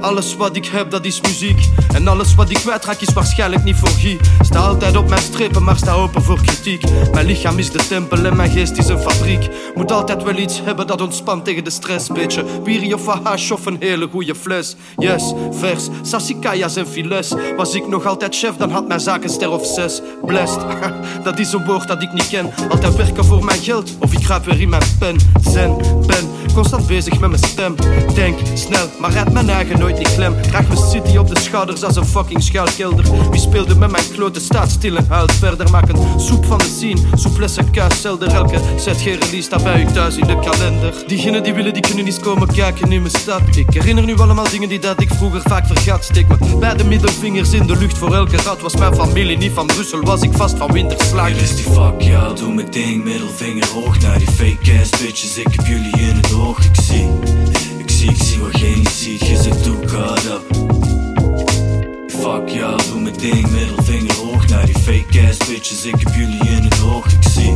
Alles 0.00 0.36
wat 0.36 0.56
ik 0.56 0.66
heb, 0.66 0.90
dat 0.90 1.04
is 1.04 1.20
muziek. 1.20 1.68
En 1.94 2.08
alles 2.08 2.34
wat 2.34 2.50
ik 2.50 2.56
kwijtraak 2.56 3.00
is 3.00 3.12
waarschijnlijk 3.12 3.64
niet 3.64 3.76
voor. 3.76 3.92
Sta 4.40 4.58
altijd 4.58 4.96
op 4.96 5.08
mijn 5.08 5.22
strepen, 5.22 5.62
maar 5.62 5.76
sta 5.76 5.92
open 5.92 6.22
voor 6.22 6.40
kritiek. 6.42 6.84
Mijn 7.12 7.26
lichaam 7.26 7.58
is 7.58 7.70
de 7.70 7.86
tempel 7.88 8.24
en 8.24 8.36
mijn 8.36 8.50
geest 8.50 8.76
is 8.76 8.88
een 8.88 8.98
fabriek. 8.98 9.48
Moet 9.74 9.92
altijd 9.92 10.22
wel 10.22 10.36
iets 10.36 10.60
hebben 10.64 10.86
dat 10.86 11.00
ontspant 11.00 11.44
tegen 11.44 11.64
de 11.64 11.70
stress, 11.70 12.08
beetje. 12.08 12.44
Wiri 12.64 12.94
of 12.94 13.06
hash 13.06 13.50
of 13.50 13.66
een 13.66 13.76
hele 13.80 14.08
goede 14.10 14.34
fles. 14.34 14.76
Yes, 14.96 15.32
vers, 15.50 15.88
sassikaya's 16.02 16.76
en 16.76 16.86
files. 16.86 17.32
Was 17.56 17.74
ik 17.74 17.88
nog 17.88 18.06
altijd 18.06 18.36
chef, 18.36 18.56
dan 18.56 18.70
had 18.70 18.88
mijn 18.88 19.00
zaak 19.00 19.22
een 19.22 19.28
ster 19.28 19.50
of 19.50 19.66
zes. 19.66 20.02
Blessed, 20.24 20.60
dat 21.24 21.38
is 21.38 21.52
een 21.52 21.64
woord 21.64 21.88
dat 21.88 22.02
ik 22.02 22.12
niet 22.12 22.28
ken. 22.28 22.52
Altijd 22.68 22.96
werken 22.96 23.24
voor 23.24 23.44
mijn 23.44 23.62
geld, 23.62 23.96
of 23.98 24.12
ik 24.12 24.24
grijp 24.24 24.44
weer 24.44 24.60
in 24.60 24.68
mijn 24.68 24.82
pen. 24.98 25.16
Zen, 25.40 25.76
ben, 26.06 26.30
constant 26.54 26.86
bezig 26.86 27.20
met 27.28 27.40
mijn 27.40 27.52
stem. 27.52 27.74
Denk, 28.14 28.38
snel, 28.54 28.86
maar 29.00 29.12
rijd 29.12 29.32
mijn 29.32 29.50
eigen 29.50 29.78
nooit 29.78 29.98
niet 29.98 30.14
klem. 30.14 30.42
Draag 30.42 30.68
mijn 30.68 30.80
city 30.90 31.16
op 31.16 31.34
de 31.34 31.40
schouders 31.40 31.82
als 31.82 31.96
een 31.96 32.06
fucking 32.06 32.42
schuilkelder. 32.42 33.30
Wie 33.30 33.40
speelde 33.40 33.74
met 33.74 33.90
mijn 33.90 34.04
klote 34.12 34.40
staat 34.40 34.70
stil 34.70 34.96
en 34.96 35.06
huilt 35.08 35.32
verder. 35.32 35.70
Maak 35.70 35.88
een 35.88 36.20
soep 36.20 36.44
van 36.44 36.58
de 36.58 36.64
scene, 36.64 37.00
souplesse 37.14 37.64
kuiszelder. 37.70 38.28
Elke 38.28 38.60
zet 38.76 39.00
geen 39.00 39.18
release, 39.20 39.48
daar 39.48 39.62
bij 39.62 39.82
u 39.82 39.92
thuis 39.92 40.16
in 40.16 40.26
de 40.26 40.38
kalender. 40.38 40.94
Diegenen 41.06 41.42
die 41.42 41.54
willen, 41.54 41.72
die 41.72 41.82
kunnen 41.82 42.06
eens 42.06 42.20
komen 42.20 42.48
kijken 42.48 42.92
in 42.92 43.00
mijn 43.02 43.14
stad. 43.14 43.40
Ik 43.56 43.72
herinner 43.72 44.04
nu 44.04 44.16
allemaal 44.16 44.50
dingen 44.50 44.68
die 44.68 44.78
dat 44.78 45.00
ik 45.00 45.10
vroeger 45.10 45.40
vaak 45.44 45.66
vergat. 45.66 46.04
Steek 46.04 46.28
me 46.28 46.56
beide 46.58 46.84
middelvingers 46.84 47.52
in 47.52 47.66
de 47.66 47.76
lucht 47.76 47.98
voor 47.98 48.14
elke 48.14 48.36
rat. 48.36 48.60
Was 48.60 48.76
mijn 48.76 48.94
familie 48.94 49.36
niet 49.36 49.52
van 49.52 49.66
Brussel, 49.66 50.02
was 50.02 50.22
ik 50.22 50.32
vast 50.32 50.56
van 50.56 50.72
winterslag. 50.72 51.26
Hier 51.26 51.42
is 51.42 51.56
die 51.56 51.64
fuck 51.64 52.00
ja, 52.00 52.32
doe 52.32 52.54
mijn 52.54 52.70
ding, 52.70 53.04
middelvinger 53.04 53.68
hoog 53.74 54.00
naar 54.00 54.18
die 54.18 54.30
fake 54.30 54.78
ass 54.80 54.90
bitches. 54.90 55.36
Ik 55.36 55.46
heb 55.50 55.66
jullie 55.66 55.96
in 55.98 56.16
het 56.16 56.32
oog, 56.32 56.58
ik 56.64 56.80
zie. 56.82 57.13
Ik 57.78 57.90
zie, 57.90 58.10
ik 58.10 58.22
zie 58.22 58.40
wat 58.40 58.56
geen 58.56 58.86
ziet, 58.96 59.26
je 59.26 59.36
zit 59.42 59.62
toe 59.62 59.78
caught 59.78 60.24
up. 60.24 60.42
Fuck 62.06 62.48
ja, 62.48 62.76
doe 62.76 63.00
mijn 63.00 63.14
ding, 63.16 63.50
middelvinger 63.50 64.14
hoog 64.14 64.48
naar 64.48 64.66
die 64.66 64.74
fake 64.74 65.28
ass 65.28 65.48
bitches. 65.48 65.84
Ik 65.84 65.94
heb 65.98 66.14
jullie 66.14 66.48
in 66.48 66.62
het 66.62 66.82
oog, 66.82 67.06
ik 67.06 67.28
zie. 67.30 67.54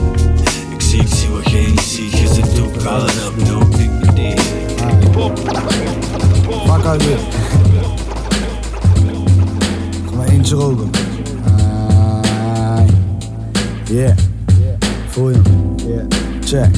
Ik 0.74 0.80
zie, 0.80 1.00
ik 1.00 1.08
zie 1.08 1.28
wat 1.28 1.48
geen 1.48 1.78
ziet, 1.78 2.18
je 2.18 2.28
zit 2.34 2.54
toe 2.54 2.70
caught 2.82 3.14
up. 3.14 3.48
No 3.48 3.68
diggity. 3.68 4.36
Fuck 6.66 6.84
uit 6.84 7.06
weer. 7.06 7.18
Kom 10.06 10.16
maar 10.16 10.28
eentje 10.28 10.54
roken. 10.54 10.90
Ah, 11.44 12.86
Yeah. 13.90 14.16
Voel 15.08 15.30
je? 15.30 15.40
Check. 16.44 16.70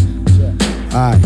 Ai. 0.93 1.19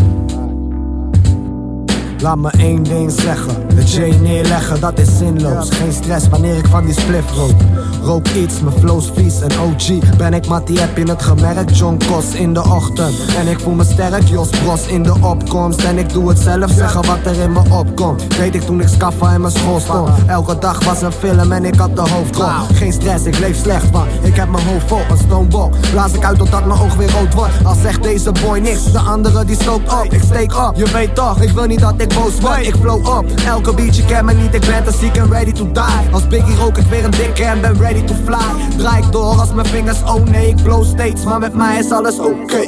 Laat 2.25 2.39
me 2.39 2.51
één 2.51 2.83
ding 2.83 3.11
zeggen, 3.11 3.69
de 3.69 3.83
J 3.83 4.21
neerleggen, 4.21 4.81
dat 4.81 4.99
is 4.99 5.19
zinloos. 5.19 5.71
Geen 5.71 5.93
stress 5.93 6.29
wanneer 6.29 6.57
ik 6.57 6.67
van 6.67 6.85
die 6.85 6.95
spliff 6.95 7.35
rook 7.35 7.61
Rook 8.05 8.29
iets, 8.29 8.61
mijn 8.61 8.79
flows 8.79 9.11
vies 9.15 9.41
en 9.41 9.51
OG 9.61 10.17
Ben 10.17 10.35
ik 10.35 10.47
Mattie, 10.47 10.79
heb 10.81 10.97
je 10.97 11.05
het 11.05 11.23
gemerkt? 11.23 11.79
John 11.79 11.99
Kos 12.09 12.35
in 12.35 12.55
de 12.55 12.63
ochtend. 12.63 13.15
En 13.39 13.49
ik 13.49 13.61
voel 13.61 13.75
me 13.75 13.85
sterk, 13.85 14.29
Jos 14.29 14.49
Bros 14.49 14.87
in 14.87 15.03
de 15.03 15.15
opkomst. 15.21 15.85
En 15.85 15.99
ik 15.99 16.13
doe 16.13 16.29
het 16.29 16.39
zelf, 16.39 16.71
zeggen 16.71 17.07
wat 17.07 17.19
er 17.25 17.41
in 17.41 17.53
me 17.53 17.61
opkomt. 17.71 18.37
Weet 18.37 18.55
ik 18.55 18.63
toen 18.63 18.81
ik 18.81 18.89
skaffa 18.89 19.33
in 19.33 19.41
mijn 19.41 19.53
school 19.53 19.81
stond. 19.81 20.11
Elke 20.27 20.59
dag 20.59 20.85
was 20.85 21.03
een 21.03 21.13
film 21.13 21.53
en 21.53 21.65
ik 21.65 21.75
had 21.75 21.97
de 21.97 22.01
hoofdrol. 22.01 22.49
Geen 22.73 22.93
stress, 22.93 23.25
ik 23.25 23.39
leef 23.39 23.57
slecht, 23.57 23.93
maar 23.93 24.07
ik 24.23 24.37
heb 24.37 24.49
mijn 24.49 24.67
hoofd 24.67 24.87
vol. 24.87 25.01
Een 25.11 25.19
stonebok, 25.19 25.75
blaas 25.91 26.13
ik 26.13 26.25
uit 26.25 26.39
totdat 26.39 26.67
mijn 26.67 26.81
oog 26.81 26.95
weer 26.95 27.11
rood 27.11 27.35
wordt. 27.35 27.65
Als 27.65 27.81
zegt 27.81 28.03
deze 28.03 28.33
boy 28.45 28.59
niks, 28.59 28.93
de 28.93 28.99
andere 28.99 29.45
die 29.45 29.57
stookt 29.57 29.93
op. 29.93 30.13
Ik 30.13 30.23
steek 30.23 30.57
op, 30.57 30.77
je 30.77 30.91
weet 30.93 31.15
toch, 31.15 31.41
ik 31.41 31.51
wil 31.51 31.67
niet 31.67 31.81
dat 31.81 31.95
ik 31.97 32.09
boos 32.09 32.41
word. 32.41 32.67
Ik 32.67 32.75
flow 32.81 33.07
op, 33.07 33.25
elke 33.47 33.75
beatje 33.75 34.05
ken 34.05 34.25
me 34.25 34.33
niet, 34.33 34.55
ik 34.55 34.67
ben 34.67 34.85
te 34.85 34.93
ziek 34.99 35.17
en 35.17 35.31
ready 35.31 35.53
to 35.53 35.65
die. 35.73 36.13
Als 36.13 36.27
Biggie 36.27 36.57
rook 36.57 36.79
ik 36.79 36.87
weer 36.87 37.05
een 37.05 37.11
dikke 37.11 37.45
en 37.45 37.61
ben 37.61 37.79
ready 37.79 37.93
to 38.03 38.15
fly 38.25 38.77
Draai 38.77 39.03
ik 39.03 39.13
door 39.13 39.41
als 39.41 39.53
mijn 39.53 39.67
vingers, 39.67 40.03
oh 40.03 40.25
nee, 40.25 40.49
ik 40.49 40.63
blow 40.63 40.85
steeds 40.85 41.25
Maar 41.25 41.39
met 41.39 41.55
mij 41.55 41.79
is 41.79 41.91
alles 41.91 42.19
oké 42.19 42.61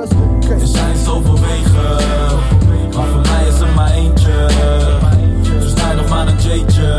Er 0.50 0.66
zijn 0.66 0.96
zoveel 1.04 1.38
wegen, 1.40 1.96
maar 2.96 3.06
voor 3.06 3.20
mij 3.20 3.46
is 3.48 3.60
er 3.60 3.74
maar 3.74 3.90
eentje. 3.90 4.48
Dus 5.60 5.70
sta 5.70 5.92
nog 5.92 6.08
maar 6.08 6.26
een 6.26 6.36
J'tje. 6.36 6.98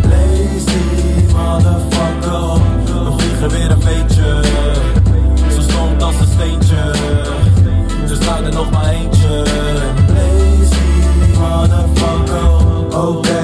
Blaze 0.00 0.64
die 0.64 1.34
motherfucker 1.34 2.60
we 3.04 3.12
vliegen 3.16 3.48
weer 3.48 3.70
een 3.70 3.78
beetje. 3.78 4.40
Zo 5.54 5.60
stond 5.60 6.02
als 6.02 6.14
een 6.20 6.26
steentje, 6.26 6.92
dus 8.06 8.18
draai 8.18 8.44
er 8.44 8.52
nog 8.52 8.70
maar 8.70 8.88
eentje. 8.88 9.42
Die 11.20 11.38
motherfucker. 11.38 12.74
Oké, 12.98 13.28
één, 13.28 13.35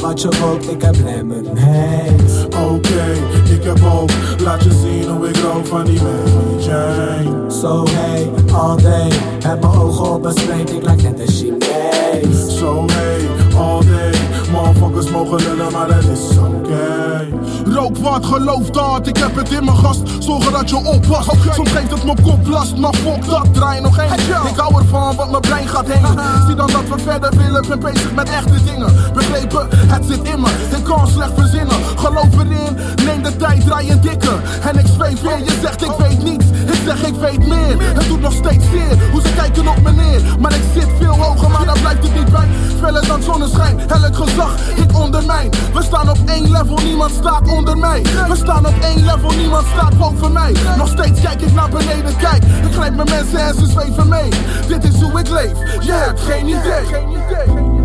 wat 0.00 0.20
je 0.20 0.28
rookt, 0.40 0.70
ik 0.70 0.82
heb 0.82 0.96
lemon 1.04 1.56
haze 1.56 2.46
Oké, 2.46 3.12
ik 3.52 3.64
heb 3.64 3.78
hoop. 3.78 4.12
Laat 4.42 4.62
je 4.62 4.70
zien 4.70 5.10
hoe 5.10 5.28
ik 5.28 5.36
rook 5.36 5.66
van 5.66 5.84
die 5.84 6.00
Mary 6.02 6.64
Jane. 6.64 7.50
So 7.50 7.84
hey, 7.90 8.30
all 8.52 8.76
day, 8.76 9.10
heb 9.46 9.60
mijn 9.60 9.72
ogen 9.72 10.10
op 10.10 10.24
een 10.24 10.60
ik 10.74 10.82
lijk 10.82 11.02
net 11.02 11.20
een 11.20 11.28
Chinees 11.28 12.58
Zo 12.58 12.84
hey, 12.86 13.28
all 13.56 13.80
day. 13.80 14.33
Motherfuckers 14.64 15.10
mogen 15.10 15.36
lullen, 15.36 15.72
maar 15.72 15.88
dat 15.88 16.04
is 16.04 16.38
oké. 16.38 17.28
Rook 17.64 17.96
wat, 17.96 18.26
geloof 18.26 18.70
dat, 18.70 19.06
ik 19.06 19.16
heb 19.16 19.36
het 19.36 19.52
in 19.52 19.64
mijn 19.64 19.76
gast. 19.76 20.00
Zorgen 20.18 20.52
dat 20.52 20.70
je 20.70 20.76
oppast. 20.76 21.30
Soms 21.54 21.70
geeft 21.70 21.90
het 21.90 22.04
me 22.04 22.14
kop 22.22 22.46
last, 22.46 22.76
maar 22.76 22.94
fuck 22.94 23.26
dat, 23.26 23.54
draai 23.54 23.80
nog 23.80 23.98
één. 23.98 24.12
Ik 24.48 24.56
hou 24.56 24.74
ervan, 24.78 25.16
wat 25.16 25.30
mijn 25.30 25.40
brein 25.40 25.68
gaat 25.68 25.86
heen. 25.86 26.18
Zie 26.46 26.54
dan 26.54 26.70
dat 26.70 26.88
we 26.88 26.98
verder 26.98 27.36
willen, 27.36 27.68
ben 27.68 27.80
bezig 27.80 28.14
met 28.14 28.28
echte 28.28 28.64
dingen. 28.64 28.92
Begrepen, 29.14 29.68
het 29.70 30.04
zit 30.04 30.22
in 30.22 30.40
me, 30.40 30.48
ik 30.76 30.84
kan 30.84 31.08
slecht 31.08 31.32
verzinnen. 31.34 31.76
Geloof 31.96 32.38
erin, 32.38 32.76
neem 33.04 33.22
de 33.22 33.36
tijd, 33.36 33.64
draai 33.64 33.90
een 33.90 34.00
dikke. 34.00 34.32
En 34.62 34.78
ik 34.78 34.86
zweef 34.86 35.20
weer, 35.20 35.38
je 35.38 35.58
zegt 35.62 35.82
ik 35.82 35.92
weet 35.98 36.22
niets. 36.22 36.44
Zeg 36.84 37.02
ik 37.02 37.14
weet 37.14 37.46
meer, 37.46 37.76
het 37.94 38.08
doet 38.08 38.20
nog 38.20 38.32
steeds 38.32 38.64
zeer. 38.70 39.10
Hoe 39.10 39.20
ze 39.20 39.32
kijken 39.34 39.68
op 39.68 39.82
me 39.82 39.92
neer, 39.92 40.22
maar 40.38 40.54
ik 40.54 40.62
zit 40.74 40.88
veel 40.98 41.14
hoger, 41.14 41.50
maar 41.50 41.64
daar 41.64 41.78
blijft 41.80 42.02
het 42.02 42.14
niet 42.14 42.32
bij. 42.32 42.48
Feller 42.80 43.06
dan 43.06 43.22
zonneschijn, 43.22 43.80
elk 43.88 44.16
gezag, 44.16 44.56
ik 44.74 44.98
ondermijn. 44.98 45.50
We 45.50 45.82
staan 45.82 46.10
op 46.10 46.18
één 46.26 46.50
level, 46.50 46.76
niemand 46.76 47.10
staat 47.10 47.48
onder 47.48 47.78
mij. 47.78 48.02
We 48.28 48.36
staan 48.36 48.66
op 48.66 48.74
één 48.82 49.04
level, 49.04 49.30
niemand 49.30 49.66
staat 49.72 49.98
boven 49.98 50.32
mij. 50.32 50.54
Nog 50.76 50.88
steeds 50.88 51.20
kijk 51.20 51.40
ik 51.40 51.52
naar 51.52 51.68
beneden, 51.68 52.16
kijk. 52.16 52.44
Ik 52.44 52.72
grijp 52.72 52.94
mijn 52.94 53.08
mensen 53.10 53.38
en 53.38 53.54
ze 53.54 53.66
zweven 53.66 54.08
mee. 54.08 54.28
Dit 54.68 54.84
is 54.84 55.00
hoe 55.00 55.20
ik 55.20 55.28
leef, 55.28 55.84
je 55.84 55.92
hebt 55.92 56.20
geen 56.20 56.48
idee. 56.48 56.86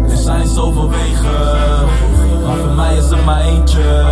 Er 0.10 0.18
zijn 0.18 0.48
zoveel 0.48 0.90
wegen, 0.90 1.88
maar 2.46 2.58
voor 2.58 2.76
mij 2.76 2.98
is 2.98 3.10
er 3.10 3.24
maar 3.26 3.42
eentje. 3.42 4.06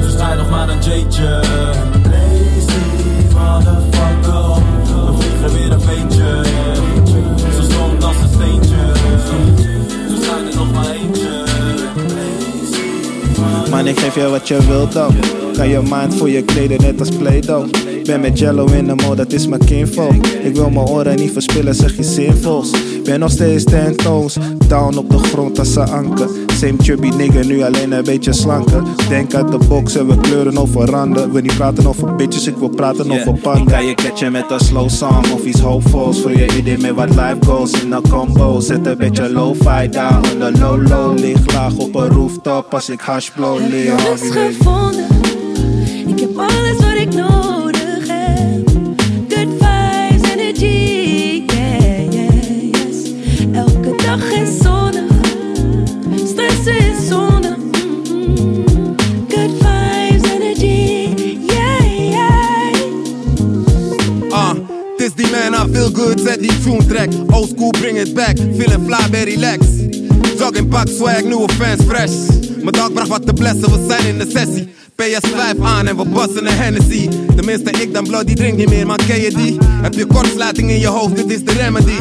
Dus 0.00 0.16
draai 0.16 0.36
nog 0.36 0.50
maar 0.50 0.68
een 0.68 0.78
J'tje. 0.78 1.99
Motherfucker, 3.64 4.62
we 5.06 5.12
vliegen 5.18 5.52
weer 5.52 5.72
een 5.72 5.80
beentje. 5.86 6.42
Zo 7.54 7.62
stom 7.62 8.02
als 8.02 8.16
een 8.16 8.28
steentje. 8.34 8.76
Dus 10.08 10.20
draai 10.20 10.46
er 10.46 10.56
nog 10.56 10.72
maar 10.72 10.90
eentje. 10.90 11.28
Man, 13.70 13.86
ik 13.86 13.98
geef 13.98 14.14
je 14.14 14.28
wat 14.28 14.48
je 14.48 14.66
wilt 14.66 14.92
dan. 14.92 15.14
Kan 15.52 15.68
je 15.68 15.80
mind 15.90 16.14
voor 16.14 16.30
je 16.30 16.42
kleden 16.42 16.80
net 16.80 17.00
als 17.00 17.08
Play-Doh. 17.08 17.64
Ben 18.04 18.20
met 18.20 18.38
Jello 18.38 18.66
in 18.66 18.86
de 18.86 18.94
mode, 18.94 19.16
dat 19.16 19.32
is 19.32 19.46
mijn 19.46 19.64
kinfo. 19.64 20.10
Ik 20.42 20.54
wil 20.54 20.70
mijn 20.70 20.86
oren 20.86 21.16
niet 21.16 21.32
verspillen, 21.32 21.74
zeg 21.74 21.96
je 21.96 22.02
zinvols. 22.02 22.70
Ben 23.04 23.20
nog 23.20 23.30
steeds 23.30 23.64
ten 23.64 23.96
toes, 23.96 24.36
down 24.68 24.96
op 24.96 25.10
de 25.10 25.18
grond 25.18 25.58
als 25.58 25.76
een 25.76 25.88
anker. 25.88 26.28
Same 26.60 26.76
chubby 26.82 27.08
nigger, 27.08 27.46
nu 27.46 27.62
alleen 27.62 27.92
een 27.92 28.04
beetje 28.04 28.32
slanker. 28.32 28.82
Denk 29.08 29.34
uit 29.34 29.50
de 29.50 29.58
box 29.68 29.96
en 29.96 30.06
we 30.06 30.16
kleuren 30.16 30.58
over 30.58 30.90
randen. 30.90 31.32
We 31.32 31.40
niet 31.40 31.56
praten 31.56 31.86
over 31.86 32.14
bitches, 32.16 32.46
ik 32.46 32.56
wil 32.56 32.68
praten 32.68 33.10
over 33.10 33.32
panden. 33.32 33.66
Kan 33.66 33.86
je 33.86 33.94
catchen 33.94 34.32
met 34.32 34.50
een 34.50 34.60
slow 34.60 34.88
song 34.88 35.32
of 35.32 35.44
iets 35.44 35.60
hopefuls. 35.60 36.20
Voor 36.20 36.36
je 36.36 36.56
idee 36.56 36.78
met 36.78 36.94
wat 36.94 37.08
life 37.08 37.36
goals 37.40 37.82
in 37.82 37.92
een 37.92 38.08
combo. 38.08 38.60
Zet 38.60 38.86
een 38.86 38.96
beetje 38.96 39.32
lo-fi 39.32 39.88
down 39.88 40.32
onder 40.32 40.58
low 40.58 40.88
low. 40.88 41.18
Lig 41.18 41.52
laag 41.54 41.76
op 41.76 41.94
een 41.94 42.08
rooftop 42.08 42.74
als 42.74 42.88
ik 42.88 43.00
hash 43.00 43.30
blow. 43.30 43.58
Leer 43.68 43.98
gevonden. 43.98 45.19
Back. 68.12 68.36
Feeling 68.36 68.84
fly, 68.86 69.10
bij 69.10 69.24
relax. 69.24 69.58
Jogging 70.38 70.68
pak, 70.68 70.88
swag, 70.88 71.22
nieuwe 71.22 71.48
fans, 71.58 71.82
fresh. 71.86 72.12
Mijn 72.56 72.72
dag 72.72 72.92
bracht 72.92 73.08
wat 73.08 73.26
te 73.26 73.32
blessen, 73.32 73.60
we 73.60 73.86
zijn 73.88 74.06
in 74.06 74.18
de 74.18 74.26
sessie. 74.30 74.68
PS5 75.02 75.60
aan 75.62 75.86
en 75.86 75.96
we 75.96 76.04
bossen 76.04 76.46
een 76.46 76.56
Hennessy. 76.56 77.08
Tenminste, 77.36 77.70
ik 77.70 77.94
dan 77.94 78.04
blood, 78.04 78.26
die 78.26 78.36
drink 78.36 78.56
niet 78.56 78.68
meer, 78.68 78.86
maar 78.86 79.04
ken 79.06 79.20
je 79.20 79.30
die? 79.30 79.58
Heb 79.82 79.94
je 79.94 80.06
kortsluiting 80.06 80.70
in 80.70 80.78
je 80.78 80.86
hoofd, 80.86 81.16
dit 81.16 81.30
is 81.30 81.44
de 81.44 81.52
remedy. 81.52 81.96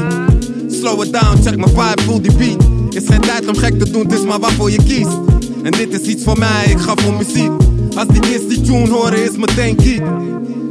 Slow 0.69 1.03
it 1.03 1.13
down, 1.13 1.41
check 1.43 1.55
mijn 1.55 1.69
vibe, 1.69 2.01
voel 2.01 2.21
die 2.21 2.33
beat. 2.33 2.63
Is 2.89 3.03
geen 3.07 3.21
tijd 3.21 3.47
om 3.47 3.55
gek 3.57 3.79
te 3.79 3.91
doen, 3.91 4.01
het 4.01 4.13
is 4.13 4.23
maar 4.23 4.39
waarvoor 4.39 4.71
je 4.71 4.83
kiest. 4.83 5.17
En 5.63 5.71
dit 5.71 6.01
is 6.01 6.07
iets 6.07 6.23
voor 6.23 6.37
mij, 6.37 6.65
ik 6.69 6.79
ga 6.79 6.93
voor 6.95 7.13
muziek. 7.13 7.51
Als 7.95 8.07
die 8.07 8.19
kids 8.19 8.47
die 8.47 8.61
tune 8.61 8.89
horen, 8.89 9.23
is 9.23 9.37
meteen 9.37 9.75
kiet. 9.75 10.01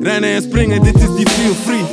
Rennen 0.02 0.30
en 0.30 0.42
springen, 0.42 0.82
dit 0.82 0.94
is 0.94 1.16
die 1.16 1.28
feel 1.28 1.54
free. 1.54 1.84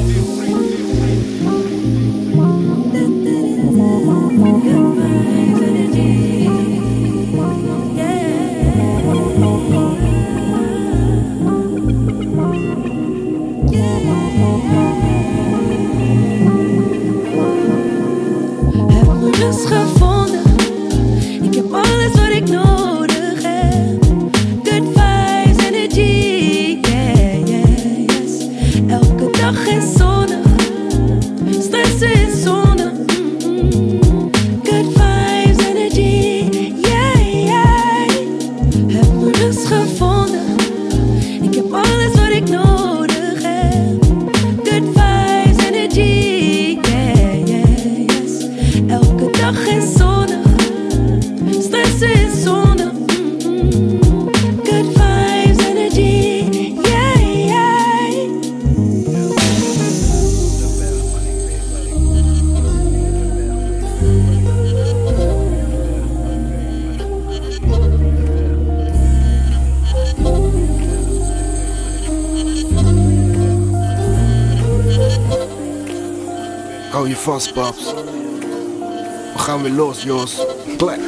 We 77.54 79.42
gaan 79.42 79.62
weer 79.62 79.72
los, 79.72 80.04
Jos. 80.04 80.46
Klek. 80.78 81.00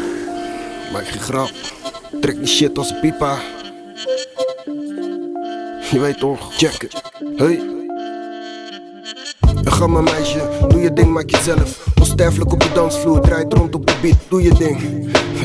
Maak 0.92 1.08
geen 1.08 1.22
grap. 1.22 1.52
Trek 2.22 2.38
die 2.38 2.48
shit 2.48 2.78
als 2.78 2.90
een 2.90 3.00
pipa. 3.00 3.38
Je 5.92 6.00
weet 6.00 6.20
toch, 6.20 6.54
check 6.54 6.84
it. 6.84 7.02
Hey. 7.36 7.76
Ga 9.64 9.88
maar 9.88 10.04
meisje, 10.04 10.50
doe 10.68 10.82
je 10.82 10.94
ding, 10.94 11.08
maak 11.08 11.30
jezelf. 11.30 11.86
Onsterfelijk 12.00 12.54
op 12.54 12.60
de 12.60 12.72
dansvloer, 12.74 13.22
draait 13.22 13.54
rond 13.54 13.76
op 13.76 13.88
de 13.88 13.94
beat, 14.02 14.18
doe 14.30 14.42
je 14.42 14.54
ding. 14.54 14.80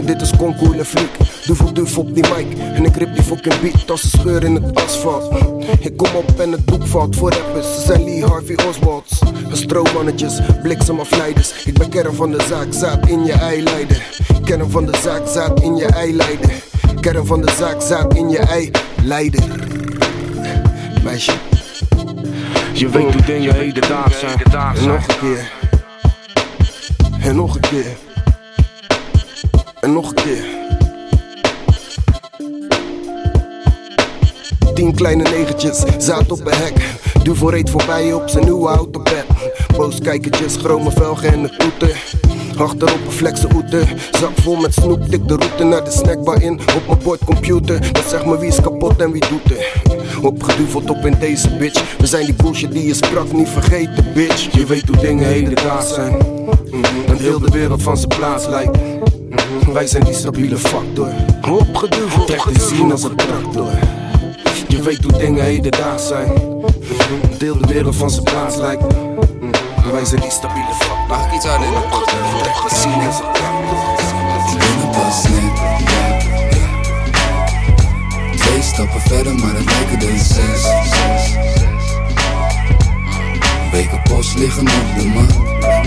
Dit 0.06 0.20
is 0.20 0.36
concours 0.36 0.78
en 0.78 0.84
fliek, 0.84 1.16
voor 1.44 1.74
duf 1.74 1.98
op 1.98 2.14
die 2.14 2.22
mic. 2.22 2.58
En 2.58 2.84
ik 2.84 2.96
rip 2.96 3.14
die 3.14 3.22
fucking 3.22 3.60
beat 3.60 3.90
als 3.90 4.02
een 4.02 4.08
scheur 4.08 4.44
in 4.44 4.54
het 4.54 4.74
asfalt. 4.74 5.32
Ik 5.78 5.96
kom 5.96 6.14
op 6.14 6.40
en 6.40 6.52
het 6.52 6.64
boek 6.64 6.86
valt 6.86 7.16
voor 7.16 7.32
rappers, 7.32 7.74
ze 7.74 7.80
zijn 7.80 8.04
Lee 8.04 8.24
Harvey 8.24 8.58
Oswalds. 8.68 9.21
Stroomannetjes, 9.52 10.40
bliksemafleiders. 10.62 11.64
Ik 11.64 11.78
ben 11.78 11.88
kern 11.88 12.14
van 12.14 12.30
de 12.30 12.44
zaak, 12.48 12.66
zaad 12.70 13.08
in 13.08 13.24
je 13.24 13.32
eileider. 13.32 14.02
Kern 14.44 14.70
van 14.70 14.86
de 14.86 14.98
zaak, 15.02 15.28
zaad 15.28 15.60
in 15.60 15.76
je 15.76 15.86
eileider. 15.86 16.50
Kern 17.00 17.26
van 17.26 17.40
de 17.40 17.52
zaak, 17.58 17.82
zaad 17.82 18.14
in 18.14 18.28
je 18.28 18.38
eileider. 18.38 19.44
Meisje. 21.02 21.32
Je 22.72 22.88
weet 22.88 23.12
hoe 23.12 23.24
dingen 23.24 23.54
hedendaags 23.54 24.18
zijn. 24.18 24.38
En 24.42 24.86
nog 24.86 25.08
een 25.08 25.16
keer. 25.20 25.50
En 27.20 27.36
nog 27.36 27.54
een 27.54 27.60
keer. 27.60 27.96
En 29.80 29.92
nog 29.92 30.08
een 30.08 30.14
keer. 30.14 30.44
Tien 34.74 34.94
kleine 34.94 35.22
negentjes, 35.22 35.82
zaad 35.98 36.30
op 36.30 36.46
een 36.46 36.54
hek. 36.54 37.00
Duvel 37.22 37.50
reed 37.50 37.70
voorbij 37.70 38.12
op 38.12 38.28
zijn 38.28 38.44
nieuwe 38.44 38.68
autobed. 38.68 39.24
Booskijkertjes, 39.82 40.56
chrome 40.56 40.90
velgen 40.90 41.32
en 41.32 41.42
de 41.42 41.56
toeter. 41.56 42.02
Achterop 42.56 43.06
een 43.06 43.12
flexe 43.12 43.46
oeter. 43.54 43.94
Zak 44.12 44.30
vol 44.34 44.56
met 44.56 44.74
snoep, 44.74 45.08
tik 45.08 45.28
de 45.28 45.34
route 45.34 45.64
naar 45.64 45.84
de 45.84 45.90
snackbar 45.90 46.42
in. 46.42 46.60
Op 46.76 46.86
mijn 46.86 46.98
bordcomputer, 47.02 47.92
dat 47.92 48.04
zegt 48.08 48.26
me 48.26 48.38
wie 48.38 48.48
is 48.48 48.60
kapot 48.60 48.96
en 49.00 49.12
wie 49.12 49.24
doet 49.28 49.58
er. 49.58 49.82
Opgeduveld 50.22 50.90
op 50.90 51.06
in 51.06 51.16
deze 51.20 51.56
bitch. 51.56 51.96
We 51.98 52.06
zijn 52.06 52.24
die 52.24 52.34
bullshit 52.34 52.72
die 52.72 52.86
je 52.86 52.94
sprak 52.94 53.32
niet 53.32 53.48
vergeten, 53.48 54.12
bitch. 54.14 54.52
Je 54.52 54.66
weet 54.66 54.88
hoe 54.88 54.96
dingen 54.96 55.26
hedendaags 55.26 55.94
zijn. 55.94 56.16
Mhm, 56.70 56.84
En 57.06 57.16
heel 57.16 57.38
de 57.38 57.50
wereld 57.50 57.82
van 57.82 57.96
zijn 57.96 58.08
plaats 58.18 58.46
lijkt. 58.46 58.78
Mhm. 59.30 59.72
Wij 59.72 59.86
zijn 59.86 60.04
die 60.04 60.14
stabiele 60.14 60.56
factor. 60.56 61.08
Opgeduwd, 61.50 62.26
trek 62.26 62.54
de 62.54 62.60
zien 62.74 62.92
als 62.92 63.02
een 63.02 63.16
tractor. 63.16 63.70
Je 64.68 64.82
weet 64.82 65.04
hoe 65.04 65.18
dingen 65.18 65.44
hedendaags 65.44 66.06
zijn. 66.06 66.32
Deel 67.38 67.58
de 67.58 67.66
wereld 67.72 67.96
van 67.96 68.10
zijn 68.10 68.24
plaats 68.24 68.56
lijkt. 68.56 68.84
Wij 69.92 70.04
zijn 70.04 70.20
die 70.20 70.30
stabiele 70.30 70.74
factor. 70.74 71.06
Mag 71.08 71.26
ik 71.26 71.32
iets 71.32 71.46
harder? 71.46 71.68
Trek 71.68 72.68
de 72.68 72.76
zien 72.76 73.06
als 73.06 73.18
een 73.18 73.32
tractor. 73.32 74.90
pas 74.90 75.22
net. 75.22 75.52
Twee 78.36 78.62
stappen 78.62 79.00
verder, 79.00 79.34
maar 79.34 79.54
het 79.54 79.64
lijken 79.64 80.08
er 80.08 80.18
zes. 80.18 80.62
Weken 83.72 84.02
post 84.02 84.34
liggen 84.34 84.66
op 84.66 84.98
de 84.98 85.04
mat, 85.04 85.38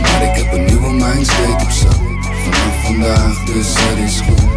maar 0.02 0.24
ik 0.24 0.44
heb 0.44 0.54
een 0.54 0.66
nieuwe 0.66 0.92
mindstate 0.92 1.64
op 1.64 1.72
zak. 1.72 1.96
Vanaf 2.44 2.84
vandaag, 2.84 3.44
dus 3.44 3.74
het 3.78 3.98
is 3.98 4.20
goed. 4.20 4.56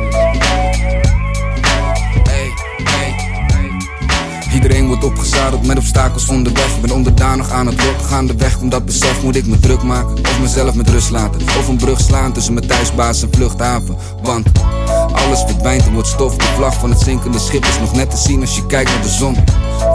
Iedereen 4.53 4.87
wordt 4.87 5.05
opgezadeld 5.05 5.67
met 5.67 5.79
obstakels 5.79 6.29
onderweg 6.29 6.81
Ben 6.81 6.91
onderdanig 6.91 7.51
aan 7.51 7.67
het 7.67 7.85
lot 7.85 8.07
gaandeweg. 8.07 8.59
Om 8.61 8.69
dat 8.69 8.85
besef 8.85 9.23
moet 9.23 9.37
ik 9.37 9.47
me 9.47 9.59
druk 9.59 9.83
maken. 9.83 10.19
Of 10.19 10.41
mezelf 10.41 10.75
met 10.75 10.91
rust 10.91 11.11
laten. 11.11 11.41
Of 11.41 11.69
een 11.69 11.77
brug 11.77 12.01
slaan 12.01 12.33
tussen 12.33 12.55
mijn 12.55 12.67
thuisbaas 12.67 13.23
en 13.23 13.29
vluchthaven. 13.33 13.97
Want 14.23 14.47
alles 15.13 15.41
verdwijnt 15.47 15.87
en 15.87 15.93
wordt 15.93 16.09
stof. 16.09 16.37
De 16.37 16.45
vlag 16.45 16.75
van 16.75 16.91
het 16.91 17.01
zinkende 17.01 17.39
schip 17.39 17.65
is 17.65 17.79
nog 17.79 17.95
net 17.95 18.11
te 18.11 18.17
zien 18.17 18.41
als 18.41 18.57
je 18.57 18.67
kijkt 18.67 18.91
naar 18.91 19.03
de 19.03 19.09
zon. 19.09 19.37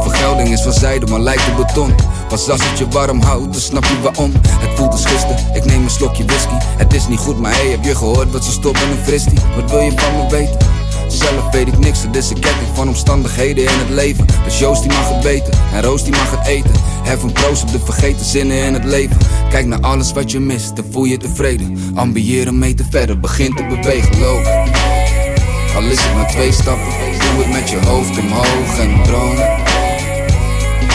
Vergelding 0.01 0.49
is 0.49 0.61
van 0.61 0.73
zijde, 0.73 1.05
maar 1.05 1.19
lijkt 1.19 1.49
op 1.49 1.57
beton. 1.67 1.95
Pas 2.29 2.49
als 2.49 2.61
je 2.77 2.87
warm 2.87 3.21
houdt, 3.21 3.51
dan 3.51 3.61
snap 3.61 3.85
je 3.85 4.01
waarom. 4.01 4.31
Het 4.47 4.69
voelt 4.75 4.91
als 4.91 5.05
gisteren, 5.05 5.37
ik 5.53 5.65
neem 5.65 5.83
een 5.83 5.89
slokje 5.89 6.25
whisky. 6.25 6.55
Het 6.77 6.93
is 6.93 7.07
niet 7.07 7.19
goed, 7.19 7.39
maar 7.39 7.53
hey, 7.53 7.67
heb 7.67 7.83
je 7.83 7.95
gehoord 7.95 8.31
wat 8.31 8.45
ze 8.45 8.51
stoppen 8.51 8.89
in 8.89 9.03
fristie? 9.03 9.37
Wat 9.55 9.71
wil 9.71 9.79
je 9.79 9.91
van 9.95 10.15
me 10.15 10.29
weten? 10.29 10.72
Zelf 11.13 11.51
weet 11.51 11.67
ik 11.67 11.77
niks, 11.77 12.01
het 12.01 12.15
is 12.15 12.29
een 12.29 12.39
ketting 12.39 12.69
van 12.73 12.87
omstandigheden 12.87 13.63
in 13.63 13.79
het 13.79 13.89
leven. 13.89 14.25
Dus 14.43 14.59
Joost 14.59 14.81
die 14.81 14.91
mag 14.91 15.09
het 15.09 15.23
weten, 15.23 15.53
en 15.73 15.81
Roos 15.81 16.03
die 16.03 16.11
mag 16.11 16.31
het 16.31 16.47
eten. 16.47 16.71
Hef 17.03 17.23
een 17.23 17.31
proost 17.31 17.63
op 17.63 17.71
de 17.71 17.79
vergeten 17.79 18.25
zinnen 18.25 18.57
in 18.57 18.73
het 18.73 18.83
leven. 18.83 19.17
Kijk 19.49 19.65
naar 19.65 19.79
alles 19.79 20.13
wat 20.13 20.31
je 20.31 20.39
mist, 20.39 20.75
dan 20.75 20.85
voel 20.91 21.03
je 21.03 21.17
tevreden. 21.17 21.77
Ambiëren 21.95 22.57
mee 22.57 22.73
te 22.73 22.85
verder, 22.89 23.19
begin 23.19 23.55
te 23.55 23.63
bewegen, 23.63 24.19
loop. 24.19 24.45
Al 25.75 25.83
is 25.83 26.01
het 26.01 26.15
maar 26.15 26.27
twee 26.27 26.51
stappen, 26.51 26.93
doe 27.19 27.43
het 27.43 27.51
met 27.51 27.69
je 27.69 27.85
hoofd 27.85 28.17
omhoog 28.17 28.79
en 28.79 29.03
droom. 29.03 29.35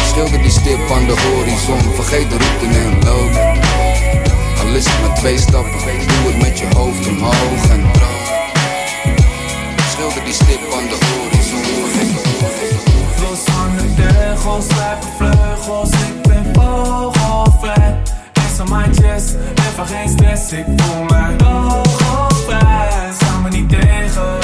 Schilder 0.09 0.43
die 0.43 0.51
stip 0.51 0.91
aan 0.91 1.07
de 1.07 1.15
horizon, 1.21 1.95
vergeet 1.95 2.31
de 2.31 2.37
route 2.37 2.79
en 2.79 3.05
loop. 3.05 3.57
Al 4.61 4.75
is 4.75 4.85
het 4.85 5.01
maar 5.01 5.17
twee 5.17 5.39
stappen, 5.39 5.79
doe 5.83 6.33
het 6.33 6.43
met 6.43 6.59
je 6.59 6.67
hoofd 6.75 7.09
omhoog 7.09 7.71
en 7.71 7.98
die 10.29 10.37
stip 10.37 10.73
aan 10.73 10.89
de 10.89 10.99
horizon, 11.07 11.61
Los 13.23 13.45
aan 13.59 13.77
de 13.77 13.95
teugels, 13.95 14.67
lijpen 14.77 15.09
vleugels, 15.17 15.91
ik 15.91 16.23
ben 16.23 16.45
vogelvrij. 16.53 18.03
Is 18.33 18.61
aan 18.61 18.69
mijn 18.69 18.95
chest, 18.95 19.37
even 19.69 19.87
geen 19.87 20.09
stress, 20.09 20.53
ik 20.53 20.65
voel 20.77 21.05
mij 21.05 21.37
vogelvrij. 21.39 23.13
Sta 23.15 23.39
me 23.43 23.49
niet 23.49 23.69
tegen, 23.69 24.39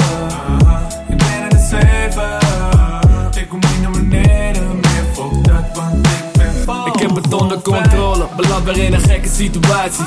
ik 1.07 1.17
ben 1.17 1.43
in 1.43 1.49
de 1.49 1.67
zeven. 1.69 2.37
Ik 3.41 3.49
kom 3.49 3.59
niet 3.59 3.81
naar 3.81 3.91
beneden 3.91 4.75
meer, 4.75 5.05
fuck 5.13 5.43
dat, 5.43 5.65
want 5.73 6.07
ik 6.07 6.31
ben 6.37 6.53
vogelvrij. 6.65 6.93
Ik 6.93 6.99
heb 6.99 7.15
het 7.15 7.33
onder 7.33 7.61
controle, 7.61 8.24
beland 8.35 8.63
weer 8.63 8.77
in 8.77 8.93
een 8.93 9.01
gekke 9.01 9.29
situatie. 9.29 10.05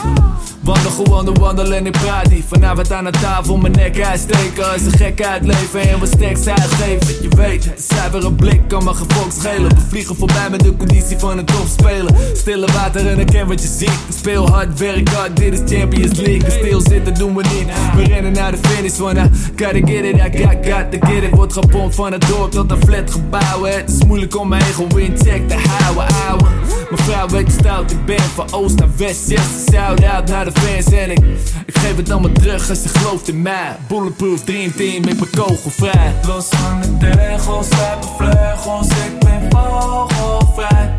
Wandel 0.61 0.91
gewoon 0.91 1.25
de 1.25 1.33
wandel 1.33 1.73
en 1.73 1.87
ik 1.87 1.93
praat 1.93 2.31
niet. 2.31 2.45
Vanavond 2.49 2.93
aan 2.93 3.05
de 3.05 3.11
tafel 3.11 3.57
mijn 3.57 3.73
nek 3.73 4.01
uitsteken. 4.01 4.73
Als 4.73 4.83
een 4.83 4.93
gek 4.93 5.23
uitleven 5.23 5.81
en 5.81 5.99
wat 5.99 6.09
stacks 6.09 6.47
uitgeven. 6.47 7.23
Je 7.23 7.29
weet, 7.37 7.65
het 7.65 7.85
cijfer 7.89 8.25
een 8.25 8.35
blik 8.35 8.61
kan 8.69 8.85
me 8.85 8.95
gevolg 8.95 9.33
schelen. 9.33 9.71
Vliegen 9.89 10.17
voorbij 10.17 10.51
met 10.51 10.61
de 10.61 10.77
conditie 10.77 11.19
van 11.19 11.39
een 11.39 11.45
topspeler. 11.45 12.15
Stille 12.33 12.67
water 12.73 13.07
en 13.07 13.19
ik 13.19 13.27
ken 13.27 13.47
wat 13.47 13.63
je 13.63 13.69
ziet. 13.69 13.99
Speel 14.19 14.49
hard, 14.49 14.79
werk 14.79 15.09
hard, 15.09 15.37
dit 15.37 15.53
is 15.53 15.77
Champions 15.77 16.19
League. 16.19 16.51
Stilzitten 16.51 17.15
doen 17.15 17.35
we 17.35 17.43
niet. 17.43 17.67
We 17.97 18.03
rennen 18.03 18.33
naar 18.33 18.51
de 18.51 18.59
finish 18.69 18.93
van 18.93 19.17
gotta 19.57 19.81
get 19.85 20.05
it, 20.05 20.17
I 20.17 20.39
got, 20.39 20.67
got 20.67 20.93
to 20.93 21.07
get 21.07 21.23
it. 21.23 21.31
Wordt 21.31 21.53
gepompt 21.53 21.95
van 21.95 22.13
het 22.13 22.27
dorp 22.29 22.51
tot 22.51 22.71
een 22.71 22.83
flatgebouw. 22.83 23.65
Het 23.65 23.91
is 23.91 24.05
moeilijk 24.05 24.39
om 24.39 24.49
mijn 24.49 24.63
ego 24.63 24.87
in 24.97 25.17
check 25.19 25.49
te 25.49 25.57
houden, 25.69 26.15
ouwe. 26.29 26.45
Mevrouw 26.91 27.29
weet 27.29 27.47
je 27.47 27.53
stout, 27.53 27.91
ik 27.91 28.05
ben 28.05 28.18
van 28.23 28.53
oost 28.53 28.79
naar 28.79 28.89
west. 28.97 29.29
Yes, 29.29 29.41
shout 29.71 30.05
out 30.05 30.29
naar 30.29 30.45
de 30.45 30.53
fans 30.53 30.87
en 30.93 31.11
ik, 31.11 31.19
geef 31.67 31.97
het 31.97 32.11
allemaal 32.11 32.33
terug 32.33 32.69
als 32.71 32.83
je 32.83 32.89
gelooft 32.89 33.29
in 33.29 33.43
mij. 33.43 33.77
Bulletproof 33.89 34.45
Dream 34.45 34.75
Team, 34.77 35.05
ik 35.05 35.19
ben 35.19 35.31
kogelvrij. 35.31 36.15
Los 36.27 36.51
aan 36.51 36.81
de 36.81 36.97
teugels, 36.99 37.69
lijpen 37.69 38.09
vleugels, 38.17 38.87
ik 38.89 39.19
ben 39.19 39.51
vogelvrij. 39.51 40.97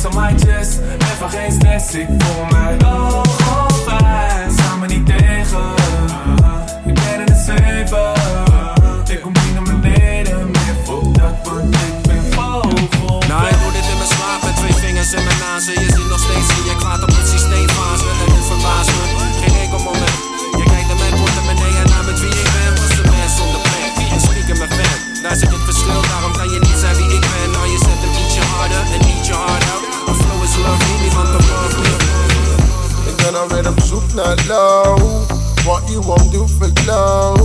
S 0.00 0.04
on 0.04 0.14
my 0.14 0.34
chest, 0.38 0.78
even 1.12 1.30
geen 1.30 1.52
stress, 1.52 1.94
ik 1.94 2.06
voel 2.18 2.44
mij 2.50 2.76
vogelvrij. 2.78 4.46
Sta 4.52 4.76
me 4.76 4.86
niet 4.86 5.06
tegen, 5.06 5.74
ik 6.86 6.94
ben 6.94 7.20
in 7.20 7.26
de 7.26 7.44
zeven. 7.46 8.49
Love. 34.48 35.04
Wat 35.64 35.82
je 35.86 36.00
won't 36.00 36.32
do 36.32 36.46
for 36.46 36.70
love. 36.86 37.44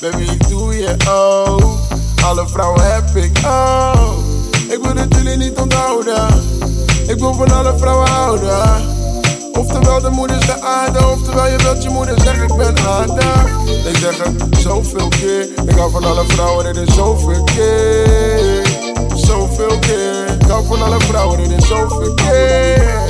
Baby, 0.00 0.36
doe 0.48 0.76
je 0.76 0.96
ook. 1.10 1.78
Alle 2.24 2.48
vrouwen 2.48 2.92
heb 2.92 3.16
ik 3.16 3.38
ook. 3.46 4.18
Ik 4.68 4.78
wil 4.82 4.96
het 4.96 5.14
jullie 5.14 5.36
niet 5.36 5.58
onthouden. 5.58 6.26
Ik 7.06 7.18
wil 7.18 7.34
van 7.34 7.52
alle 7.52 7.78
vrouwen 7.78 8.08
houden. 8.08 8.94
Oftewel 9.58 10.00
de 10.00 10.10
moeder 10.10 10.36
is 10.36 10.46
de 10.46 10.60
aarde, 10.60 11.06
oftewel 11.08 11.46
je 11.46 11.56
wilt 11.56 11.82
je 11.82 11.88
moeder 11.88 12.20
zeggen 12.20 12.42
ik 12.42 12.56
ben 12.56 12.78
aardig. 12.86 13.44
Ik 13.66 13.96
zeg 13.96 14.16
het 14.16 14.58
zoveel 14.58 15.08
keer, 15.08 15.48
ik 15.66 15.76
hou 15.76 15.90
van 15.90 16.04
alle 16.04 16.24
vrouwen, 16.26 16.64
dit 16.64 16.88
is 16.88 16.94
zoveel 16.94 17.44
keer. 17.44 18.66
Zoveel 19.14 19.78
keer, 19.78 20.36
ik 20.40 20.48
hou 20.48 20.66
van 20.66 20.82
alle 20.82 21.00
vrouwen, 21.00 21.48
dit 21.48 21.62
is 21.62 21.68
zoveel 21.68 22.14
keer. 22.14 23.00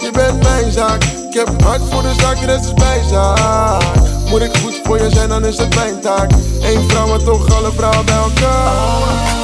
Je 0.00 0.10
bent 0.12 0.42
mijn 0.42 0.72
zaak, 0.72 1.04
ik 1.34 1.46
heb 1.46 1.62
hart 1.62 1.82
voor 1.90 2.02
de 2.02 2.14
zaak, 2.18 2.40
de 2.40 2.46
rest 2.46 2.64
is 2.64 2.74
bijzaak. 2.74 3.82
Moet 4.28 4.40
ik 4.40 4.56
goed 4.56 4.80
voor 4.82 5.02
je 5.02 5.10
zijn, 5.10 5.28
dan 5.28 5.44
is 5.44 5.58
het 5.58 5.74
mijn 5.74 6.00
taak. 6.00 6.30
Eén 6.60 6.88
vrouw, 6.88 7.06
maar 7.06 7.22
toch 7.22 7.54
alle 7.54 7.72
vrouwen 7.72 8.04
bij 8.04 8.16
elkaar. 8.16 9.34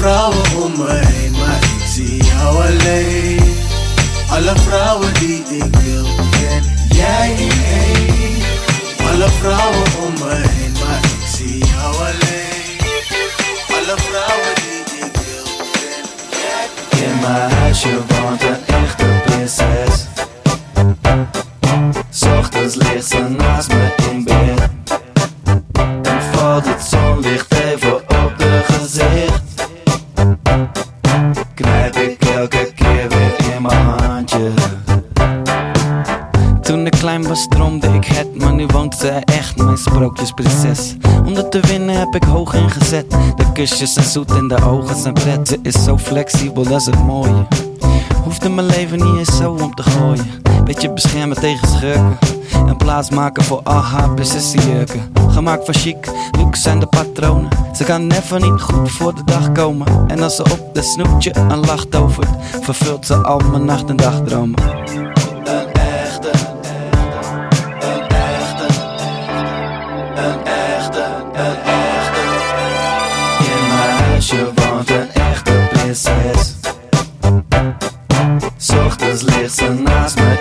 Vrouwen 0.00 0.62
om 0.64 0.72
me 0.78 1.00
heen, 1.06 1.30
maar 1.30 1.58
ik 1.78 1.86
zie 1.86 2.24
jou 2.24 2.56
alleen. 2.56 3.54
Alle 4.30 4.52
vrouwen 4.56 5.14
die 5.14 5.42
ik 5.48 5.76
wil, 5.76 6.04
ben 6.30 6.62
jij 6.88 7.32
in 7.32 7.62
één. 7.82 8.42
Alle 9.10 9.28
vrouwen 9.28 9.86
om 10.06 10.12
me 10.12 10.34
heen, 10.34 10.72
maar 10.72 11.00
ik 11.04 11.26
zie 11.36 11.64
jou 11.66 11.94
alleen. 11.94 12.76
Alle 13.76 13.96
vrouwen 14.08 14.54
die 14.60 15.06
ik 15.06 15.14
wil, 15.24 15.46
ben 15.72 16.04
jij 16.30 17.08
In 17.08 17.18
mijn 17.20 17.50
huisje 17.50 17.94
woont 18.06 18.42
een 18.42 18.66
echte 18.66 18.99
Om 41.26 41.34
dat 41.34 41.50
te 41.50 41.60
winnen 41.60 41.98
heb 41.98 42.14
ik 42.14 42.24
hoog 42.24 42.54
ingezet. 42.54 43.10
De 43.10 43.52
kusjes 43.52 43.92
zijn 43.92 44.06
zoet 44.06 44.30
en 44.30 44.48
de 44.48 44.64
ogen 44.64 44.96
zijn 44.96 45.14
pret. 45.14 45.48
Ze 45.48 45.58
is 45.62 45.84
zo 45.84 45.98
flexibel, 45.98 46.62
dat 46.62 46.80
is 46.80 46.86
het 46.86 47.04
mooie. 47.04 47.46
Hoefde 48.24 48.48
mijn 48.48 48.66
leven 48.66 48.98
niet 48.98 49.18
eens 49.18 49.36
zo 49.36 49.56
om 49.60 49.74
te 49.74 49.82
gooien. 49.82 50.26
Beetje 50.64 50.92
beschermen 50.92 51.40
tegen 51.40 51.68
schurken. 51.68 52.18
En 52.66 52.76
plaats 52.76 53.10
maken 53.10 53.44
voor 53.44 53.60
al 53.62 53.80
haar 53.80 54.08
Gemaakt 55.28 55.64
van 55.64 55.74
chic, 55.74 56.10
looks 56.38 56.62
zijn 56.62 56.80
de 56.80 56.86
patronen. 56.86 57.48
Ze 57.76 57.84
kan 57.84 58.06
never 58.06 58.40
niet 58.40 58.60
goed 58.60 58.90
voor 58.90 59.14
de 59.14 59.24
dag 59.24 59.52
komen. 59.52 59.86
En 60.08 60.22
als 60.22 60.36
ze 60.36 60.42
op 60.42 60.74
de 60.74 60.82
snoetje 60.82 61.36
een 61.36 61.66
lach 61.66 61.84
tovert 61.84 62.28
Vervult 62.60 63.06
ze 63.06 63.14
al 63.14 63.38
mijn 63.50 63.64
nacht- 63.64 63.88
en 63.88 63.96
dagdromen 63.96 65.09
Ochtends 79.50 79.62
ligt 79.68 79.78
ze 79.78 79.82
naast 79.82 80.39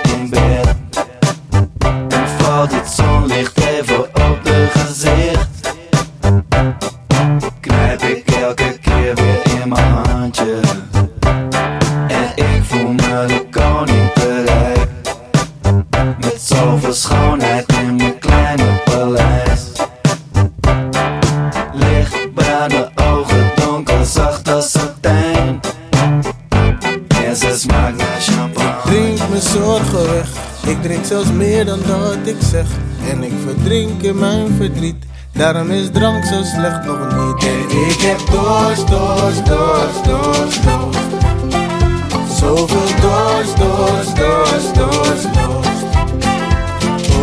Daarom 35.54 35.72
is 35.72 35.90
drank 35.92 36.26
zo 36.26 36.44
slecht 36.44 36.86
nog 36.86 37.00
niet. 37.00 37.44
En 37.44 37.88
ik 37.88 38.02
heb 38.02 38.20
dorst, 38.32 38.88
dorst, 38.88 39.46
dorst, 39.46 40.04
dorst, 40.04 40.64
dorst. 40.64 42.40
Zoveel 42.40 43.00
dorst, 43.02 43.58
dorst, 43.58 44.16
dorst, 44.16 44.76
dorst, 44.76 45.34
dorst. 45.34 45.86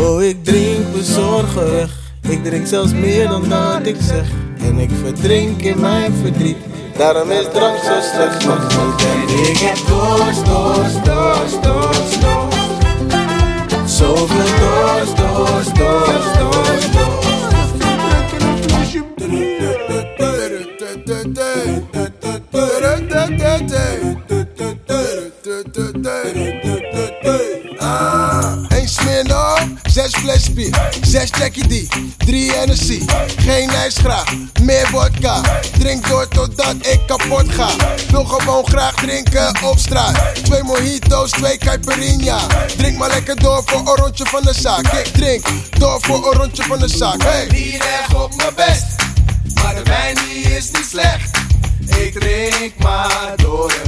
Oh, 0.00 0.22
ik 0.22 0.44
drink 0.44 0.92
mijn 0.92 1.04
zorgen 1.04 1.70
weg. 1.70 1.90
Ik 2.28 2.44
drink 2.44 2.66
zelfs 2.66 2.92
meer 2.92 3.28
dan 3.28 3.48
dat 3.48 3.86
ik 3.86 3.96
zeg. 4.00 4.26
En 4.62 4.78
ik 4.78 4.90
verdrink 5.02 5.60
in 5.62 5.80
mijn 5.80 6.14
verdriet. 6.22 6.56
Daarom 6.96 7.30
is 7.30 7.46
drank 7.52 7.78
zo 7.78 8.00
slecht 8.14 8.44
nog 8.46 8.62
niet. 8.62 9.06
En 9.06 9.50
ik 9.50 9.58
heb 9.58 9.76
dorst, 9.86 10.44
dorst, 10.46 11.04
dorst, 11.04 11.15
Jackie 31.46 31.86
D, 31.86 31.88
drie 32.16 32.52
Hennessy, 32.52 33.02
geen 33.36 33.70
ijsgraag, 33.70 34.34
meer 34.62 34.86
vodka. 34.86 35.60
Drink 35.78 36.08
door 36.08 36.28
totdat 36.28 36.74
ik 36.80 37.00
kapot 37.06 37.48
ga. 37.48 37.68
Wil 38.10 38.24
gewoon 38.24 38.66
graag 38.66 38.94
drinken 38.94 39.64
op 39.64 39.78
straat. 39.78 40.44
Twee 40.44 40.62
mojito's, 40.62 41.30
twee 41.30 41.58
caipirinha. 41.58 42.46
Drink 42.76 42.98
maar 42.98 43.08
lekker 43.08 43.36
door 43.36 43.62
voor 43.66 43.78
een 43.78 44.02
rondje 44.02 44.26
van 44.26 44.42
de 44.42 44.54
zaak. 44.54 44.86
Ik 44.86 45.06
drink 45.06 45.46
door 45.78 45.98
voor 46.00 46.26
een 46.26 46.38
rondje 46.38 46.62
van 46.62 46.78
de 46.78 46.88
zaak. 46.88 47.22
Hey. 47.22 47.46
Niet 47.50 47.82
erg 47.82 48.22
op 48.22 48.36
mijn 48.36 48.54
best, 48.54 48.86
maar 49.54 49.74
de 49.74 49.82
wijn 49.82 50.16
die 50.28 50.56
is 50.56 50.70
niet 50.70 50.86
slecht. 50.88 51.38
Ik 51.86 52.12
drink 52.12 52.72
maar 52.78 53.32
door 53.36 53.70
en 53.84 53.85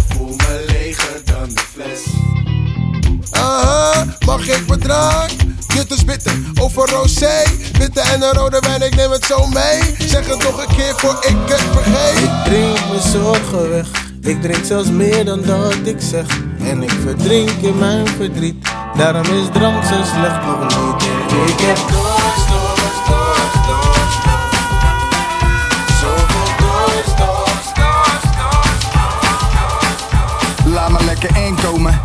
over 6.79 6.95
rosé 6.95 7.43
Witte 7.79 8.01
en 8.01 8.23
een 8.23 8.33
rode 8.33 8.61
wijn, 8.61 8.83
ik 8.83 8.97
neem 8.97 9.11
het 9.11 9.25
zo 9.25 9.47
mee 9.47 9.81
Zeg 9.99 10.27
het 10.27 10.43
nog 10.43 10.61
een 10.61 10.77
keer 10.77 10.93
voor 10.97 11.17
ik 11.21 11.37
het 11.47 11.61
vergeet 11.73 12.23
Ik 12.23 12.45
drink 12.45 12.79
mijn 12.89 13.01
zorgen 13.01 13.71
weg. 13.71 13.87
Ik 14.21 14.43
drink 14.43 14.65
zelfs 14.65 14.91
meer 14.91 15.25
dan 15.25 15.43
dat 15.43 15.75
ik 15.85 15.97
zeg. 15.99 16.27
En 16.61 16.83
ik 16.83 16.91
verdrink 16.91 17.51
in 17.51 17.79
mijn 17.79 18.07
verdriet. 18.07 18.69
Daarom 18.97 19.23
is 19.23 19.47
drank 19.53 19.85
zo 19.85 19.95
slecht 20.05 20.45
nog 20.45 20.61
niet. 20.61 21.03
Ik 21.51 21.61
heb 21.61 22.18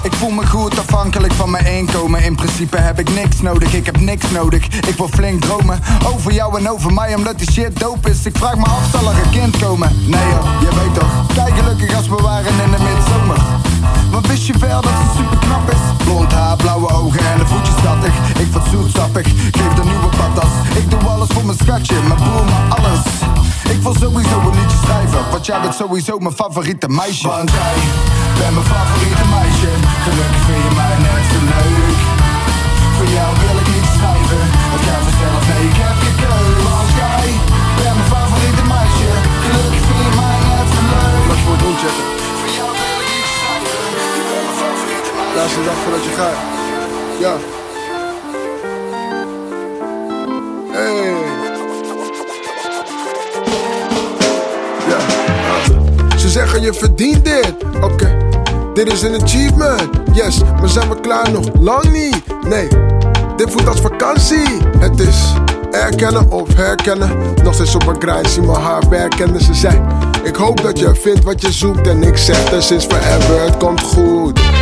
Ik 0.01 0.13
voel 0.13 0.29
me 0.29 0.47
goed 0.47 0.79
afhankelijk 0.79 1.33
van 1.33 1.51
mijn 1.51 1.65
inkomen. 1.65 2.23
In 2.23 2.35
principe 2.35 2.77
heb 2.77 2.99
ik 2.99 3.09
niks 3.09 3.41
nodig, 3.41 3.73
ik 3.73 3.85
heb 3.85 3.99
niks 3.99 4.29
nodig. 4.31 4.65
Ik 4.65 4.95
wil 4.97 5.07
flink 5.07 5.41
dromen 5.41 5.79
over 6.05 6.31
jou 6.31 6.59
en 6.59 6.69
over 6.69 6.93
mij, 6.93 7.15
omdat 7.15 7.37
die 7.37 7.51
shit 7.51 7.79
dope 7.79 8.09
is. 8.09 8.25
Ik 8.25 8.37
vraag 8.37 8.55
me 8.55 8.65
af, 8.65 8.89
zal 8.91 9.11
er 9.11 9.23
een 9.23 9.31
kind 9.31 9.57
komen? 9.57 9.91
Nee 10.05 10.29
joh, 10.29 10.61
je 10.61 10.67
weet 10.75 10.93
toch. 10.93 11.35
Kijk 11.35 11.57
gelukkig 11.57 11.95
als 11.95 12.07
we 12.07 12.15
waren 12.15 12.51
in 12.63 12.71
de 12.71 12.77
midzomer. 12.77 13.72
Want 14.13 14.27
wist 14.27 14.45
je 14.45 14.57
wel 14.57 14.81
dat 14.81 14.95
ze 15.01 15.07
super 15.17 15.37
knap 15.45 15.65
is? 15.75 15.83
Blond 16.05 16.31
haar, 16.33 16.55
blauwe 16.55 16.89
ogen 16.89 17.23
en 17.31 17.37
de 17.41 17.47
voetjes 17.47 17.75
schattig. 17.81 18.13
Ik 18.43 18.49
word 18.53 18.65
zoetsappig, 18.71 19.27
geef 19.57 19.73
de 19.79 19.83
nieuwe 19.91 20.09
patas. 20.19 20.53
Ik 20.79 20.85
doe 20.91 20.99
alles 21.13 21.29
voor 21.33 21.45
mijn 21.45 21.57
schatje, 21.63 21.95
mijn 22.09 22.19
broer, 22.23 22.45
maar 22.53 22.65
alles. 22.77 23.03
Ik 23.73 23.79
wil 23.85 23.95
sowieso 24.03 24.37
een 24.47 24.55
liedje 24.59 24.79
schrijven, 24.83 25.21
want 25.31 25.45
jij 25.45 25.59
bent 25.61 25.75
sowieso 25.75 26.13
mijn 26.25 26.35
favoriete 26.41 26.89
meisje. 26.99 27.27
Want 27.27 27.51
jij 27.59 27.75
bent 28.39 28.53
mijn 28.57 28.67
favoriete 28.75 29.25
meisje. 29.35 29.69
Gelukkig 30.05 30.43
vind 30.47 30.63
je 30.67 30.71
mij 30.81 30.95
net 31.07 31.23
zo 31.31 31.39
leuk. 31.53 31.99
Voor 32.95 33.09
jou 33.17 33.29
wil 33.43 33.57
ik 33.63 33.69
niet 33.75 33.89
schrijven, 33.95 34.43
het 34.73 34.81
gaat 34.87 35.03
vanzelf, 35.07 35.41
nee, 35.49 35.63
ik 35.71 35.77
heb 35.85 35.97
je 36.05 36.11
keuze. 36.23 36.63
Want 36.67 36.89
jij 37.01 37.25
bent 37.77 37.95
mijn 37.99 38.09
favoriete 38.15 38.65
meisje. 38.73 39.11
Gelukkig 39.45 39.83
vind 39.87 40.01
je 40.07 40.13
mij 40.21 40.37
net 40.49 40.67
zo 40.73 40.81
leuk. 40.93 41.21
Voor 41.45 42.22
Laatste 45.35 45.63
dag 45.63 45.75
voordat 45.75 46.03
je 46.03 46.09
gaat. 46.09 46.35
Ja. 47.19 47.35
Hey. 50.71 51.13
Ja. 54.87 56.17
Ze 56.17 56.29
zeggen 56.29 56.61
je 56.61 56.73
verdient 56.73 57.25
dit. 57.25 57.53
Oké. 57.81 58.17
Dit 58.73 58.91
is 58.91 59.01
een 59.01 59.21
achievement. 59.21 59.89
Yes 60.11 60.41
Maar 60.59 60.69
zijn 60.69 60.89
we 60.89 60.99
klaar 60.99 61.31
nog? 61.31 61.45
Lang 61.59 61.91
niet. 61.91 62.23
Nee. 62.47 62.67
Dit 63.35 63.51
voelt 63.51 63.67
als 63.67 63.81
vakantie. 63.81 64.47
Het 64.79 64.99
is 64.99 65.33
Erkennen 65.71 66.31
of 66.31 66.55
herkennen. 66.55 67.33
Nog 67.43 67.53
steeds 67.53 67.75
op 67.75 67.87
een 67.87 68.01
grind 68.01 68.27
Zie 68.27 68.41
mijn 68.41 68.61
haar 68.61 68.89
werken. 68.89 69.33
En 69.33 69.41
ze 69.41 69.53
zei 69.53 69.81
Ik 70.23 70.35
hoop 70.35 70.61
dat 70.61 70.79
je 70.79 70.95
vindt 70.95 71.23
wat 71.23 71.41
je 71.41 71.51
zoekt. 71.51 71.87
En 71.87 72.03
ik 72.03 72.17
zeg 72.17 72.51
er 72.51 72.63
sinds 72.63 72.85
forever 72.85 73.41
Het 73.41 73.57
komt 73.57 73.81
goed 73.81 74.52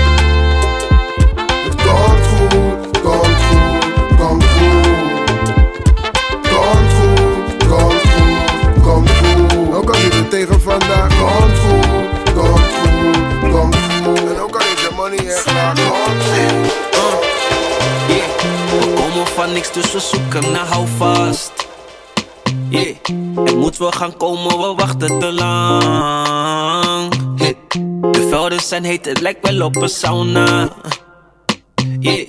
dus 19.74 19.92
we 19.92 20.00
zoeken 20.00 20.52
naar 20.52 20.66
houvast. 20.66 21.52
Yeah. 22.70 22.96
Er 23.46 23.58
moet 23.58 23.78
wel 23.78 23.92
gaan 23.92 24.18
komen, 24.18 24.60
we 24.60 24.74
wachten 24.76 25.20
te 25.20 25.32
lang. 25.32 27.14
Yeah. 27.36 27.54
De 28.12 28.28
velden 28.30 28.60
zijn 28.60 28.84
heet, 28.84 29.06
het 29.06 29.22
lijkt 29.22 29.50
wel 29.50 29.66
op 29.66 29.76
een 29.76 29.90
sauna. 29.90 30.70
Yeah, 32.00 32.26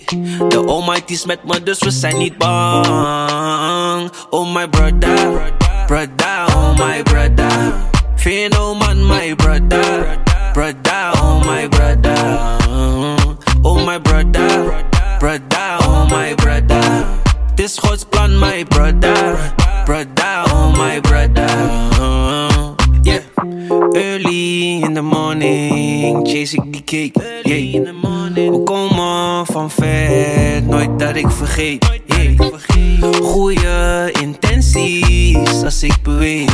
the 0.49 0.65
Almighty 0.67 1.19
met 1.27 1.45
me, 1.45 1.63
dus 1.63 1.79
we 1.79 1.91
zijn 1.91 2.19
niet 2.19 2.39
bang. 2.39 4.11
Oh 4.31 4.53
my 4.53 4.69
brother, 4.69 5.53
brother, 5.87 6.55
oh 6.55 6.77
my 6.77 7.03
brother. 7.03 7.73
Fenoman, 8.17 9.07
my 9.07 9.35
brother, 9.35 10.19
brother, 10.53 11.13
oh 11.23 11.45
my 11.45 11.69
brother. 11.69 12.57
Oh 13.63 13.85
my 13.85 13.99
brother, 13.99 14.85
brother, 15.19 15.79
oh 15.81 16.07
my 16.09 16.35
brother. 16.35 17.05
this 17.57 17.73
is 17.73 17.81
Gods 17.81 18.05
plan, 18.05 18.37
my 18.37 18.65
brother, 18.65 19.53
brother, 19.87 20.45
oh 20.49 20.73
my 20.77 21.01
brother. 21.01 21.49
Early 23.95 24.83
in 24.83 24.95
the 24.95 25.03
morning, 25.03 26.25
chase 26.25 26.53
the 26.53 26.83
cake. 26.85 27.15
Early 27.21 27.59
yeah. 27.59 27.77
in 27.79 27.85
the 27.85 27.93
morning. 27.93 28.62
Van 29.47 29.71
ver, 29.71 30.63
nooit 30.63 30.99
dat 30.99 31.17
ik 31.17 31.31
vergeet. 31.31 32.01
Yeah. 32.07 32.53
Goeie 33.23 34.11
intenties 34.21 35.63
als 35.65 35.83
ik 35.83 35.97
beweeg. 36.03 36.51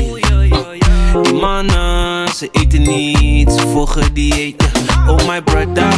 Die 1.22 1.32
mannen, 1.32 2.28
ze 2.28 2.48
eten 2.52 2.82
niet, 2.82 3.52
ze 3.52 3.68
volgen 3.68 4.14
diëten. 4.14 4.70
Oh 5.06 5.28
my 5.28 5.42
brother, 5.42 5.92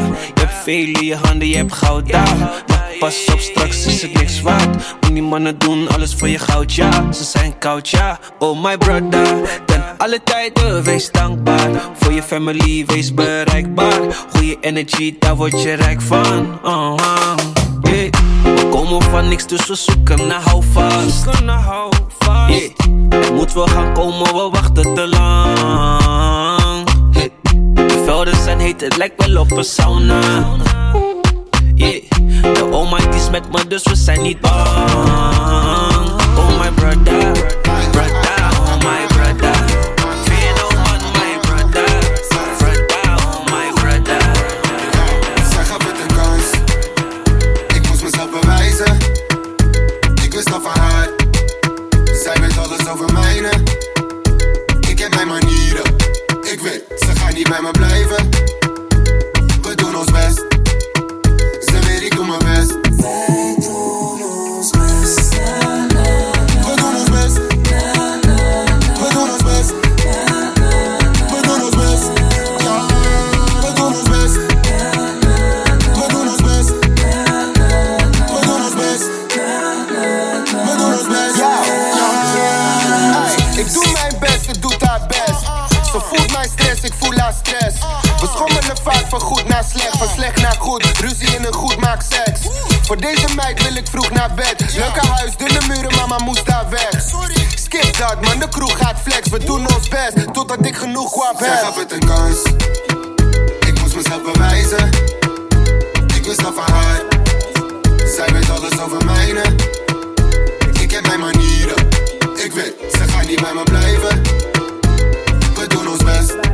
veel 0.62 0.86
in 0.86 1.04
je 1.04 1.16
handen, 1.16 1.48
je 1.48 1.56
hebt 1.56 1.72
goud 1.72 2.08
daar. 2.08 2.38
Maar 2.38 2.62
pas 2.98 3.24
op, 3.32 3.40
straks 3.40 3.86
is 3.86 4.02
het 4.02 4.12
niks 4.12 4.40
waard. 4.40 4.94
Want 5.00 5.12
die 5.14 5.22
mannen 5.22 5.58
doen 5.58 5.88
alles 5.88 6.14
voor 6.14 6.28
je 6.28 6.38
goud, 6.38 6.74
ja. 6.74 7.12
Ze 7.12 7.24
zijn 7.24 7.58
koud, 7.58 7.88
ja. 7.88 8.18
Oh 8.38 8.62
my 8.62 8.78
brother, 8.78 9.62
ten 9.66 9.84
alle 9.96 10.22
tijden 10.22 10.82
wees 10.82 11.10
dankbaar. 11.10 11.70
Voor 11.94 12.12
je 12.12 12.22
family, 12.22 12.86
wees 12.86 13.14
bereikbaar. 13.14 14.00
Goeie 14.30 14.56
energy, 14.60 15.16
daar 15.18 15.36
word 15.36 15.62
je 15.62 15.72
rijk 15.72 16.00
van. 16.00 16.58
Uh 16.64 16.70
-huh. 16.70 17.34
yeah. 17.82 18.10
We 18.42 18.68
komen 18.70 19.02
van 19.02 19.28
niks, 19.28 19.46
dus 19.46 19.66
we 19.66 19.74
zoeken 19.74 20.26
naar 20.26 20.42
houvast. 20.42 21.24
Yeah. 22.48 22.70
Het 23.08 23.32
moet 23.34 23.52
wel 23.52 23.66
gaan 23.66 23.92
komen, 23.92 24.34
we 24.34 24.48
wachten 24.52 24.94
te 24.94 25.06
lang. 25.06 26.09
Velden 28.10 28.36
zijn 28.36 28.60
heet, 28.60 28.80
het 28.80 28.96
lijkt 28.96 29.26
wel 29.26 29.40
op 29.42 29.50
een 29.50 29.64
sauna. 29.64 30.20
Yeah. 31.74 32.02
De 32.42 32.68
almighty 32.70 33.16
is 33.16 33.30
met 33.30 33.52
me, 33.52 33.66
dus 33.66 33.82
we 33.82 33.94
zijn 33.94 34.22
niet 34.22 34.40
bang. 34.40 34.90
Oh 36.36 36.60
my 36.60 36.70
brother, 36.74 37.32
brother, 37.92 38.48
oh 38.60 38.76
my 38.76 39.09
niet 57.40 57.48
bij 57.48 57.62
me 57.62 57.70
blijven. 57.70 58.28
We 59.62 59.74
doen 59.74 59.96
ons 59.96 60.10
best. 60.10 60.49
Ik 86.82 86.92
voel 86.98 87.12
haar 87.18 87.34
stress. 87.44 87.76
We 88.20 88.26
schommelen 88.34 88.76
vaak 88.82 89.04
van 89.08 89.20
goed 89.20 89.48
naar 89.48 89.64
slecht, 89.74 89.96
van 89.98 90.08
slecht 90.08 90.40
naar 90.40 90.56
goed. 90.58 90.84
Ruzie 91.00 91.36
in 91.36 91.44
een 91.44 91.52
goed 91.52 91.76
maakt 91.76 92.06
seks. 92.12 92.40
Voor 92.82 92.96
deze 92.96 93.26
meid 93.36 93.62
wil 93.62 93.74
ik 93.76 93.86
vroeg 93.90 94.10
naar 94.10 94.34
bed. 94.34 94.74
Leuke 94.76 95.06
huis, 95.06 95.36
dunne 95.36 95.60
muren, 95.68 95.94
mama 95.96 96.18
moest 96.24 96.46
daar 96.46 96.66
weg. 96.70 96.88
Skip 97.54 97.96
dat, 97.98 98.20
man, 98.24 98.38
de 98.38 98.48
kroeg 98.48 98.76
gaat 98.78 98.96
flex. 99.02 99.28
We 99.28 99.38
doen 99.44 99.74
ons 99.74 99.88
best, 99.88 100.32
totdat 100.34 100.66
ik 100.66 100.76
genoeg 100.76 101.12
Zij 101.38 101.48
heb. 101.48 101.58
gaf 101.64 101.76
het 101.76 101.92
een 101.92 102.06
kans. 102.06 102.42
Ik 103.66 103.80
moest 103.80 103.94
mezelf 103.96 104.22
bewijzen. 104.32 104.90
Ik 106.16 106.24
wist 106.24 106.44
al 106.44 106.52
van 106.52 106.74
haar. 106.74 107.02
Zij 108.16 108.32
weet 108.32 108.50
alles 108.50 108.78
over 108.80 109.04
mijne. 109.04 109.42
Ik 110.80 110.90
heb 110.90 111.06
mijn 111.06 111.20
manieren. 111.20 111.88
Ik 112.44 112.52
weet, 112.52 112.74
ze 112.92 113.04
gaat 113.08 113.26
niet 113.26 113.40
bij 113.40 113.52
me 113.54 113.62
blijven. 113.62 114.22
We 115.54 115.66
doen 115.68 115.88
ons 115.88 116.02
best. 116.04 116.49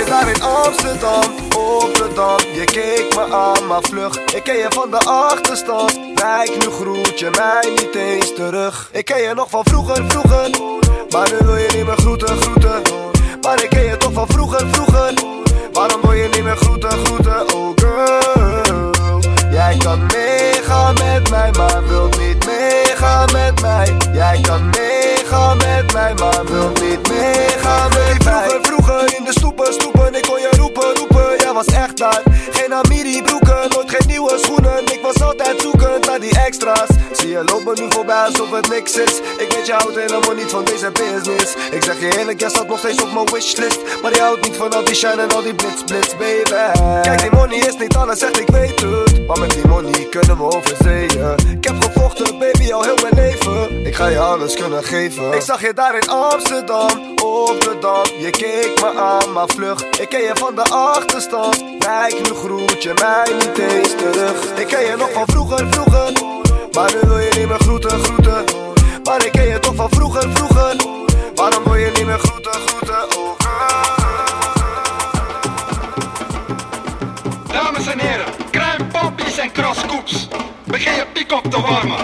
Je 0.00 0.06
daar 0.06 0.28
in 0.28 0.42
Amsterdam, 0.42 1.24
op 1.56 1.94
de 1.94 2.10
dam 2.14 2.38
Je 2.54 2.64
keek 2.64 3.14
me 3.14 3.34
aan, 3.34 3.66
maar 3.66 3.82
vlug. 3.82 4.16
Ik 4.34 4.42
ken 4.42 4.56
je 4.56 4.66
van 4.68 4.90
de 4.90 4.98
achterstand. 4.98 5.98
Wijk, 6.14 6.56
nu 6.58 6.70
groet 6.70 7.18
je 7.18 7.30
mij 7.30 7.70
niet 7.70 7.94
eens 7.94 8.34
terug. 8.34 8.88
Ik 8.92 9.04
ken 9.04 9.22
je 9.22 9.34
nog 9.34 9.50
van 9.50 9.64
vroeger, 9.64 10.04
vroeger. 10.08 10.50
Maar 11.10 11.30
nu 11.30 11.46
wil 11.46 11.56
je 11.56 11.68
niet 11.76 11.86
meer 11.86 11.96
groeten, 11.96 12.36
groeten. 12.36 12.82
Maar 13.40 13.62
ik 13.62 13.70
ken 13.70 13.84
je 13.84 13.96
toch 13.96 14.12
van 14.12 14.26
vroeger, 14.28 14.66
vroeger. 14.70 15.12
Waarom 15.72 16.00
wil 16.00 16.12
je 16.12 16.28
niet 16.28 16.44
meer 16.44 16.56
groeten, 16.56 16.90
groeten, 16.90 17.54
oh 17.54 17.72
girl. 17.74 18.90
Jij 19.50 19.76
kan 19.76 20.06
meegaan 20.06 20.94
met 20.94 21.30
mij, 21.30 21.50
maar 21.50 21.88
wilt 21.88 22.18
niet 22.18 22.46
meegaan 22.46 23.28
met 23.32 23.60
mij. 23.60 23.96
Jij 24.12 24.40
kan 24.42 24.70
meegaan 24.70 25.56
met 25.56 25.92
mij, 25.92 26.14
maar 26.14 26.44
wilt 26.44 26.80
niet 26.80 27.08
meegaan 27.08 27.88
met 27.88 28.00
mij 28.08 28.19
was 31.64 31.74
echt 31.74 31.96
daar 31.96 32.22
Geen 32.50 32.74
Amiri 32.74 33.22
broeken, 33.22 33.68
nooit 33.68 33.90
geen 33.90 34.06
nieuwe 34.06 34.38
schoenen. 34.42 34.82
Ik 34.84 35.00
was 35.02 35.22
altijd 35.22 35.60
zoekend 35.60 36.06
naar 36.06 36.20
die 36.20 36.38
extra's. 36.38 36.88
Zie 37.12 37.28
je 37.28 37.44
lopen 37.44 37.82
nu 37.82 37.86
voorbij 37.88 38.24
alsof 38.24 38.50
het 38.50 38.68
niks 38.68 38.92
is. 38.96 39.20
Ik 39.38 39.52
weet 39.52 39.66
je 39.66 39.72
houdt 39.72 39.96
helemaal 39.96 40.34
niet 40.34 40.50
van 40.50 40.64
deze 40.64 40.90
business. 40.92 41.54
Ik 41.70 41.82
zeg 41.82 42.00
je 42.00 42.18
eerlijk, 42.18 42.40
jij 42.40 42.48
staat 42.48 42.68
nog 42.68 42.78
steeds 42.78 43.02
op 43.02 43.12
mijn 43.12 43.26
wishlist. 43.32 43.80
Maar 44.02 44.14
je 44.14 44.20
houdt 44.20 44.42
niet 44.42 44.56
van 44.56 44.72
al 44.72 44.84
die 44.84 44.94
shine 44.94 45.22
en 45.22 45.32
al 45.34 45.42
die 45.42 45.54
blitz, 45.54 45.82
blitz, 45.84 46.16
baby. 46.16 46.80
Kijk, 47.02 47.20
die 47.20 47.30
money 47.30 47.58
is 47.58 47.76
niet 47.76 47.96
alles, 47.96 48.20
echt 48.20 48.40
ik 48.40 48.48
weet 48.48 48.80
het. 48.80 49.26
Maar 49.26 49.38
met 49.38 49.50
die 49.50 49.66
money 49.66 50.06
kunnen 50.10 50.36
we 50.36 50.42
over 50.42 50.76
zeeën 50.78 51.34
Ik 51.56 51.64
heb 51.64 51.82
baby, 52.18 52.72
al 52.72 52.82
heel 52.82 52.96
mijn 53.02 53.14
leven. 53.14 53.86
Ik 53.86 53.94
ga 53.94 54.06
je 54.06 54.18
alles 54.18 54.54
kunnen 54.54 54.84
geven. 54.84 55.32
Ik 55.32 55.40
zag 55.40 55.60
je 55.60 55.72
daar 55.74 55.94
in 55.94 56.08
Amsterdam, 56.08 57.14
op 57.22 57.60
de 57.60 57.76
Dam. 57.80 58.04
Je 58.18 58.30
keek 58.30 58.80
me 58.80 58.98
aan, 58.98 59.32
maar 59.32 59.48
vlug. 59.48 59.84
Ik 59.84 60.08
ken 60.08 60.20
je 60.20 60.30
van 60.34 60.54
de 60.54 60.62
achterstand. 60.62 61.64
Wijk, 61.78 62.20
nu 62.22 62.34
groet 62.34 62.82
je 62.82 62.92
mij 63.00 63.32
niet 63.38 63.58
eens 63.58 63.94
terug. 63.96 64.58
Ik 64.58 64.66
ken 64.66 64.84
je 64.84 64.96
nog 64.96 65.12
van 65.12 65.26
vroeger, 65.26 65.66
vroeger. 65.70 66.12
Maar 66.72 66.92
nu 66.94 67.08
wil 67.08 67.18
je 67.18 67.30
niet 67.38 67.48
meer 67.48 67.60
groeten, 67.60 68.04
groeten. 68.04 68.44
Maar 69.04 69.26
ik 69.26 69.32
ken 69.32 69.48
je 69.48 69.58
toch 69.58 69.74
van 69.74 69.90
vroeger, 69.90 70.30
vroeger. 70.34 70.76
Waarom 71.34 71.64
wil 71.64 71.74
je 71.74 71.90
niet 71.94 72.06
meer 72.06 72.18
groeten, 72.18 72.52
groeten, 72.52 73.18
oh 73.18 73.38
Dames 77.52 77.86
en 77.86 77.98
heren, 77.98 78.26
crème 78.50 78.84
poppies 78.92 79.38
en 79.38 79.52
crosskoops. 79.52 80.29
Begin 80.80 80.94
je 80.94 81.06
piek 81.12 81.32
op 81.32 81.50
te 81.50 81.60
warmen. 81.60 81.98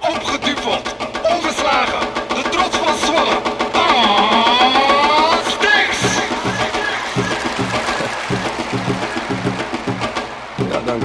Opgeduveld, 0.00 0.94
ongeslagen, 1.22 2.06
de 2.28 2.48
trots 2.50 2.76
van 2.76 2.96
Zwolle. 2.96 3.36
Ah, 3.72 5.32
Stix! 5.46 5.98
Ja, 10.70 10.80
dank. 10.84 11.02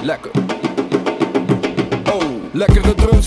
Lekker. 0.00 0.30
Oh, 2.12 2.22
lekkere 2.52 2.94
drums. 2.94 3.26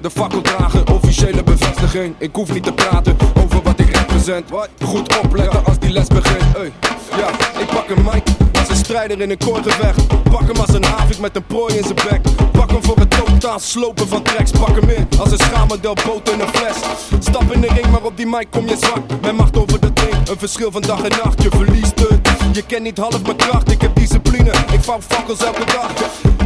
De 0.00 0.10
fakkel 0.10 0.40
dragen, 0.40 0.88
officiële 0.88 1.42
bevestiging. 1.42 2.14
Ik 2.18 2.34
hoef 2.34 2.52
niet 2.52 2.64
te 2.64 2.72
praten 2.72 3.16
over 3.44 3.62
wat 3.62 3.78
ik 3.78 3.96
represent. 3.96 4.50
Goed 4.84 5.18
opletten 5.18 5.64
als 5.64 5.78
die 5.78 5.90
les 5.92 6.06
begint. 6.06 6.56
Hey. 6.56 6.72
Ja, 7.16 7.28
ik 7.60 7.66
pak 7.66 7.88
een 7.88 8.02
mic 8.02 8.39
een 8.70 8.76
strijder 8.76 9.20
in 9.20 9.30
een 9.30 9.38
koorgevecht. 9.38 10.06
Pak 10.30 10.40
hem 10.40 10.56
als 10.56 10.74
een 10.74 10.84
havik 10.84 11.18
met 11.18 11.36
een 11.36 11.46
prooi 11.46 11.76
in 11.76 11.84
zijn 11.84 11.94
bek. 11.94 12.20
Pak 12.52 12.70
hem 12.70 12.84
voor 12.84 12.96
het 12.96 13.10
totaal 13.10 13.58
slopen 13.58 14.08
van 14.08 14.22
tracks. 14.22 14.50
Pak 14.50 14.80
hem 14.80 14.88
in 14.88 15.08
als 15.18 15.30
een 15.30 15.38
schaamodel 15.38 15.94
boot 16.06 16.30
in 16.30 16.40
een 16.40 16.48
fles. 16.48 16.76
Stap 17.18 17.52
in 17.52 17.60
de 17.60 17.68
ring, 17.68 17.90
maar 17.90 18.02
op 18.02 18.16
die 18.16 18.26
mic 18.26 18.46
kom 18.50 18.68
je 18.68 18.76
zwak. 18.76 19.20
Mijn 19.20 19.34
macht 19.34 19.56
over 19.56 19.80
de 19.80 19.92
ding, 19.92 20.28
een 20.28 20.38
verschil 20.38 20.70
van 20.70 20.80
dag 20.80 21.02
en 21.02 21.18
nacht. 21.24 21.42
Je 21.42 21.48
verliest 21.50 21.98
het. 21.98 22.30
Je 22.52 22.62
kent 22.62 22.82
niet 22.82 22.98
half 22.98 23.22
mijn 23.22 23.36
kracht, 23.36 23.70
ik 23.70 23.80
heb 23.80 23.94
discipline. 23.94 24.50
Ik 24.72 24.82
vouw 24.82 25.00
fakkels 25.00 25.44
elke 25.44 25.64
dag. 25.64 25.90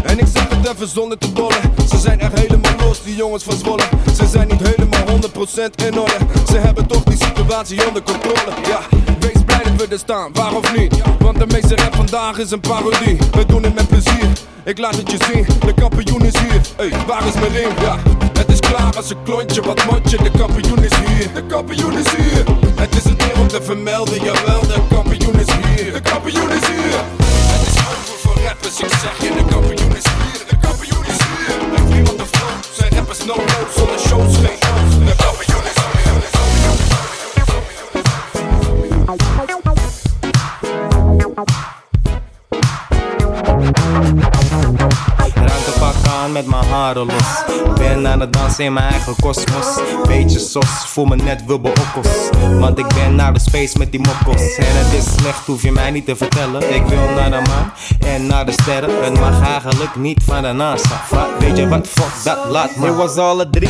En 0.03 0.19
ik 0.19 0.27
zeg 0.33 0.49
het 0.49 0.69
even 0.75 0.89
zonder 0.89 1.19
te 1.19 1.31
bollen. 1.31 1.61
Ze 1.89 1.99
zijn 1.99 2.21
echt 2.21 2.39
helemaal 2.39 2.73
los, 2.79 3.03
die 3.03 3.17
jongens 3.17 3.45
van 3.45 3.57
Zwolle. 3.57 3.83
Ze 4.17 4.27
zijn 4.27 4.49
niet 4.49 4.61
helemaal 4.69 5.05
100% 5.07 5.85
in 5.87 5.99
orde. 5.99 6.17
Ze 6.47 6.59
hebben 6.59 6.87
toch 6.87 7.03
die 7.03 7.17
situatie 7.17 7.87
onder 7.87 8.03
controle. 8.03 8.53
Ja, 8.69 8.81
wees 9.21 9.44
staan, 9.93 10.33
waar 10.33 10.55
of 10.55 10.77
niet? 10.77 11.03
Want 11.19 11.39
de 11.39 11.47
meeste 11.47 11.77
rap 11.77 11.95
vandaag 11.95 12.39
is 12.39 12.51
een 12.51 12.61
parodie. 12.61 13.19
We 13.33 13.47
doen 13.47 13.63
het 13.63 13.75
met 13.75 13.89
plezier. 13.89 14.29
Ik 14.65 14.79
laat 14.79 14.97
het 14.97 15.11
je 15.11 15.19
zien, 15.33 15.47
de 15.67 15.75
kampioen 15.75 16.25
is 16.25 16.39
hier. 16.39 16.61
Hey, 16.77 16.93
waar 17.07 17.27
is 17.27 17.35
mijn 17.35 17.53
ring? 17.53 17.81
Ja, 17.81 17.97
het 18.33 18.49
is 18.49 18.61
klaar 18.61 18.97
als 18.97 19.11
een 19.11 19.23
klontje, 19.25 19.63
wat 19.63 19.85
mondje. 19.85 20.17
De 20.17 20.31
kampioen 20.39 20.85
is 20.85 20.97
hier, 20.97 21.33
de 21.35 21.47
kampioen 21.47 21.99
is 21.99 22.17
hier. 22.17 22.45
Het 22.75 22.97
is 22.97 23.05
een 23.05 23.21
eer 23.21 23.41
om 23.41 23.49
te 23.49 23.63
vermelden, 23.63 24.23
jawel, 24.23 24.61
de 24.61 24.81
kampioen 24.89 25.35
is 25.35 25.53
hier. 25.53 25.93
De 25.93 26.01
kampioen 26.01 26.51
is 26.51 26.67
hier. 26.67 26.99
Het 27.53 27.67
is 27.67 27.79
over 27.79 28.19
voor 28.23 28.43
rappers, 28.47 28.81
ik 28.81 28.89
zeg 28.89 29.17
je, 29.21 29.29
de 29.37 29.45
kampioen 29.51 29.97
is 29.97 30.05
hier. 30.05 30.45
De 30.49 30.57
kampioen 30.61 31.05
is 31.05 31.19
hier. 31.27 31.57
Heeft 31.71 31.89
niemand 31.95 32.19
de 32.19 32.27
flow, 32.27 32.51
zijn 32.73 32.91
rappers 32.95 33.25
no, 33.25 33.35
zonder 33.77 33.99
shows 33.99 34.37
geen 34.37 34.59
shows. 34.65 34.95
De 35.09 35.15
kampioen 35.25 35.65
is 35.65 35.75
hier. 35.75 35.85
Ruimtepak 45.35 45.95
aan 46.11 46.33
met 46.33 46.47
mijn 46.47 46.65
haren 46.65 47.07
los. 47.07 47.45
Ben 47.79 48.09
aan 48.09 48.21
het 48.21 48.33
dansen 48.33 48.65
in 48.65 48.73
mijn 48.73 48.91
eigen 48.91 49.15
kosmos. 49.21 49.67
Beetje 50.07 50.39
zos, 50.39 50.87
voel 50.87 51.05
me 51.05 51.17
net 51.17 51.45
wubbe. 51.47 51.73
Want 52.59 52.79
ik 52.79 52.87
ben 52.95 53.15
naar 53.15 53.33
de 53.33 53.41
space 53.41 53.79
met 53.79 53.91
die 53.91 54.01
mokkos. 54.01 54.57
En 54.57 54.65
het 54.67 54.93
is 54.93 55.15
slecht, 55.15 55.47
hoef 55.47 55.63
je 55.63 55.73
mij 55.73 55.91
niet 55.91 56.07
te 56.07 56.17
vertellen. 56.17 56.75
Ik 56.75 56.87
wil 56.87 57.09
naar 57.15 57.31
de 57.31 57.43
maan 57.49 57.73
en 57.99 58.27
naar 58.27 58.47
de 58.47 58.53
sterren. 58.53 59.05
Het 59.05 59.21
mag 59.21 59.47
eigenlijk 59.47 59.97
niet 59.97 60.23
van 60.25 60.43
de 60.43 60.53
NASA. 60.53 61.01
Weet 61.39 61.57
je 61.57 61.69
wat, 61.69 61.89
fuck 61.89 62.25
dat, 62.25 62.39
laat 62.49 62.77
me. 62.77 62.93
was 62.93 63.15
was 63.15 63.17
alle 63.17 63.51
drie, 63.51 63.69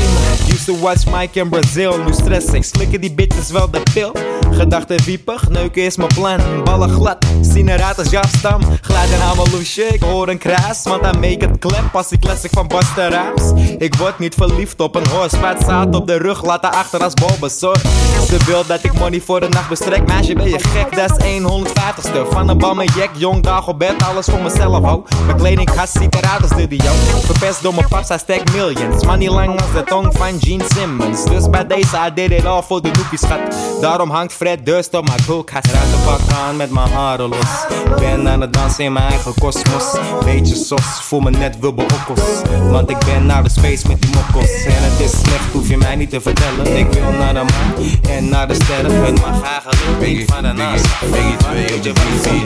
To 0.64 0.78
watch 0.78 1.04
Mike 1.06 1.40
in 1.40 1.48
Brazil. 1.48 2.02
Nu 2.04 2.12
stress 2.12 2.46
ik, 2.46 2.64
slikken 2.64 3.00
die 3.00 3.12
bitches 3.12 3.50
wel 3.50 3.70
de 3.70 3.82
pil. 3.92 4.12
Gedachten 4.50 5.04
wiepig, 5.04 5.48
neuken 5.48 5.82
is 5.82 5.96
mijn 5.96 6.08
plan. 6.14 6.64
Ballen 6.64 6.88
glad, 6.88 7.26
zien 7.40 7.68
eruit 7.68 7.98
als 7.98 8.08
Stam. 8.38 8.60
Glijden 8.80 9.20
aan 9.22 9.36
mijn 9.36 9.50
loesje, 9.50 9.82
ik 9.82 10.02
hoor 10.02 10.28
een 10.28 10.38
kruis. 10.38 10.82
Want 10.82 11.00
hij 11.00 11.12
make 11.12 11.46
het 11.46 11.58
klep 11.58 11.88
als 11.92 12.10
ik 12.10 12.20
classic 12.20 12.50
van 12.52 12.68
Buster 12.68 13.08
Rhymes. 13.08 13.76
Ik 13.78 13.94
word 13.94 14.18
niet 14.18 14.34
verliefd 14.34 14.80
op 14.80 14.94
een 14.94 15.06
horse. 15.08 15.36
Spuit 15.36 15.62
zaad 15.66 15.94
op 15.94 16.06
de 16.06 16.16
rug, 16.16 16.44
laat 16.44 16.62
haar 16.62 16.72
achter 16.72 17.02
als 17.02 17.14
Bulbasaur. 17.14 17.80
Ze 18.28 18.36
wil 18.46 18.66
dat 18.66 18.84
ik 18.84 18.98
money 18.98 19.20
voor 19.20 19.40
de 19.40 19.48
nacht 19.48 19.68
bestrek. 19.68 20.06
Meisje, 20.06 20.34
ben 20.34 20.48
je 20.48 20.58
gek? 20.58 20.96
Dat 20.96 21.24
is 21.24 21.40
150ste. 21.40 22.30
Van 22.30 22.48
een 22.48 22.58
bal 22.58 22.74
met 22.74 22.94
jack, 22.94 23.10
jong, 23.16 23.42
dag 23.42 23.68
op 23.68 23.78
bed, 23.78 24.02
alles 24.02 24.26
voor 24.26 24.42
mezelf, 24.42 24.84
ho. 24.84 25.04
Mijn 25.26 25.38
kledingkast 25.38 25.92
ziet 25.92 26.14
eruit 26.14 26.42
als 26.42 26.50
studio. 26.50 26.90
Verpest 27.24 27.62
door 27.62 27.74
mijn 27.74 27.88
paps, 27.88 28.08
hij 28.08 28.18
stekt 28.18 28.52
millions. 28.52 29.04
Money 29.04 29.30
lang 29.30 29.60
als 29.60 29.72
de 29.72 29.84
tong 29.84 30.16
van 30.16 30.36
Gene 30.54 30.64
Simmons. 30.74 31.24
Dus 31.24 31.50
bij 31.50 31.66
deze, 31.66 31.96
I 32.06 32.14
did 32.14 32.30
it 32.30 32.46
all 32.46 32.62
voor 32.62 32.82
de 32.82 32.90
noepies, 32.96 33.20
schat. 33.20 33.40
Daarom 33.80 34.10
hangt 34.10 34.32
Fred 34.32 34.66
Durst 34.66 34.94
op 34.94 35.06
mijn 35.06 35.24
koelkast. 35.26 35.66
Ruit 35.66 35.90
de 35.90 35.96
pak 36.04 36.36
aan 36.38 36.56
met 36.56 36.70
mijn 36.70 36.88
haren 36.88 37.28
los. 37.28 37.66
Ben 37.98 38.28
aan 38.28 38.40
het 38.40 38.52
dansen 38.52 38.84
in 38.84 38.92
mijn 38.92 39.08
eigen 39.08 39.34
kosmos. 39.38 39.96
Beetje 40.24 40.54
sos, 40.54 41.00
voel 41.00 41.20
me 41.20 41.30
net 41.30 41.58
Wilbur 41.58 41.84
Okkels. 41.84 42.42
Want 42.70 42.90
ik 42.90 42.98
ben 42.98 43.26
naar 43.26 43.42
de 43.42 43.50
space 43.50 43.88
met 43.88 44.02
die 44.02 44.10
mokkels. 44.14 44.64
En 44.64 44.74
het 44.76 45.00
is 45.00 45.10
slecht, 45.10 45.52
hoef 45.52 45.68
je 45.68 45.76
mij 45.76 45.96
niet 45.96 46.10
te 46.10 46.20
vertellen. 46.20 46.76
Ik 46.76 46.92
wil 46.92 47.10
naar 47.10 47.34
de 47.34 47.44
maan 47.44 47.86
en 48.10 48.28
naar 48.28 48.48
de 48.48 48.54
sterren. 48.54 49.04
Het 49.04 49.20
mag 49.20 49.42
eigenlijk 49.42 50.06
niet 50.06 50.30
van 50.32 50.42
de 50.42 50.52
NASA. 50.52 50.88
Weet 51.10 51.84
je 51.84 51.92
wat 51.92 52.26
ik? 52.26 52.42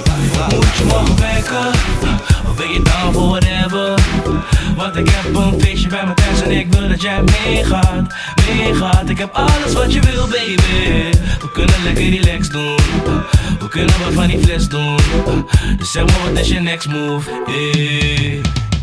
Moet 0.54 0.76
je 0.76 0.84
morgen 0.84 1.18
werken? 1.18 2.37
Ben 2.58 2.72
je 2.72 2.82
down 2.82 3.12
voor 3.12 3.28
whatever? 3.28 3.94
Want 4.76 4.96
ik 4.96 5.08
heb 5.08 5.34
een 5.34 5.60
feestje 5.60 5.88
bij 5.88 6.06
me 6.06 6.14
thuis 6.14 6.42
en 6.42 6.50
ik 6.50 6.72
wil 6.72 6.88
dat 6.88 7.02
jij 7.02 7.22
meegaat 7.22 8.14
Meegaat, 8.46 9.08
ik 9.08 9.18
heb 9.18 9.32
alles 9.32 9.72
wat 9.72 9.92
je 9.92 10.00
wil 10.00 10.26
baby. 10.26 11.16
We 11.40 11.50
kunnen 11.52 11.82
lekker 11.84 12.08
relax 12.08 12.48
doen. 12.48 12.76
We 13.58 13.68
kunnen 13.68 13.94
wat 14.04 14.12
van 14.12 14.26
die 14.26 14.38
fles 14.38 14.68
doen. 14.68 14.96
Dus 15.78 15.92
zeg 15.92 16.04
maar 16.04 16.30
wat 16.30 16.40
is 16.40 16.48
je 16.48 16.60
next 16.60 16.88
move. 16.88 17.30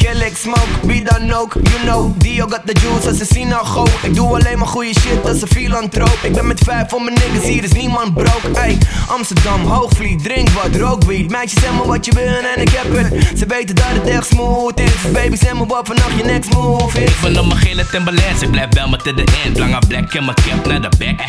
Kill 0.05 0.21
ik 0.21 0.37
smoke, 0.37 0.69
wie 0.83 1.03
dan 1.03 1.31
ook, 1.31 1.53
you 1.53 1.79
know 1.83 2.13
Dio 2.17 2.47
got 2.47 2.61
the 2.65 2.73
juice 2.73 3.53
al 3.53 3.65
go 3.65 3.85
Ik 4.01 4.15
doe 4.15 4.27
alleen 4.27 4.57
maar 4.57 4.67
goede 4.67 4.99
shit 4.99 5.25
als 5.25 5.39
ze 5.39 5.47
filantroop. 5.47 6.19
Ik 6.23 6.33
ben 6.33 6.47
met 6.47 6.59
vijf 6.59 6.89
van 6.89 7.03
mijn 7.03 7.15
niggas, 7.15 7.49
hier 7.49 7.63
is 7.63 7.71
niemand 7.71 8.13
broke. 8.13 8.59
Ey, 8.59 8.77
Amsterdam, 9.07 9.61
Hoogvliet, 9.61 10.23
drink 10.23 10.49
wat, 10.49 10.75
rook 10.75 11.03
weed. 11.03 11.29
Meisjes 11.29 11.61
zeg 11.61 11.71
maar 11.71 11.85
wat 11.85 12.05
je 12.05 12.11
wil 12.13 12.51
en 12.55 12.61
ik 12.61 12.69
heb 12.69 12.95
het. 12.95 13.37
Ze 13.37 13.45
weten 13.45 13.75
dat 13.75 13.85
het 13.89 14.07
echt 14.07 14.27
smooth 14.27 14.79
is. 14.79 14.91
Dus 15.01 15.11
baby 15.11 15.35
zeg 15.35 15.53
maar 15.53 15.67
wat 15.67 15.87
vannacht 15.87 16.17
je 16.17 16.23
next 16.23 16.53
move 16.53 17.03
is. 17.03 17.09
Ik 17.09 17.21
ben 17.21 17.39
op 17.39 17.47
mijn 17.47 17.59
gele 17.59 17.85
Timberlands, 17.87 18.41
ik 18.41 18.51
blijf 18.51 18.73
wel 18.73 18.89
met 18.89 19.03
the 19.03 19.23
end. 19.45 19.57
Lange 19.57 19.79
black 19.87 20.13
en 20.13 20.25
mijn 20.25 20.37
cap 20.49 20.67
naar 20.67 20.81
de 20.81 20.89
back. 20.97 21.19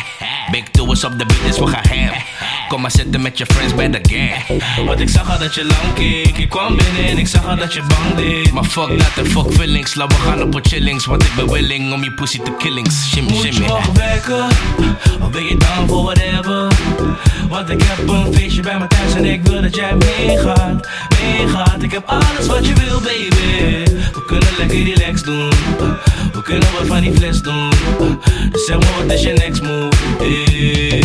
Big 0.51 0.63
tours 0.71 1.03
op 1.03 1.17
de 1.17 1.25
beat, 1.25 1.43
dus 1.45 1.59
we 1.59 1.67
gaan 1.67 1.99
ham 1.99 2.17
Kom 2.67 2.81
maar 2.81 2.91
zitten 2.91 3.21
met 3.21 3.37
je 3.37 3.45
friends 3.45 3.75
bij 3.75 3.89
de 3.89 3.99
gang. 4.01 4.61
Want 4.85 4.99
ik 4.99 5.09
zag 5.09 5.31
al 5.31 5.39
dat 5.39 5.55
je 5.55 5.65
lang 5.65 5.93
keek. 5.93 6.49
Kwam 6.49 6.77
binnen 6.77 7.05
en 7.05 7.17
ik 7.17 7.27
zag 7.27 7.45
al 7.45 7.55
dat 7.55 7.73
je 7.73 7.81
bang 7.81 8.15
deed 8.15 8.51
fuck 8.77 9.17
en 9.17 9.25
fuck 9.25 9.53
feelings. 9.53 9.95
Laat 9.95 10.13
we 10.13 10.19
gaan 10.19 10.41
op 10.41 10.53
wat 10.53 10.67
chillings 10.67 11.05
Want 11.05 11.23
ik 11.23 11.31
ben 11.35 11.51
willing 11.51 11.93
om 11.93 12.03
je 12.03 12.11
pussy 12.11 12.39
te 12.39 12.51
killings 12.57 13.09
Shimmy 13.09 13.31
Moet 13.31 13.41
je 13.41 13.51
shimmy. 13.51 13.67
morgen 13.67 13.93
werken? 13.93 14.47
Of 15.21 15.29
ben 15.29 15.45
je 15.45 15.57
down 15.57 15.87
voor 15.87 16.03
whatever? 16.03 16.67
Want 17.49 17.69
ik 17.69 17.81
heb 17.83 18.09
een 18.09 18.33
feestje 18.33 18.61
bij 18.61 18.79
me 18.79 18.87
thuis 18.87 19.13
en 19.13 19.25
ik 19.25 19.47
wil 19.47 19.61
dat 19.61 19.75
jij 19.75 19.95
meegaat 19.95 20.87
Meegaat, 21.21 21.83
ik 21.83 21.91
heb 21.91 22.03
alles 22.05 22.45
wat 22.45 22.67
je 22.67 22.73
wil 22.73 22.99
baby. 22.99 23.91
We 24.13 24.23
kunnen 24.27 24.49
lekker 24.57 24.83
relax 24.83 25.23
doen 25.23 25.49
We 26.33 26.41
kunnen 26.41 26.67
wat 26.77 26.87
van 26.87 27.01
die 27.01 27.13
fles 27.13 27.41
doen 27.41 27.69
Dus 28.51 28.65
zeg 28.65 28.79
maar 28.79 28.93
wat 29.01 29.13
is 29.13 29.21
je 29.21 29.33
next 29.33 29.61
move 29.61 29.95
hey. 30.17 31.03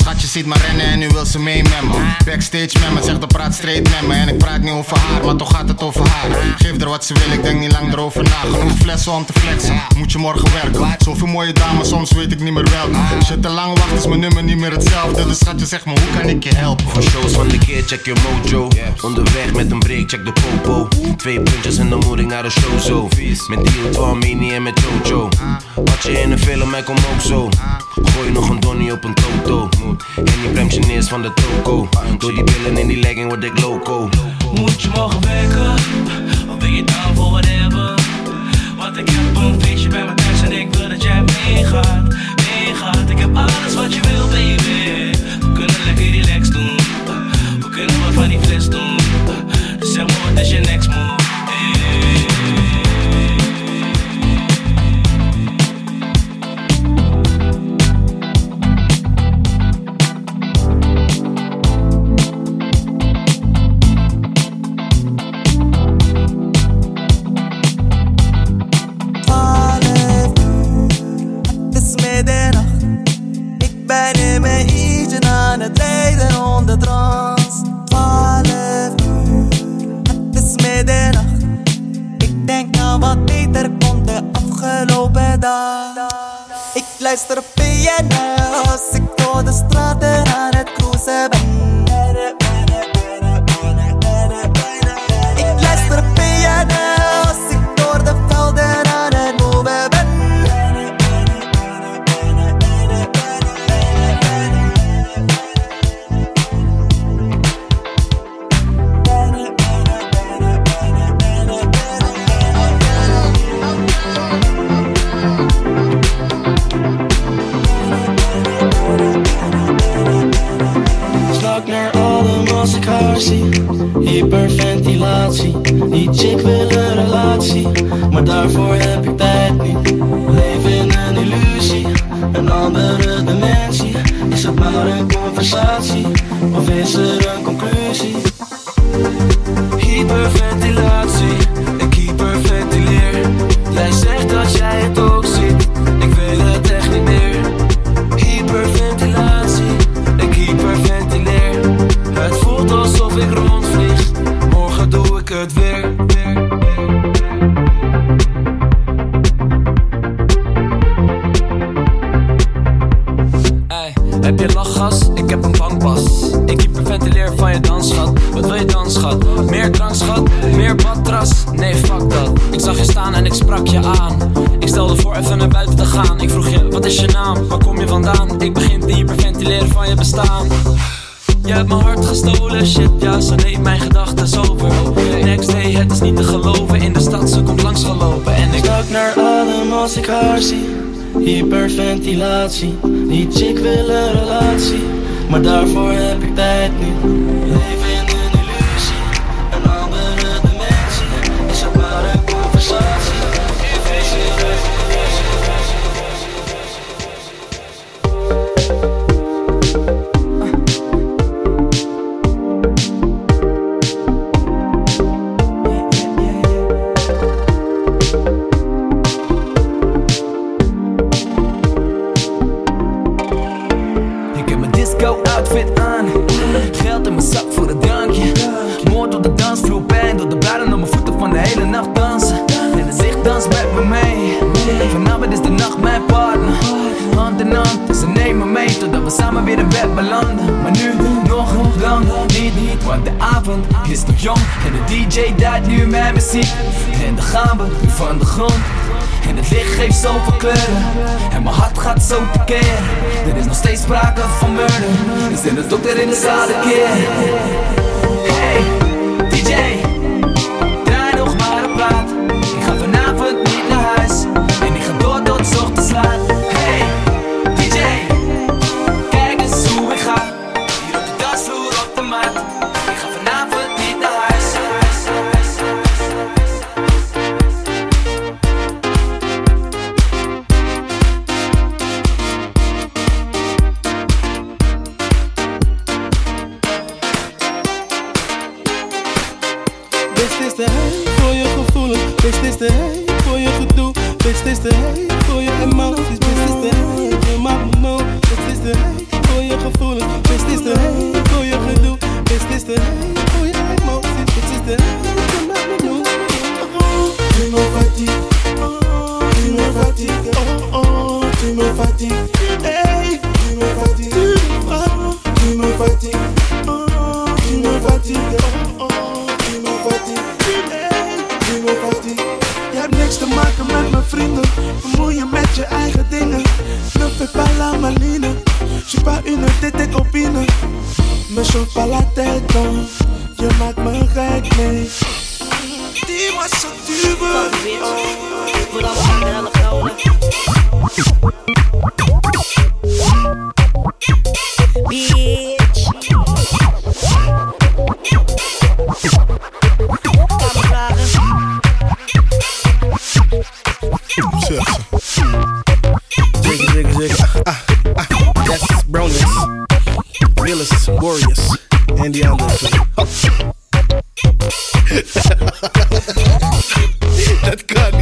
Schatje 0.00 0.26
ziet 0.26 0.46
me 0.46 0.54
rennen 0.66 0.86
en 0.86 0.98
nu 0.98 1.08
wil 1.08 1.26
ze 1.26 1.38
mee 1.38 1.62
met 1.62 1.82
me. 1.82 2.14
Backstage 2.24 2.70
met 2.80 2.92
me, 2.94 3.02
zegt 3.02 3.20
de 3.20 3.26
praat 3.26 3.54
straight 3.54 3.90
met 3.90 4.08
me. 4.08 4.14
En 4.14 4.28
ik 4.28 4.38
praat 4.38 4.60
niet 4.60 4.72
over 4.72 4.98
haar, 4.98 5.24
maar 5.24 5.36
toch 5.36 5.50
gaat 5.50 5.68
het 5.68 5.82
over 5.82 6.08
haar. 6.08 6.30
Geef 6.58 6.78
haar 6.78 6.88
wat 6.88 7.04
ze 7.04 7.14
wil, 7.14 7.32
ik 7.32 7.42
denk 7.42 7.60
niet 7.60 7.72
lang 7.72 7.92
erover 7.92 8.22
na. 8.22 8.58
Genoeg 8.58 8.76
flessen 8.76 9.12
om 9.12 9.24
te 9.26 9.32
flexen, 9.32 9.82
moet 9.96 10.12
je 10.12 10.18
morgen 10.18 10.52
werken. 10.52 10.96
Zoveel 10.98 11.26
mooie 11.26 11.52
dames, 11.52 11.88
soms 11.88 12.12
weet 12.12 12.32
ik 12.32 12.40
niet 12.40 12.52
meer 12.52 12.70
welke. 12.70 13.16
Als 13.18 13.28
je 13.28 13.40
te 13.40 13.48
lang 13.48 13.78
wacht, 13.78 13.92
is 13.92 14.06
mijn 14.06 14.20
nummer 14.20 14.42
niet 14.42 14.58
meer 14.58 14.72
hetzelfde. 14.72 15.24
Dus 15.24 15.38
schatje, 15.38 15.66
zeg 15.66 15.84
me, 15.86 15.92
hoe 15.92 16.18
kan 16.20 16.28
ik 16.28 16.44
je 16.44 16.54
helpen? 16.54 16.88
Voor 16.88 17.02
shows 17.02 17.32
van 17.32 17.48
de 17.48 17.58
keer, 17.58 17.82
check 17.86 18.04
je 18.04 18.12
mojo. 18.22 18.68
Onderweg 19.02 19.52
met 19.52 19.70
een 19.70 19.78
break, 19.78 20.08
check 20.08 20.24
de 20.24 20.32
popo. 20.32 20.88
Twee 21.16 21.40
puntjes 21.40 21.78
en 21.78 21.90
dan 21.90 21.98
moet 21.98 22.18
ik 22.18 22.26
naar 22.26 22.42
de 22.42 22.50
show 22.50 22.78
zo. 22.78 23.08
Met 23.48 23.64
Dio, 23.64 23.90
Twan, 23.90 24.18
Mini 24.18 24.59
met 24.62 24.80
Jojo. 24.80 25.28
Wat 25.74 26.02
je 26.02 26.20
in 26.20 26.32
een 26.32 26.38
film, 26.38 26.70
mij 26.70 26.82
kom 26.82 26.96
ook 26.96 27.20
zo. 27.20 27.48
Gooi 28.02 28.30
nog 28.30 28.48
een 28.48 28.60
donnie 28.60 28.92
op 28.92 29.04
een 29.04 29.14
toto. 29.14 29.68
En 30.16 30.24
je 30.42 30.48
bremsje 30.52 30.80
neers 30.80 31.08
van 31.08 31.22
de 31.22 31.32
toko. 31.34 31.88
Door 32.18 32.34
die 32.34 32.44
billen 32.44 32.78
in 32.78 32.86
die 32.86 33.00
legging 33.00 33.28
word 33.28 33.44
ik 33.44 33.60
loco. 33.60 34.08
Moet 34.54 34.82
je 34.82 34.88
morgen 34.94 35.20
werken? 35.20 35.72
Of 36.48 36.58
ben 36.58 36.74
je 36.74 36.84
down 36.84 37.14
voor 37.14 37.30
whatever? 37.30 37.94
Want 38.76 38.96
ik 38.96 39.08
heb 39.08 39.36
een 39.36 39.60
feestje 39.62 39.88
bij 39.88 40.04
me 40.04 40.19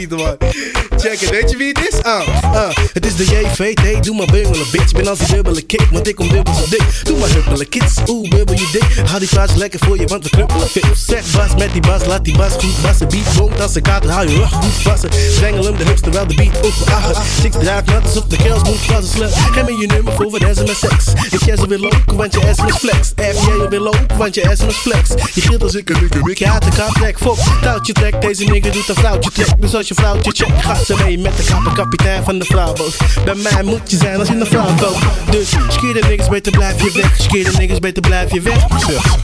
3-2. 0.08 0.87
Check 0.98 1.20
it, 1.20 1.30
Weet 1.30 1.50
je 1.50 1.56
wie 1.56 1.68
het 1.68 1.88
is? 1.92 2.02
Ah, 2.02 2.26
uh, 2.54 2.68
het 2.92 3.06
is 3.06 3.16
de 3.16 3.24
JVT. 3.24 4.04
Doe 4.04 4.16
maar 4.16 4.26
bungelen, 4.26 4.66
bitch. 4.70 4.92
Ben 4.92 5.06
als 5.06 5.18
die 5.18 5.34
dubbele 5.34 5.62
kick, 5.62 5.86
want 5.90 6.08
ik 6.08 6.14
kom 6.14 6.28
dubbel 6.28 6.54
zo 6.54 6.64
dik. 6.70 6.82
Doe 7.02 7.18
maar 7.18 7.28
huppele 7.28 7.64
kids. 7.64 7.94
Oeh, 8.06 8.28
bubbel 8.28 8.54
je 8.54 8.68
dik. 8.72 9.06
Hou 9.06 9.18
die 9.18 9.28
plaats 9.28 9.54
lekker 9.54 9.78
voor 9.78 9.98
je, 9.98 10.06
want 10.06 10.24
we 10.24 10.30
knuppelen 10.30 10.68
fit. 10.68 10.84
Zeg 11.06 11.24
bas 11.36 11.54
met 11.58 11.72
die 11.72 11.80
bas, 11.80 12.06
laat 12.06 12.24
die 12.24 12.36
bas 12.36 12.52
goed 12.52 12.82
bassen. 12.82 13.08
Beat 13.08 13.34
woont 13.36 13.60
als 13.60 13.74
een 13.74 13.82
kater, 13.82 14.10
hou 14.10 14.28
je 14.28 14.36
rug 14.36 14.52
goed 14.52 14.82
wassen. 14.82 15.10
Zwengel 15.30 15.64
hem 15.64 15.76
de 15.76 15.84
hips 15.84 16.00
terwijl 16.00 16.26
de 16.26 16.34
beat 16.34 16.66
ook 16.66 16.72
verachter. 16.72 17.22
six 17.40 17.56
draait 17.60 17.86
net 17.86 18.02
alsof 18.02 18.24
de 18.24 18.36
kels 18.36 18.62
moet 18.62 18.86
passen. 18.86 19.08
slug. 19.16 19.52
Geef 19.52 19.64
me 19.64 19.76
je 19.76 19.86
nummer 19.86 20.12
voor 20.12 20.30
wat 20.30 20.42
is 20.42 20.56
met 20.56 20.76
seks. 20.76 21.04
Ik 21.30 21.44
jij 21.44 21.56
ze 21.56 21.66
weer 21.66 21.78
lopen, 21.78 22.16
want 22.16 22.32
je 22.34 22.40
ass 22.48 22.76
flex. 22.78 23.08
F 23.08 23.46
jij 23.46 23.68
weer 23.68 23.80
lopen, 23.80 24.16
want 24.16 24.34
je 24.34 24.48
ass 24.50 24.62
flex. 24.68 25.08
Je 25.34 25.40
gilt 25.40 25.62
als 25.62 25.74
ik 25.74 25.90
een 25.90 26.00
wikker, 26.00 26.30
ik 26.30 26.42
haat 26.42 26.62
de 26.62 26.70
kaart, 26.70 26.94
trek, 26.94 27.18
fok. 27.18 27.38
Touwtje 27.62 27.92
trek, 27.92 28.20
deze 28.20 28.44
nigger 28.44 28.72
doet 28.72 28.88
een 28.88 28.94
vrouwtje 28.94 29.30
trek. 29.30 29.48
Dus 29.58 29.74
als 29.74 29.88
je 29.88 29.94
vrouwtje 29.94 30.32
check, 30.32 30.62
gaat 30.62 30.87
ze 30.88 31.04
mee 31.04 31.18
met 31.18 31.36
de 31.36 31.44
kapper 31.44 31.72
kapitein 31.72 32.24
van 32.24 32.38
de 32.38 32.44
vrouwboot. 32.44 32.96
Bij 33.24 33.34
mij 33.34 33.62
moet 33.62 33.90
je 33.90 33.96
zijn 33.96 34.18
als 34.18 34.28
je 34.28 34.34
een 34.34 34.46
vrouw 34.46 34.74
koopt. 34.80 35.04
Dus 35.30 35.48
skeer 35.68 35.94
de 35.94 36.02
niggas 36.08 36.28
beter 36.28 36.52
blijf 36.52 36.82
je 36.82 36.92
weg. 36.92 37.20
Skeer 37.20 37.44
de 37.44 37.56
niggas 37.58 37.78
beter 37.78 38.02
blijf 38.02 38.32
je 38.32 38.40
weg. 38.40 38.64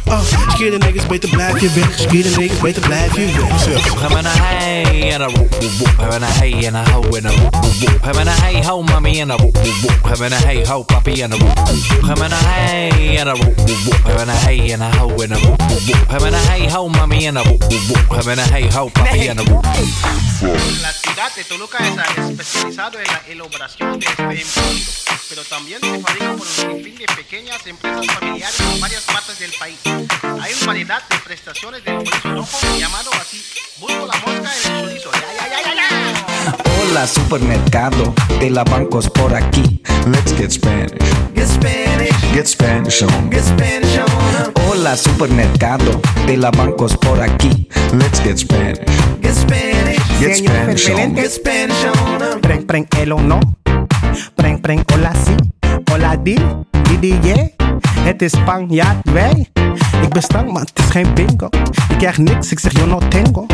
Oh, 0.04 0.20
skeer 0.48 0.70
de 0.70 0.78
niggas 0.78 1.06
beter 1.06 1.28
blijf 1.28 1.60
je 1.60 1.70
weg. 1.74 1.98
Skeer 1.98 2.22
de 2.22 2.34
niggas 2.36 2.58
beter 2.58 2.82
blijf 2.82 3.16
je 3.16 3.26
weg. 3.26 3.42
I'm 4.10 4.18
in 4.18 4.26
a 4.26 4.28
hey 4.28 5.14
and 5.14 5.22
a 5.22 5.26
whoop 5.26 5.54
whoop 5.54 5.72
whoop. 5.78 5.98
I'm 6.00 6.12
in 6.12 6.22
a 6.22 6.26
hey 6.26 6.66
and 6.66 6.76
a 6.76 6.90
ho 6.90 7.00
and 7.02 7.26
a 7.26 7.30
whoop 7.30 7.54
whoop 7.54 7.74
whoop. 7.80 8.06
I'm 8.06 8.20
in 8.20 8.28
a 8.28 8.30
hey 8.30 8.62
ho 8.62 8.82
mommy 8.82 9.20
and 9.20 9.30
a 9.32 9.36
whoop 9.36 9.56
whoop 9.56 9.82
whoop. 9.82 10.04
I'm 10.04 10.22
in 10.22 10.32
a 10.32 10.36
hey 10.36 10.64
ho 10.64 10.84
papi 10.84 11.22
and 11.24 11.32
a 11.32 11.36
whoop 11.36 11.58
whoop. 11.58 12.04
I'm 12.10 12.24
in 12.24 12.32
a 12.32 12.36
hey 12.36 13.16
and 13.16 13.28
a 13.28 13.32
whoop 13.32 13.56
whoop 13.58 13.80
whoop. 13.86 14.06
I'm 14.06 14.20
in 14.20 14.28
a 14.28 14.36
hey 14.44 14.72
and 14.72 14.82
a 14.82 14.90
ho 14.98 15.08
and 15.22 15.32
a 15.32 15.38
whoop 15.38 15.60
whoop 15.70 15.82
whoop. 15.88 16.12
I'm 16.12 16.26
in 16.26 16.34
a 16.34 16.38
hey 16.38 16.68
ho 16.68 16.88
mommy 16.88 17.26
and 17.26 17.38
a 17.38 17.42
whoop 17.42 17.62
whoop 17.70 17.84
whoop. 17.88 18.18
I'm 18.18 18.28
in 18.28 18.38
a 18.38 18.46
hey 18.52 18.68
ho 18.68 18.90
papi 18.90 19.30
and 19.30 19.40
a 19.40 19.44
whoop 19.44 19.64
whoop. 19.64 20.60
La 20.82 20.92
ciudad 20.92 21.30
de 21.34 21.53
Toluca 21.54 21.78
es 21.78 22.18
especializado 22.18 22.98
en 22.98 23.06
la 23.06 23.22
elaboración 23.28 24.00
de 24.00 24.06
este 24.06 24.22
embutido, 24.22 24.92
pero 25.28 25.44
también 25.44 25.80
se 25.80 26.00
fabrica 26.00 26.32
por 26.32 26.48
un 26.48 26.52
sinfín 26.52 26.98
de 26.98 27.06
pequeñas 27.14 27.64
empresas 27.64 28.04
familiares 28.08 28.58
en 28.58 28.80
varias 28.80 29.04
partes 29.04 29.38
del 29.38 29.52
país. 29.52 29.78
Hay 29.84 30.52
una 30.52 30.66
variedad 30.66 31.08
de 31.08 31.18
prestaciones 31.18 31.84
del 31.84 32.02
chorizo 32.02 32.34
rojo 32.34 32.58
llamado 32.76 33.12
así. 33.12 33.40
Busco 33.78 34.04
la 34.04 34.14
mosca 34.14 34.52
en 34.64 34.74
el 34.74 35.00
chorizo. 35.00 35.12
Ya, 35.12 35.48
ya, 35.48 35.62
ya, 35.62 35.74
ya. 35.74 36.33
Hola 36.94 37.08
supermercado 37.08 38.14
de 38.38 38.50
la 38.50 38.62
bancos 38.62 39.10
por 39.10 39.34
aquí. 39.34 39.82
Let's 40.06 40.32
get 40.38 40.52
Spanish. 40.52 40.92
Get 41.34 41.48
Spanish, 41.48 42.32
Get 42.32 42.46
Spanish 42.46 43.02
on. 43.02 43.30
get 43.32 43.42
Spanish 43.42 43.98
on. 43.98 44.52
Hola 44.68 44.96
supermercado 44.96 46.00
de 46.24 46.36
la 46.36 46.52
bancos 46.52 46.96
por 46.96 47.20
aquí. 47.20 47.68
Let's 47.94 48.22
get 48.22 48.38
Spanish. 48.38 48.78
Get 49.20 49.34
Spanish, 49.34 49.98
Get 50.20 50.36
Spanish 50.36 50.88
on. 50.90 51.14
get 51.16 51.32
Spanish 51.32 51.84
on. 51.84 52.40
Preng, 52.40 52.64
preng, 52.64 52.86
el 53.00 53.10
o 53.10 53.20
no. 53.20 53.40
Preng, 54.36 54.62
preng, 54.62 54.84
hola 54.92 55.12
sí. 55.26 55.34
Hola 55.90 56.16
di. 56.16 56.36
Didier, 57.00 57.50
het 58.04 58.22
is 58.22 58.30
Spanjaard, 58.30 59.10
wij. 59.10 59.53
Ik 60.02 60.08
ben 60.08 60.22
stank, 60.22 60.52
maar 60.52 60.60
het 60.62 60.78
is 60.84 60.90
geen 60.90 61.14
bingo. 61.14 61.48
Ik 61.88 61.98
krijg 61.98 62.18
niks, 62.18 62.50
ik 62.50 62.58
zeg 62.58 62.72
yo 62.72 62.86
no 62.86 62.98
tengo. 63.08 63.46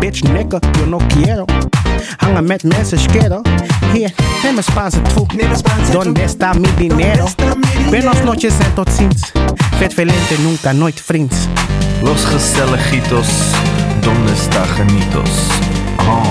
Bitch 0.00 0.22
nigga, 0.22 0.58
yo 0.78 0.86
no 0.86 1.00
quiero. 1.08 1.44
Hangen 2.16 2.46
met 2.46 2.62
mensen, 2.62 2.98
schero. 2.98 3.40
Hier, 3.92 4.12
neem 4.42 4.52
mijn 4.52 4.64
Spaanse 4.64 5.02
troep. 5.02 5.32
Donde 5.92 6.22
está 6.22 6.52
mi 6.52 6.68
dinero? 6.76 7.26
Buenos 7.88 8.22
noches 8.24 8.52
en 8.58 8.74
tot 8.74 8.88
ziens. 8.96 9.32
Vet 9.76 9.94
velente, 9.94 10.34
nunca, 10.42 10.72
nooit 10.72 11.00
vriends. 11.00 11.36
Los 12.02 12.24
gezelligitos, 12.24 13.28
donde 14.00 14.32
está 14.32 14.64
genitos? 14.64 15.30
Oh. 15.96 16.22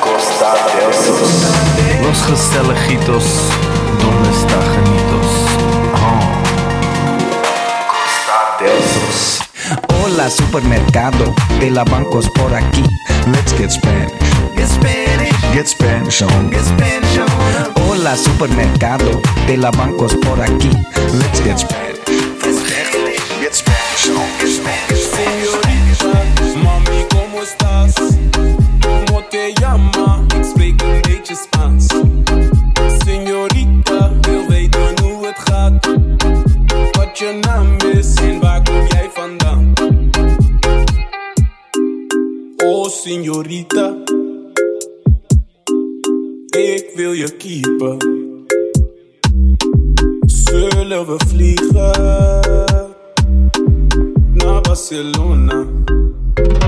Costa 0.00 0.54
del 0.78 0.92
Sos. 0.92 1.30
Los 2.02 2.22
gezelligitos, 2.22 3.24
donde 3.98 4.28
está 4.28 4.60
genitos? 4.74 5.25
Hola 10.02 10.30
supermercado, 10.30 11.34
de 11.60 11.70
la 11.70 11.84
bancos 11.84 12.28
por 12.30 12.54
aquí. 12.54 12.84
Let's 13.26 13.52
get 13.58 13.70
Spanish. 13.70 14.12
Get 14.56 14.68
Spanish. 14.68 15.34
Get 15.52 15.66
Spanish 15.66 16.22
on. 16.22 16.50
Get 16.50 16.64
Spanish 16.64 17.18
on. 17.18 17.88
Hola 17.88 18.16
supermercado, 18.16 19.20
de 19.46 19.56
la 19.56 19.70
bancos 19.70 20.14
por 20.14 20.40
aquí. 20.40 20.70
Let's 21.12 21.42
get 21.42 21.58
Spanish. 21.58 21.98
Get 23.40 23.54
Spanish 23.54 24.10
on. 24.10 24.26
Get 24.40 24.48
Spanish 24.48 24.95
Oh, 42.86 42.92
señorita. 42.92 43.94
Ik 46.50 46.90
wil 46.94 47.12
je 47.12 47.36
keepen. 47.36 47.96
Zullen 50.26 51.06
we 51.06 51.16
vliegen? 51.26 51.90
naar 54.32 54.60
Barcelona. 54.60 55.66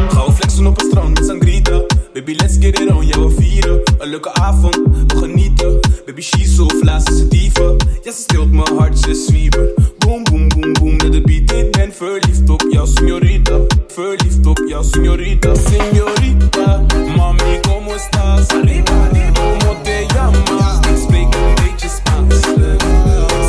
Gaan 0.08 0.26
we 0.26 0.32
flexen 0.32 0.66
op 0.66 0.76
het 0.76 0.86
strand 0.86 1.18
met 1.18 1.26
sangrita. 1.26 1.82
Baby, 2.12 2.34
let's 2.34 2.56
get 2.60 2.80
it 2.80 2.90
on, 2.90 3.06
we 3.06 3.34
vieren. 3.38 3.80
Een 3.98 4.08
leuke 4.08 4.32
avond, 4.32 4.74
we 4.74 5.16
genieten. 5.16 5.80
Baby, 6.06 6.20
she's 6.20 6.54
so 6.54 6.66
fly, 6.68 7.00
ze 7.00 7.28
diva. 7.28 7.74
Ja, 8.02 8.12
ze 8.12 8.20
stilt 8.20 8.52
mijn 8.52 8.76
hart, 8.76 8.98
ze 8.98 9.14
zwieber. 9.14 9.74
Boom, 9.98 10.24
boom, 10.24 10.48
boom, 10.48 10.72
boom, 10.72 10.96
naar 10.96 11.10
de 11.10 11.20
beat. 11.20 11.67
Ik 11.98 12.04
ben 12.04 12.20
verliefd 12.20 12.50
op 12.50 12.66
jou, 12.70 12.86
señorita. 12.86 13.58
Verliefd 13.88 14.46
op 14.46 14.58
jou, 14.68 14.84
señorita. 14.84 15.54
Señorita, 15.54 16.86
mami, 17.16 17.60
como 17.60 17.94
estás? 17.94 18.46
Como 18.46 19.76
te 19.82 20.06
llamas? 20.14 20.78
Ik 20.86 20.96
spreek 21.02 21.34
een 21.34 21.54
beetje 21.54 21.88
Spaans. 21.88 22.34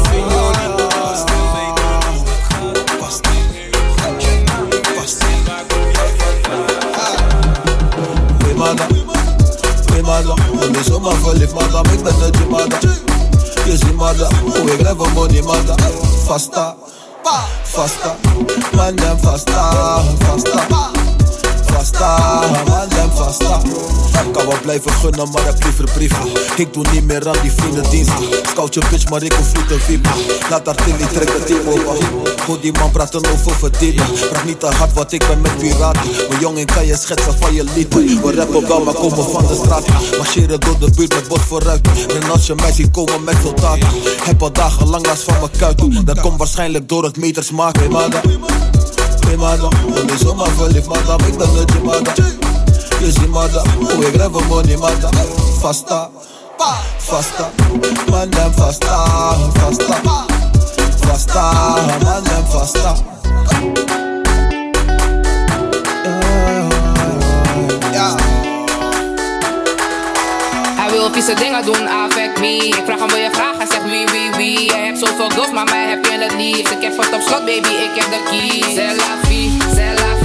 Señorita, 0.10 1.16
stil 1.16 1.46
weten 1.54 1.90
hoe 2.08 2.26
het 2.26 2.44
gaat. 2.50 2.78
Wat 3.00 4.24
je 4.24 4.44
naam 4.46 4.68
is 5.04 5.18
en 5.18 5.46
waar 5.46 5.64
kom 5.68 5.86
jij 5.92 6.12
vandaan? 6.18 7.18
Wimada, 8.38 8.88
Wimada, 9.94 10.34
ik 10.66 10.72
ben 10.72 10.84
zomaar 10.84 11.16
verliefd, 11.16 11.54
madam, 11.54 11.86
blijven 24.70 24.92
gunnen, 24.92 25.30
maar 25.32 25.46
heb 25.46 25.64
liever 25.64 25.90
brieven. 25.94 26.28
Ik 26.56 26.74
doe 26.74 26.86
niet 26.92 27.06
meer 27.06 27.28
aan 27.28 27.42
die 27.42 27.52
vriendendiensten. 27.52 28.24
Scout 28.50 28.74
je 28.74 28.82
bitch, 28.90 29.10
maar 29.10 29.24
ik 29.24 29.34
hoef 29.34 29.56
niet 29.56 29.68
te. 29.68 30.00
Laat 30.50 30.66
haar 30.66 30.76
tilly 30.76 31.06
trekken, 31.14 31.46
team 31.46 31.68
over. 31.68 31.98
Goed, 32.46 32.62
die 32.62 32.72
man 32.72 32.92
praten 32.92 33.26
over 33.34 33.52
verdienen. 33.52 34.06
Praat 34.30 34.46
niet 34.46 34.60
te 34.60 34.66
hard, 34.66 34.94
wat 34.94 35.12
ik 35.12 35.28
ben 35.28 35.42
met 35.42 35.58
piraten. 35.58 36.10
Mijn 36.30 36.42
jongen 36.42 36.66
kan 36.66 36.86
je 36.86 36.96
schetsen 36.98 37.38
van 37.40 37.54
je 37.54 37.64
lieden. 37.76 38.22
We 38.22 38.36
rappen 38.36 38.68
wel, 38.68 38.84
maar 38.84 38.94
komen 38.94 39.30
van 39.32 39.48
de 39.48 39.56
straat. 39.64 39.88
Marcheren 40.18 40.60
door 40.60 40.80
de 40.80 40.92
buurt 40.96 41.14
met 41.14 41.28
bord 41.28 41.42
vooruit. 41.42 41.88
En 42.08 42.32
als 42.32 42.46
je 42.46 42.56
mij 42.56 42.72
ziet 42.72 42.92
komen 42.92 43.24
met 43.24 43.36
soldaten. 43.44 43.90
Heb 44.24 44.42
al 44.42 44.52
dagenlang 44.52 45.06
last 45.06 45.24
van 45.24 45.36
mijn 45.40 45.52
kuit. 45.58 46.06
Dat 46.06 46.20
komt 46.20 46.38
waarschijnlijk 46.38 46.90
door 46.90 47.04
het 47.04 47.18
meters 47.18 47.52
maken. 47.52 47.82
Hey, 47.82 49.38
man, 49.38 49.72
ik 49.96 50.06
ben 50.06 50.20
zomaar 50.20 50.50
verliefd, 50.50 50.88
madam. 50.88 51.20
Ik 51.20 51.38
ben 51.38 51.50
een 51.50 51.66
Jimada. 51.74 52.14
Man, 62.04 62.24
dem 62.24 62.46
vasta. 62.48 62.96
Hij 70.76 70.92
wil 70.92 71.12
vieze 71.12 71.34
dingen 71.34 71.66
doen, 71.66 71.88
affect 71.88 72.40
me. 72.40 72.56
Ik 72.56 72.82
vraag 72.86 73.00
hem, 73.00 73.08
wil 73.08 73.18
je 73.18 73.30
vragen? 73.32 73.68
Zegt 73.68 73.84
wie, 73.84 74.06
wie, 74.06 74.32
wie. 74.36 74.66
Jij 74.66 74.86
hebt 74.86 75.00
zoveel 75.00 75.30
girls, 75.30 75.52
maar 75.52 75.66
mij 75.66 75.90
heb 75.90 76.06
je 76.06 76.18
het 76.20 76.34
liefst. 76.34 76.72
Ik 76.72 76.82
heb 76.82 76.98
het 76.98 77.14
op 77.14 77.22
slot, 77.22 77.46
baby, 77.46 77.68
ik 77.68 77.92
heb 77.96 78.12
de 78.12 78.24
keys. 78.30 78.76
C'est 78.76 78.98
la 80.00 80.19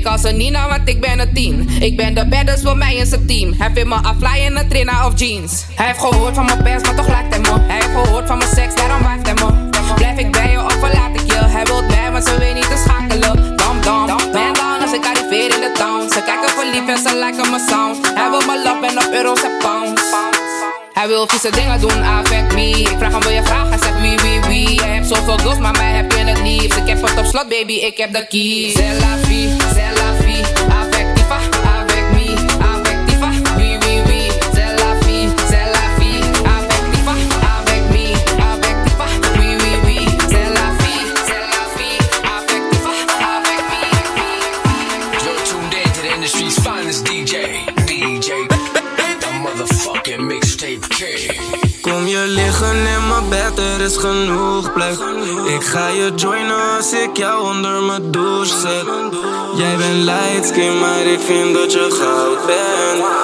Ik 0.00 0.06
als 0.06 0.22
een 0.22 0.36
Nina, 0.36 0.68
want 0.68 0.88
ik 0.88 1.00
ben 1.00 1.18
een 1.18 1.32
tien. 1.34 1.68
Ik 1.80 1.96
ben 1.96 2.14
de 2.14 2.26
baddest 2.26 2.62
voor 2.62 2.76
mij 2.76 2.94
in 2.94 3.06
zijn 3.06 3.26
team. 3.26 3.54
Hij 3.58 3.70
vindt 3.74 3.88
me 3.88 3.94
afly 3.94 4.44
in 4.46 4.56
een 4.56 4.68
trainer 4.68 5.04
of 5.04 5.18
jeans. 5.18 5.64
Hij 5.74 5.86
heeft 5.86 5.98
gehoord 5.98 6.34
van 6.34 6.44
mijn 6.44 6.62
pers, 6.62 6.82
maar 6.82 6.94
toch 6.94 7.08
lijkt 7.08 7.34
hij 7.34 7.40
me. 7.40 7.60
Hij 7.66 7.74
heeft 7.74 7.90
gehoord 7.98 8.26
van 8.26 8.38
mijn 8.38 8.50
seks, 8.54 8.74
daarom 8.74 9.02
wacht 9.02 9.26
hij 9.26 9.34
me. 9.34 9.68
Blijf 9.94 10.18
ik 10.18 10.32
bij 10.32 10.50
je 10.50 10.64
of 10.64 10.72
verlaat 10.72 11.20
ik 11.20 11.26
je? 11.32 11.38
Hij 11.38 11.64
wil 11.64 11.82
mij, 11.82 12.10
maar 12.12 12.22
ze 12.22 12.38
weet 12.38 12.54
niet 12.54 12.70
te 12.70 12.82
schakelen. 12.84 13.56
Dam, 13.56 13.80
dam, 13.80 14.06
man 14.06 14.52
down 14.52 14.82
als 14.82 14.92
ik 14.92 15.04
arriveer 15.04 15.50
in 15.56 15.60
de 15.66 15.72
town. 15.74 16.02
Ze 16.12 16.22
kijken 16.22 16.48
verliefd 16.48 16.88
en 16.88 16.98
ze 17.08 17.18
liken 17.24 17.50
mijn 17.50 17.66
sound. 17.68 17.96
Hij 18.14 18.30
wil 18.30 18.42
mijn 18.46 18.62
love 18.62 18.86
en 18.86 18.98
op 19.04 19.12
euro's 19.12 19.42
en 19.42 19.56
pounds. 19.58 20.02
Hij 20.92 21.08
wil 21.08 21.28
vieze 21.28 21.50
dingen 21.50 21.80
doen, 21.80 22.02
affect 22.02 22.52
me. 22.54 22.68
Ik 22.70 22.96
vraag 22.98 23.12
hem, 23.12 23.20
wil 23.20 23.30
je 23.30 23.42
vragen? 23.44 23.68
Hij 23.68 23.78
zegt 23.78 24.00
wie, 24.00 24.16
wie, 24.24 24.40
wie. 24.40 24.74
Je 24.74 24.82
hebt 24.82 25.06
zoveel 25.06 25.38
girls, 25.38 25.58
maar 25.58 25.72
mij 25.72 25.92
heb 25.92 26.12
je 26.12 26.18
het 26.18 26.40
liefst. 26.40 26.78
Ik 26.78 26.88
heb 26.88 27.02
het 27.02 27.18
op 27.18 27.24
slot, 27.24 27.48
baby, 27.48 27.72
ik 27.72 27.96
heb 27.96 28.12
de 28.12 28.26
keys. 28.28 28.72
C'est 28.72 29.00
la. 29.00 29.10
Genoeg 53.96 54.72
plek. 54.72 54.98
Ik 55.46 55.64
ga 55.64 55.88
je 55.88 56.12
joinen 56.16 56.76
als 56.76 56.92
ik 56.92 57.16
jou 57.16 57.48
onder 57.54 57.82
mijn 57.82 58.10
douche 58.10 58.58
zet. 58.58 58.86
Jij 59.56 59.76
bent 59.76 60.04
light 60.04 60.46
skin, 60.46 60.78
maar 60.78 61.00
ik 61.00 61.20
vind 61.20 61.54
dat 61.54 61.72
je 61.72 61.90
goud 61.90 62.46
bent. 62.46 63.20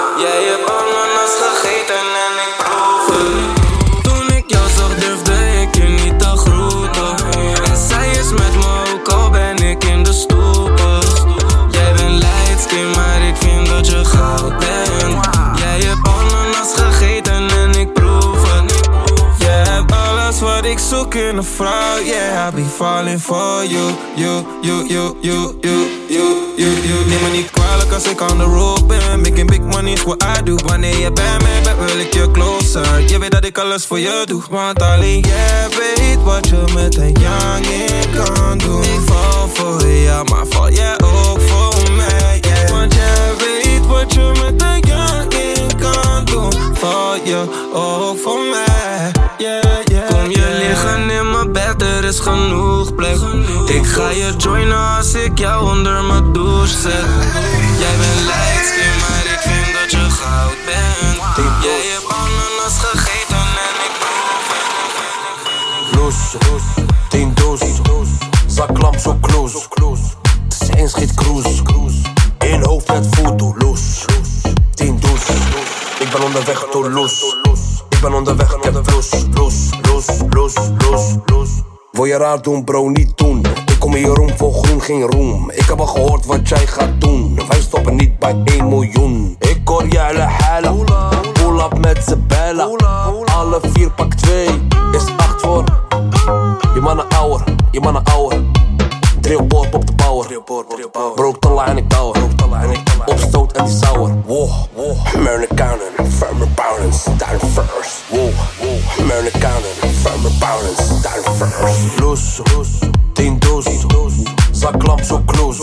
In 21.17 21.37
een 21.37 21.45
vrouw. 21.45 21.99
Yeah, 22.05 22.49
I 22.49 22.55
be 22.55 22.65
falling 22.65 23.21
for 23.21 23.65
you. 23.65 23.95
You, 24.17 24.45
you, 24.63 24.87
you, 24.89 25.17
you, 25.21 25.59
you, 25.61 26.01
you, 26.09 26.55
you, 26.57 26.71
you. 26.89 27.07
Neem 27.07 27.23
me 27.23 27.31
niet 27.33 27.51
kwalijk 27.51 27.93
als 27.93 28.05
ik 28.05 28.21
on 28.21 28.39
the 28.39 28.45
road 28.45 28.87
ben. 28.87 29.21
Making 29.21 29.51
big 29.51 29.61
money 29.61 29.93
is 29.93 30.03
what 30.03 30.23
I 30.23 30.43
do. 30.43 30.57
Wanneer 30.67 30.99
je 30.99 31.13
bij 31.13 31.37
mij 31.43 31.61
bent, 31.63 31.79
wil 31.79 31.99
ik 32.01 32.15
je 32.15 32.31
closer. 32.31 33.09
Je 33.09 33.19
weet 33.19 33.31
dat 33.31 33.45
ik 33.45 33.59
alles 33.59 33.87
voor 33.87 33.99
je 33.99 34.23
doe. 34.27 34.43
Want 34.51 34.83
alleen 34.83 35.21
jij 35.21 35.67
weet 35.69 36.23
wat 36.23 36.49
je 36.49 36.65
met 36.75 36.97
een 36.97 37.17
youngin 37.21 38.11
kan 38.15 38.59
doen. 38.59 38.83
Ik 38.83 39.01
val 39.07 39.49
voor 39.49 39.87
jou, 39.89 40.29
maar 40.31 40.47
val 40.47 40.71
jij 40.71 40.95
ook 40.95 41.13
oh, 41.13 41.39
voor 41.39 41.93
mij. 41.93 42.41
Yeah. 42.41 42.71
Want 42.71 42.95
jij 42.95 43.33
weet 43.39 43.87
wat 43.87 44.13
je 44.13 44.33
met 44.43 44.63
een 44.63 44.81
youngin 44.81 45.77
kan 45.81 46.25
doen. 46.25 46.53
Val 46.73 47.15
je 47.25 47.45
ook 47.73 47.83
oh, 47.83 48.23
voor 48.23 48.41
mij. 48.41 49.16
Yeah, 49.39 49.61
yeah, 49.85 50.09
Kom 50.09 50.31
je 50.31 50.57
liggen 50.59 51.11
in 51.11 51.31
mijn 51.31 51.53
bed, 51.53 51.83
er 51.83 52.05
is 52.05 52.21
genoeg 52.21 52.95
plek. 52.95 53.17
Ik 53.67 53.87
ga 53.87 54.09
je 54.09 54.35
joinen 54.37 54.97
als 54.97 55.15
ik 55.15 55.39
jou 55.39 55.71
onder 55.71 56.05
mijn 56.05 56.33
douche 56.33 56.77
zet. 56.77 57.05
Jij 57.79 57.97
bent 57.99 58.21
lijkskin, 58.27 58.97
maar 59.01 59.25
ik 59.33 59.41
vind 59.41 59.81
dat 59.81 59.91
je 59.91 60.11
goud 60.11 60.57
bent. 60.65 61.17
Jij 61.63 61.81
hebt 61.93 62.13
ananas 62.13 62.79
gegeten 62.79 63.37
en 63.67 63.77
ik 63.87 63.95
Loes, 65.97 66.15
tien 67.09 67.35
doos, 67.35 67.61
zaklamp 68.47 68.99
zo 68.99 69.19
close. 69.21 69.59
Zijn 70.49 70.89
schiet 70.89 71.15
cruise, 71.15 71.63
in 72.39 72.63
hoofd 72.63 72.89
met 72.89 73.07
foto, 73.11 73.55
los. 73.59 74.05
Tien 74.75 75.01
doos, 75.01 75.23
ik 75.99 76.11
ben 76.11 76.23
onderweg 76.23 76.67
to 76.71 76.91
los. 76.91 77.35
Ben 78.07 78.15
onderweg, 78.15 78.55
ik 78.55 78.63
heb 78.63 78.91
los, 78.91 79.11
los, 79.35 79.71
los, 79.83 80.07
los, 80.31 80.55
los, 80.79 81.15
los. 81.27 81.49
Wil 81.93 82.05
je 82.05 82.17
raar 82.17 82.43
doen, 82.43 82.65
bro, 82.65 82.89
niet 82.89 83.19
doen. 83.19 83.47
Ik 83.67 83.79
kom 83.79 83.95
hier 83.95 84.19
om 84.19 84.37
voor 84.37 84.53
groen, 84.53 84.81
geen 84.81 85.03
roem. 85.03 85.51
Ik 85.51 85.65
heb 85.65 85.81
al 85.81 85.87
gehoord 85.87 86.27
wat 86.27 86.49
jij 86.49 86.67
gaat 86.67 87.01
doen. 87.01 87.41
Wij 87.49 87.61
stoppen 87.61 87.97
niet 87.97 88.19
bij 88.19 88.43
1 88.45 88.69
miljoen. 88.69 89.37
Ik 89.39 89.61
hoor 89.65 89.87
jij 89.87 90.21
halen. 90.21 90.85
Pull 91.33 91.59
up 91.59 91.79
met 91.79 92.05
z'n 92.05 92.25
bellen. 92.27 92.77
Alle 93.25 93.61
vier 93.63 93.91
pak 93.91 94.15
2 94.15 94.47
is 94.93 95.05
8 95.17 95.41
voor. 95.41 95.65
Je 96.75 96.81
mannen 96.81 97.09
ouwer, 97.09 97.45
je 97.71 97.81
mannen 97.81 98.05
ouwer. 98.05 98.43
Drie 99.27 99.39
op 99.39 99.87
de 99.87 99.93
bouwer. 99.97 100.41
Broek 101.15 101.41
te 101.41 101.63
en 101.65 101.77
ik 101.77 101.89
tower. 101.89 102.23
Opstoot 103.05 103.53
en 103.53 103.65
die 103.65 103.79
sour. 103.83 104.11
Wow, 104.27 104.51
wow. 104.75 104.97
Amerikanen, 105.15 106.13
firmer 106.19 106.49
balance, 106.55 107.17
down 107.17 107.39
first. 107.53 108.03
Wow, 108.09 108.31
wow. 108.61 108.79
Amerikanen, 108.99 109.73
firmer 110.03 110.31
balance, 110.39 111.01
down 111.01 111.37
first. 111.37 111.99
Loes, 111.99 112.41
tien 113.13 113.39
doos, 113.39 113.67
zaklamp 114.53 115.03
zo 115.05 115.23
close. 115.27 115.63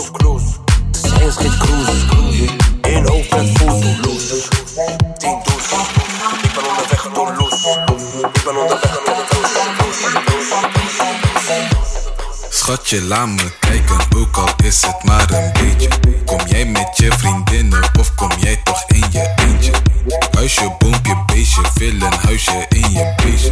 Zijn 0.90 1.32
schiet 1.32 1.56
cruise, 1.56 1.92
in 2.82 3.06
hoofd 3.06 3.30
met 3.30 3.50
foto. 3.58 3.86
Loes, 4.02 4.48
tien 5.18 5.38
doos, 5.44 5.64
ik 6.42 6.52
ben 6.54 6.68
onderweg 6.68 7.08
door 7.14 7.32
los. 7.38 7.66
Ik 8.34 8.44
ben 8.44 8.56
onderweg 8.56 9.03
Schatje, 12.64 13.02
laat 13.02 13.28
me 13.28 13.52
kijken, 13.60 13.96
ook 14.16 14.36
al 14.36 14.48
is 14.64 14.82
het 14.82 15.04
maar 15.04 15.30
een 15.30 15.52
beetje. 15.52 15.88
Kom 16.24 16.40
jij 16.46 16.64
met 16.64 16.90
je 16.96 17.12
vriendinnen 17.12 17.90
of 17.98 18.14
kom 18.14 18.30
jij 18.38 18.60
toch 18.64 18.84
in 18.86 19.04
je 19.10 19.34
eentje? 19.36 19.72
Huisje, 20.30 20.76
boompje, 20.78 21.22
beestje, 21.26 21.62
wil 21.74 21.92
een 21.92 22.18
huisje 22.22 22.66
in 22.68 22.90
je 22.90 23.14
beestje. 23.16 23.50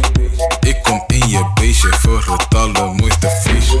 Ik 0.59 0.83
kom 0.83 1.03
in 1.07 1.29
je 1.29 1.51
beestje 1.53 1.89
voor 1.99 2.25
het 2.31 2.55
allermooiste 2.55 3.29
feestje. 3.29 3.79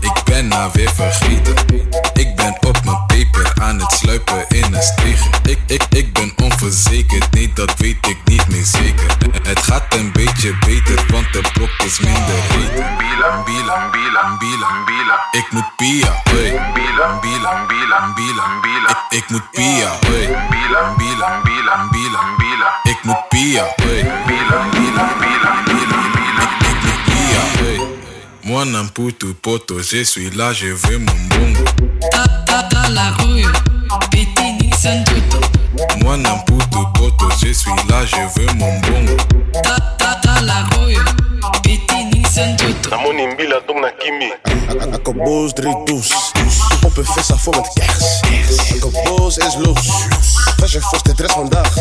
Ik 0.00 0.22
ben 0.24 0.48
nou 0.48 0.70
weer 0.72 0.90
vergeten. 0.94 1.54
Ik 2.14 2.36
ben 2.36 2.56
op 2.66 2.81
aan 3.72 3.80
het 3.80 3.92
sluipen 3.92 4.44
in 4.48 4.74
een 4.74 4.82
steeg. 4.82 5.20
Ik, 5.42 5.58
ik, 5.66 5.82
ik 5.90 6.12
ben 6.12 6.32
onverzekerd, 6.42 7.34
nee 7.34 7.52
dat 7.54 7.74
weet 7.78 8.06
ik 8.06 8.18
niet 8.24 8.48
meer 8.48 8.64
zeker. 8.64 9.16
Het 9.42 9.58
gaat 9.58 9.94
een 9.94 10.12
beetje 10.12 10.54
beter, 10.66 11.04
want 11.08 11.32
de 11.32 11.40
blok 11.52 11.70
is 11.84 12.00
minder 12.00 12.40
heet. 12.52 12.72
Bila, 12.74 13.42
bila, 13.44 13.90
bila, 13.90 14.36
bila, 14.38 14.68
bila. 14.86 15.16
Ik 15.30 15.46
moet 15.50 15.76
pia, 15.76 16.22
hey. 16.24 16.50
Bila, 16.74 17.18
bila, 17.20 17.52
bila, 17.66 18.12
bila, 18.14 18.44
bila. 18.62 19.06
Ik, 19.08 19.28
moet 19.28 19.50
pia, 19.50 19.88
hey. 20.00 20.26
Bila, 20.50 20.94
bila, 20.96 21.40
bila, 21.42 21.74
bila, 21.90 22.20
bila. 22.38 22.68
Ik 22.82 22.98
moet 23.02 23.28
pia, 23.28 23.64
hey. 23.76 24.02
Bila, 24.26 24.58
bila, 24.70 25.04
bila, 25.20 25.52
bila. 25.64 25.71
Moi 28.52 28.66
n'importe 28.66 29.32
poto, 29.40 29.78
je 29.78 30.04
suis 30.04 30.28
là, 30.28 30.52
je 30.52 30.66
veux 30.66 30.98
mon 30.98 31.06
bongo. 31.30 31.64
Tata 32.46 32.90
la 32.90 33.10
rue, 33.12 33.46
Betty 34.10 34.70
Santuto. 34.78 35.40
Moi 36.02 36.18
n'importe 36.18 36.70
poto, 36.92 37.30
je 37.42 37.50
suis 37.50 37.70
là, 37.88 38.04
je 38.04 38.16
veux 38.38 38.52
mon 38.58 38.78
bongo. 38.80 39.16
Tata 39.62 40.42
la 40.42 40.64
rue, 40.76 40.98
Betty 41.64 42.22
Santuto. 42.30 42.90
Namoni 42.90 43.26
mbila 43.28 43.56
dong 43.66 43.80
na 43.80 43.90
kimi. 43.92 44.32
Akkoboos, 44.92 45.54
drie 45.54 45.72
does. 45.86 46.12
Op 46.84 46.96
een 46.96 47.04
vissa 47.04 47.36
vol 47.36 47.52
met 47.52 47.70
kers. 47.72 48.20
Akkoboos 48.72 49.36
is 49.36 49.54
los. 49.58 49.86
Fashion 50.56 50.82
Force, 50.82 51.02
dit 51.02 51.20
rest 51.20 51.32
vandaag. 51.32 51.76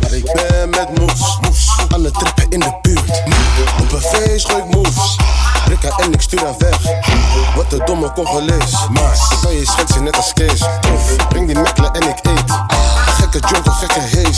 Maar 0.00 0.12
ik 0.12 0.32
ben 0.32 0.70
met 0.70 0.98
moes. 0.98 1.38
Aan 1.88 2.04
het 2.04 2.14
trippen 2.14 2.46
in 2.48 2.60
de 2.60 2.78
buurt. 2.82 3.22
Op 3.80 3.92
een 3.92 4.00
feest 4.00 4.50
gooi 4.50 4.62
ik 4.62 4.74
moves. 4.74 5.16
Rikka 5.66 5.88
en 5.96 6.12
ik 6.12 6.20
stuur 6.20 6.44
haar 6.44 6.54
weg. 6.58 6.78
Wat 7.56 7.72
een 7.72 7.82
domme 7.84 8.12
Congolees. 8.12 8.86
Maar 8.90 9.12
ik 9.12 9.38
kan 9.40 9.52
je 9.52 9.66
schetsen 9.66 10.02
net 10.04 10.16
als 10.16 10.32
Kees. 10.32 10.58
Tof, 10.80 11.28
breng 11.28 11.46
die 11.46 11.58
mekkelen 11.58 11.92
en 11.92 12.08
ik 12.08 12.18
eet. 12.22 12.52
Gekke 13.06 13.38
jonkel, 13.52 13.72
gekke 13.72 14.00
hees. 14.00 14.36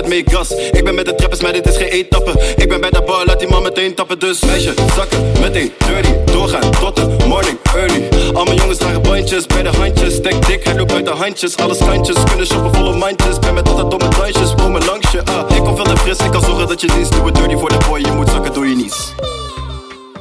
het 0.00 0.08
mee 0.08 0.24
gas. 0.26 0.50
Ik 0.50 0.84
ben 0.84 0.94
met 0.94 1.04
de 1.04 1.14
trappers, 1.14 1.40
maar 1.40 1.52
dit 1.52 1.66
is 1.68 1.76
geen 1.76 1.88
etappe. 1.88 2.32
Ik 2.56 2.68
ben 2.68 2.80
bij 2.80 2.90
de 2.90 3.02
bar, 3.02 3.24
laat 3.26 3.38
die 3.38 3.48
man 3.48 3.62
meteen 3.62 3.94
tappen. 3.94 4.18
Dus 4.18 4.40
meisje, 4.40 4.74
zakken, 4.96 5.32
meteen, 5.40 5.72
dirty. 5.86 6.32
Doorgaan, 6.32 6.70
tot 6.70 6.96
de 6.96 7.16
morning, 7.26 7.58
early. 7.74 8.08
Al 8.32 8.44
mijn 8.44 8.56
jongens 8.56 8.78
dragen 8.78 9.02
bandjes, 9.02 9.46
bij 9.46 9.62
de 9.62 9.68
handjes. 9.68 10.14
Stek 10.14 10.46
dik, 10.46 10.64
hij 10.64 10.76
loopt 10.76 10.92
uit 10.92 11.04
de 11.04 11.10
handjes. 11.10 11.56
Alles 11.56 11.78
kantjes, 11.78 12.16
kunnen 12.28 12.46
shoppen 12.46 12.74
volle 12.74 12.96
mandjes. 12.96 13.38
Ben 13.38 13.54
met 13.54 13.68
altijd 13.68 13.90
domme 13.90 14.08
dansjes, 14.08 14.52
voor 14.56 14.70
me 14.70 14.84
langs 14.84 15.10
je. 15.10 15.20
Ah, 15.24 15.56
ik 15.56 15.62
kom 15.62 15.76
veel 15.76 15.84
te 15.84 15.96
fris, 15.96 16.18
ik 16.18 16.30
kan 16.30 16.44
zorgen 16.44 16.68
dat 16.68 16.80
je 16.80 16.86
dienst 16.86 17.12
doet. 17.12 17.34
Dirty 17.34 17.56
voor 17.56 17.68
de 17.68 17.78
boy, 17.88 17.98
je 17.98 18.12
moet 18.12 18.28
zakken 18.28 18.52
door 18.52 18.66
je 18.66 18.76
nies. 18.76 19.12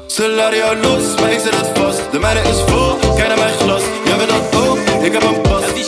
Scenario 0.08 0.76
los, 0.82 1.22
maar 1.22 1.32
ik 1.32 1.40
zet 1.40 1.56
het 1.56 1.70
vast. 1.78 2.02
De 2.12 2.20
mijne 2.20 2.40
is 2.40 2.60
vol, 2.68 3.14
kijk 3.16 3.28
naar 3.28 3.38
mijn 3.38 3.54
glas. 3.54 3.82
Jij 4.06 4.18
bent 4.18 4.30
dat 4.30 4.62
ook, 4.62 4.78
ik 5.04 5.12
heb 5.12 5.24
een 5.24 5.42
pas. 5.42 5.74
Die 5.74 5.84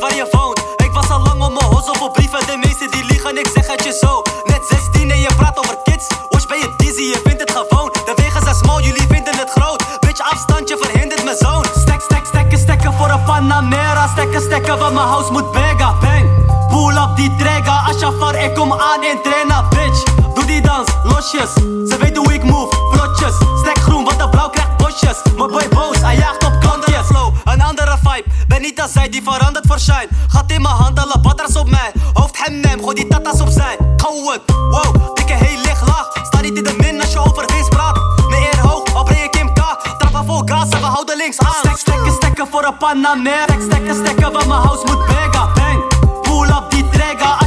waar 0.00 0.14
je 0.14 0.26
woont. 0.30 0.58
Ik 0.76 0.92
was 0.92 1.10
al 1.10 1.20
lang 1.20 1.42
om 1.42 1.52
mijn 1.52 1.66
hos 1.66 1.84
voor 1.98 2.10
brieven. 2.10 2.46
De 2.46 2.56
meesten 2.56 2.90
die 2.90 3.04
liegen, 3.04 3.38
ik 3.38 3.48
zeg 3.54 3.66
het 3.66 3.84
je 3.84 3.92
zo. 4.00 4.22
Net 4.44 4.62
16 4.68 5.10
en 5.10 5.20
je 5.20 5.30
praat 5.36 5.58
over 5.58 5.76
kids. 5.84 6.06
Osh 6.28 6.46
ben 6.46 6.58
je 6.58 6.74
dizzy, 6.76 7.02
je 7.02 7.20
vindt 7.24 7.40
het 7.40 7.50
gewoon. 7.50 7.90
De 8.04 8.12
wegen 8.16 8.42
zijn 8.42 8.54
smal, 8.54 8.80
jullie 8.80 9.06
vinden 9.08 9.36
het 9.38 9.50
groot. 9.50 10.00
Beetje 10.00 10.24
afstandje 10.24 10.76
verhindert 10.80 11.24
mijn 11.24 11.36
zoon. 11.36 11.64
Stek, 11.76 12.00
stek, 12.00 12.24
stekken, 12.26 12.58
stekken 12.58 12.92
voor 12.92 13.10
een 13.10 13.24
Panamera. 13.24 14.08
Stekken, 14.08 14.40
stekken, 14.40 14.78
want 14.78 14.94
mijn 14.94 15.06
house 15.06 15.32
moet 15.32 15.50
bega. 15.52 15.94
Bang, 16.00 16.26
pull 16.68 16.96
up 17.02 17.16
die 17.16 17.36
trigger. 17.36 17.80
Ashafar, 17.88 18.34
ik 18.44 18.54
kom 18.54 18.72
aan 18.72 19.02
in 19.04 19.22
trainen, 19.22 19.68
bitch. 19.68 20.02
Doe 20.34 20.44
die 20.44 20.60
dans, 20.60 20.88
losjes. 21.02 21.52
Ze 21.88 21.96
weet 22.00 22.16
hoe 22.16 22.32
ik 22.34 22.42
move, 22.44 22.76
vlotjes. 22.92 23.34
Stek 23.62 23.78
groen, 23.78 24.04
want 24.04 24.18
de 24.18 24.28
blauw 24.28 24.48
krijgt 24.48 24.76
bosjes. 24.76 25.16
Mijn 25.36 25.50
boy 25.50 25.68
boos, 25.68 26.00
hij 26.00 26.16
Ben 28.60 28.68
niet 28.68 28.80
als 28.80 28.92
zij 28.92 29.08
die 29.08 29.22
verandert 29.22 29.66
voor 29.66 29.78
shine. 29.78 30.08
Gaat 30.28 30.50
in 30.50 30.62
mijn 30.62 30.74
hand, 30.74 30.98
alle 30.98 31.18
batters 31.20 31.56
op 31.56 31.70
mij. 31.70 31.92
Hoofd 32.12 32.38
hem, 32.38 32.80
gooi 32.80 32.94
die 32.94 33.06
tatas 33.06 33.40
opzij. 33.40 33.76
Gauw 33.96 34.30
het, 34.32 34.40
wow, 34.46 35.16
dikke 35.16 35.32
heel 35.32 35.60
licht 35.60 35.86
laag. 35.86 36.08
Sta 36.22 36.40
niet 36.40 36.56
in 36.56 36.64
de 36.64 36.74
min 36.76 37.00
als 37.00 37.12
je 37.12 37.18
over 37.18 37.46
winst 37.52 37.70
praat. 37.70 37.98
Mijn 38.28 38.42
eer 38.42 38.60
hoog, 38.60 39.04
breng 39.04 39.20
ik 39.20 39.30
Kim 39.30 39.52
K. 39.52 39.60
Trappen 39.98 40.24
vol 40.26 40.42
gas 40.44 40.68
en 40.68 40.80
we 40.80 40.86
houden 40.86 41.16
links 41.16 41.38
aan. 41.38 41.54
Stek, 41.58 41.76
stekken, 41.76 42.12
stekken 42.12 42.46
voor 42.50 42.64
een 42.64 42.76
Panamera. 42.76 43.44
Stek, 43.44 43.62
stekken, 43.62 43.94
stekken, 43.94 44.32
want 44.32 44.46
mijn 44.46 44.60
house 44.60 44.84
moet 44.86 45.04
brega. 45.04 45.52
Bang, 45.54 45.78
pull 46.22 46.48
up 46.48 46.70
die 46.70 46.84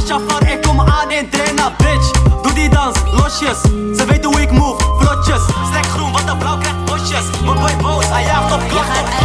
je 0.06 0.20
voor 0.28 0.48
ik 0.48 0.62
kom 0.62 0.80
aan 0.80 1.10
in 1.10 1.30
trainer, 1.30 1.72
bitch. 1.78 2.10
Doe 2.42 2.52
die 2.52 2.68
dans, 2.68 2.96
losjes. 3.12 3.60
Ze 3.96 4.04
weet 4.06 4.24
hoe 4.24 4.40
ik 4.40 4.50
move, 4.50 4.82
vlotjes. 4.98 5.42
Stek 5.70 5.86
groen, 5.86 6.12
want 6.12 6.26
de 6.26 6.36
blauw 6.36 6.58
krijgt 6.58 6.84
bosjes. 6.84 7.24
Mijn 7.44 7.58
boy 7.58 7.76
boos, 7.76 8.04
hij 8.08 8.24
jaagt 8.24 8.52
op 8.52 8.68
klok. 8.68 9.23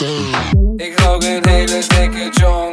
Ik 0.00 1.00
rook 1.00 1.22
een 1.22 1.48
hele 1.48 1.82
dikke 1.88 2.28
jonko 2.32 2.69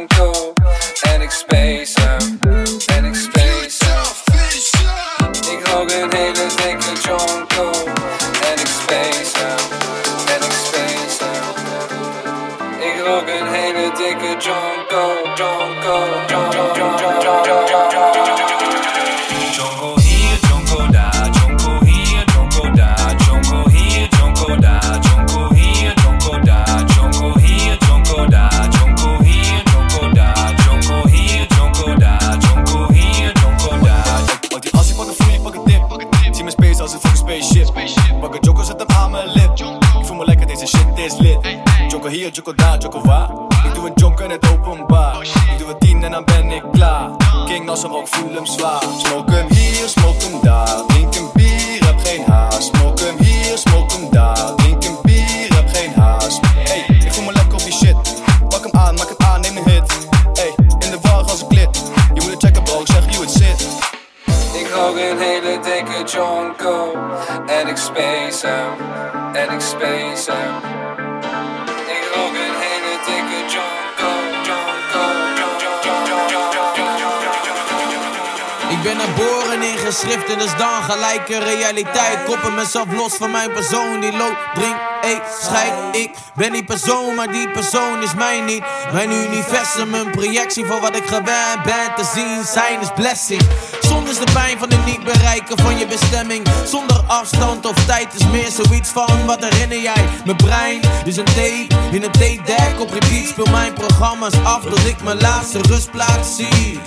geboren 79.98 80.16
in 80.16 80.18
geschriften, 80.18 80.38
dus 80.38 80.56
dan 80.56 80.82
gelijk 80.82 81.28
een 81.28 81.44
realiteit. 81.44 82.24
Koppel 82.24 82.50
mezelf 82.50 82.86
los 82.92 83.14
van 83.14 83.30
mijn 83.30 83.52
persoon 83.52 84.00
die 84.00 84.16
loopt, 84.16 84.38
drink, 84.54 84.76
eet, 85.02 85.22
scheid. 85.42 85.72
Ik 85.96 86.10
ben 86.34 86.52
die 86.52 86.64
persoon, 86.64 87.14
maar 87.14 87.32
die 87.32 87.50
persoon 87.50 88.02
is 88.02 88.14
mij 88.14 88.40
niet. 88.40 88.62
Mijn 88.92 89.10
universum, 89.10 89.94
een 89.94 90.10
projectie 90.10 90.64
voor 90.64 90.80
wat 90.80 90.96
ik 90.96 91.06
gewend 91.06 91.62
ben 91.64 91.94
te 91.96 92.10
zien. 92.14 92.44
Zijn 92.44 92.80
is 92.80 92.92
blessing. 92.94 93.42
Zonder 93.80 94.10
is 94.10 94.18
de 94.18 94.32
pijn 94.32 94.58
van 94.58 94.70
het 94.70 94.84
niet 94.84 95.04
bereiken 95.04 95.58
van 95.58 95.78
je 95.78 95.86
bestemming. 95.86 96.46
Zonder 96.64 97.02
afstand 97.06 97.66
of 97.66 97.84
tijd 97.86 98.14
is 98.14 98.26
meer 98.26 98.50
zoiets 98.50 98.90
van 98.90 99.26
wat 99.26 99.44
herinner 99.44 99.80
jij? 99.80 100.08
Mijn 100.24 100.36
brein 100.36 100.80
is 101.04 101.16
een 101.16 101.24
thee 101.24 101.66
in 101.90 102.02
een 102.02 102.10
theedeck. 102.10 102.80
Op 102.80 102.90
repeat 102.90 103.26
speel 103.28 103.50
mijn 103.50 103.72
programma's 103.72 104.34
af 104.44 104.62
tot 104.62 104.86
ik 104.86 105.02
mijn 105.02 105.20
laatste 105.20 105.58
rustplaats 105.62 106.36
zie. 106.36 106.80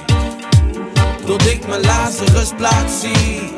Tot 1.31 1.45
ik 1.45 1.67
mijn 1.67 1.81
laatste 1.81 2.25
rustplaats 2.25 3.01
zie. 3.01 3.53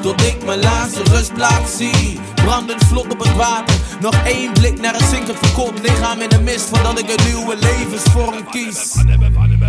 Tot 0.00 0.22
ik 0.22 0.44
mijn 0.44 0.60
laatste 0.60 1.02
rustplaats 1.02 1.76
zie. 1.76 2.20
Brandend 2.44 2.84
vlot 2.84 3.12
op 3.12 3.18
het 3.18 3.36
water. 3.36 3.76
Nog 4.00 4.14
één 4.24 4.52
blik 4.52 4.80
naar 4.80 4.94
een 4.94 5.06
zinkend 5.06 5.38
verkoopt 5.38 5.80
lichaam 5.82 6.20
in 6.20 6.28
de 6.28 6.40
mist. 6.40 6.68
Voordat 6.68 6.98
ik 6.98 7.08
een 7.08 7.26
nieuwe 7.26 7.56
levensvorm 7.60 8.44
kies. 8.50 8.94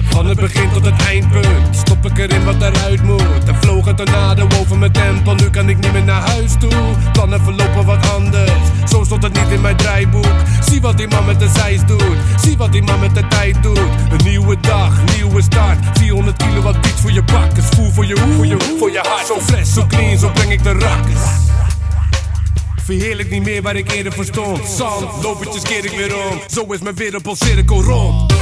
Van 0.10 0.26
het 0.26 0.40
begin 0.40 0.72
tot 0.74 0.86
het 0.86 1.06
eindpunt 1.08 1.76
Stop 1.76 2.06
ik 2.06 2.18
erin 2.18 2.44
wat 2.46 2.62
eruit 2.62 3.04
moet. 3.04 3.48
Er 3.48 3.56
vloog 3.56 3.86
een 3.86 3.96
tornado 3.96 4.48
over 4.60 4.78
mijn 4.78 4.92
tempel. 4.92 5.36
Nu 5.36 5.50
kan 5.50 5.70
ik 5.70 5.78
niet 5.78 5.92
meer 5.92 6.04
naar 6.04 6.22
huis 6.22 6.52
toe. 6.60 6.96
Plannen 7.14 7.42
verlopen 7.42 7.86
wat 7.86 8.12
anders. 8.12 8.52
Zo 8.90 9.04
stond 9.04 9.24
het 9.24 9.34
niet 9.34 9.52
in 9.52 9.62
mijn 9.62 9.78
draaiboek. 9.78 10.36
Zie 10.70 10.82
wat 10.82 10.98
die 10.98 11.08
man 11.08 11.26
met 11.26 11.40
de 11.40 11.50
zijs 11.56 11.86
doet. 11.86 12.18
Zie 12.42 12.58
wat 12.58 12.72
die 12.72 12.84
man 12.84 13.00
met 13.00 13.16
de 13.16 13.28
tijd 13.28 13.64
doet. 13.64 13.80
Een 14.10 14.24
nieuwe 14.24 14.60
dag, 14.60 14.94
nieuwe 15.16 15.42
start. 15.42 15.78
400 15.94 16.38
kilowatt 16.38 16.82
beats 16.82 17.02
voor 17.02 17.12
je 17.12 17.24
bak 17.24 17.52
voel 17.56 17.92
voor 17.92 18.06
je 18.06 18.20
hoe, 18.20 18.34
voor 18.34 18.46
je, 18.46 18.76
voor 18.80 18.92
je 18.92 19.00
hart. 19.00 19.28
Zo 19.28 19.40
fles, 19.40 19.74
zo 19.74 19.86
clean, 19.88 20.18
zo 20.18 20.30
breng 20.30 20.52
ik 20.52 20.64
de 20.64 20.72
rakkers 20.72 21.22
Verheerlijk 22.98 23.30
niet 23.30 23.44
meer 23.44 23.62
waar 23.62 23.76
ik 23.76 23.92
eerder 23.92 24.14
voor 24.14 24.26
stond. 24.26 24.68
Zand, 24.68 25.24
lopertjes 25.24 25.64
keer 25.64 25.86
ik 25.86 25.92
weer 25.92 26.16
om. 26.16 26.40
Zo 26.48 26.66
is 26.72 26.80
mijn 26.80 26.96
wereldpolcirkel 26.96 27.84
rond 27.84 28.34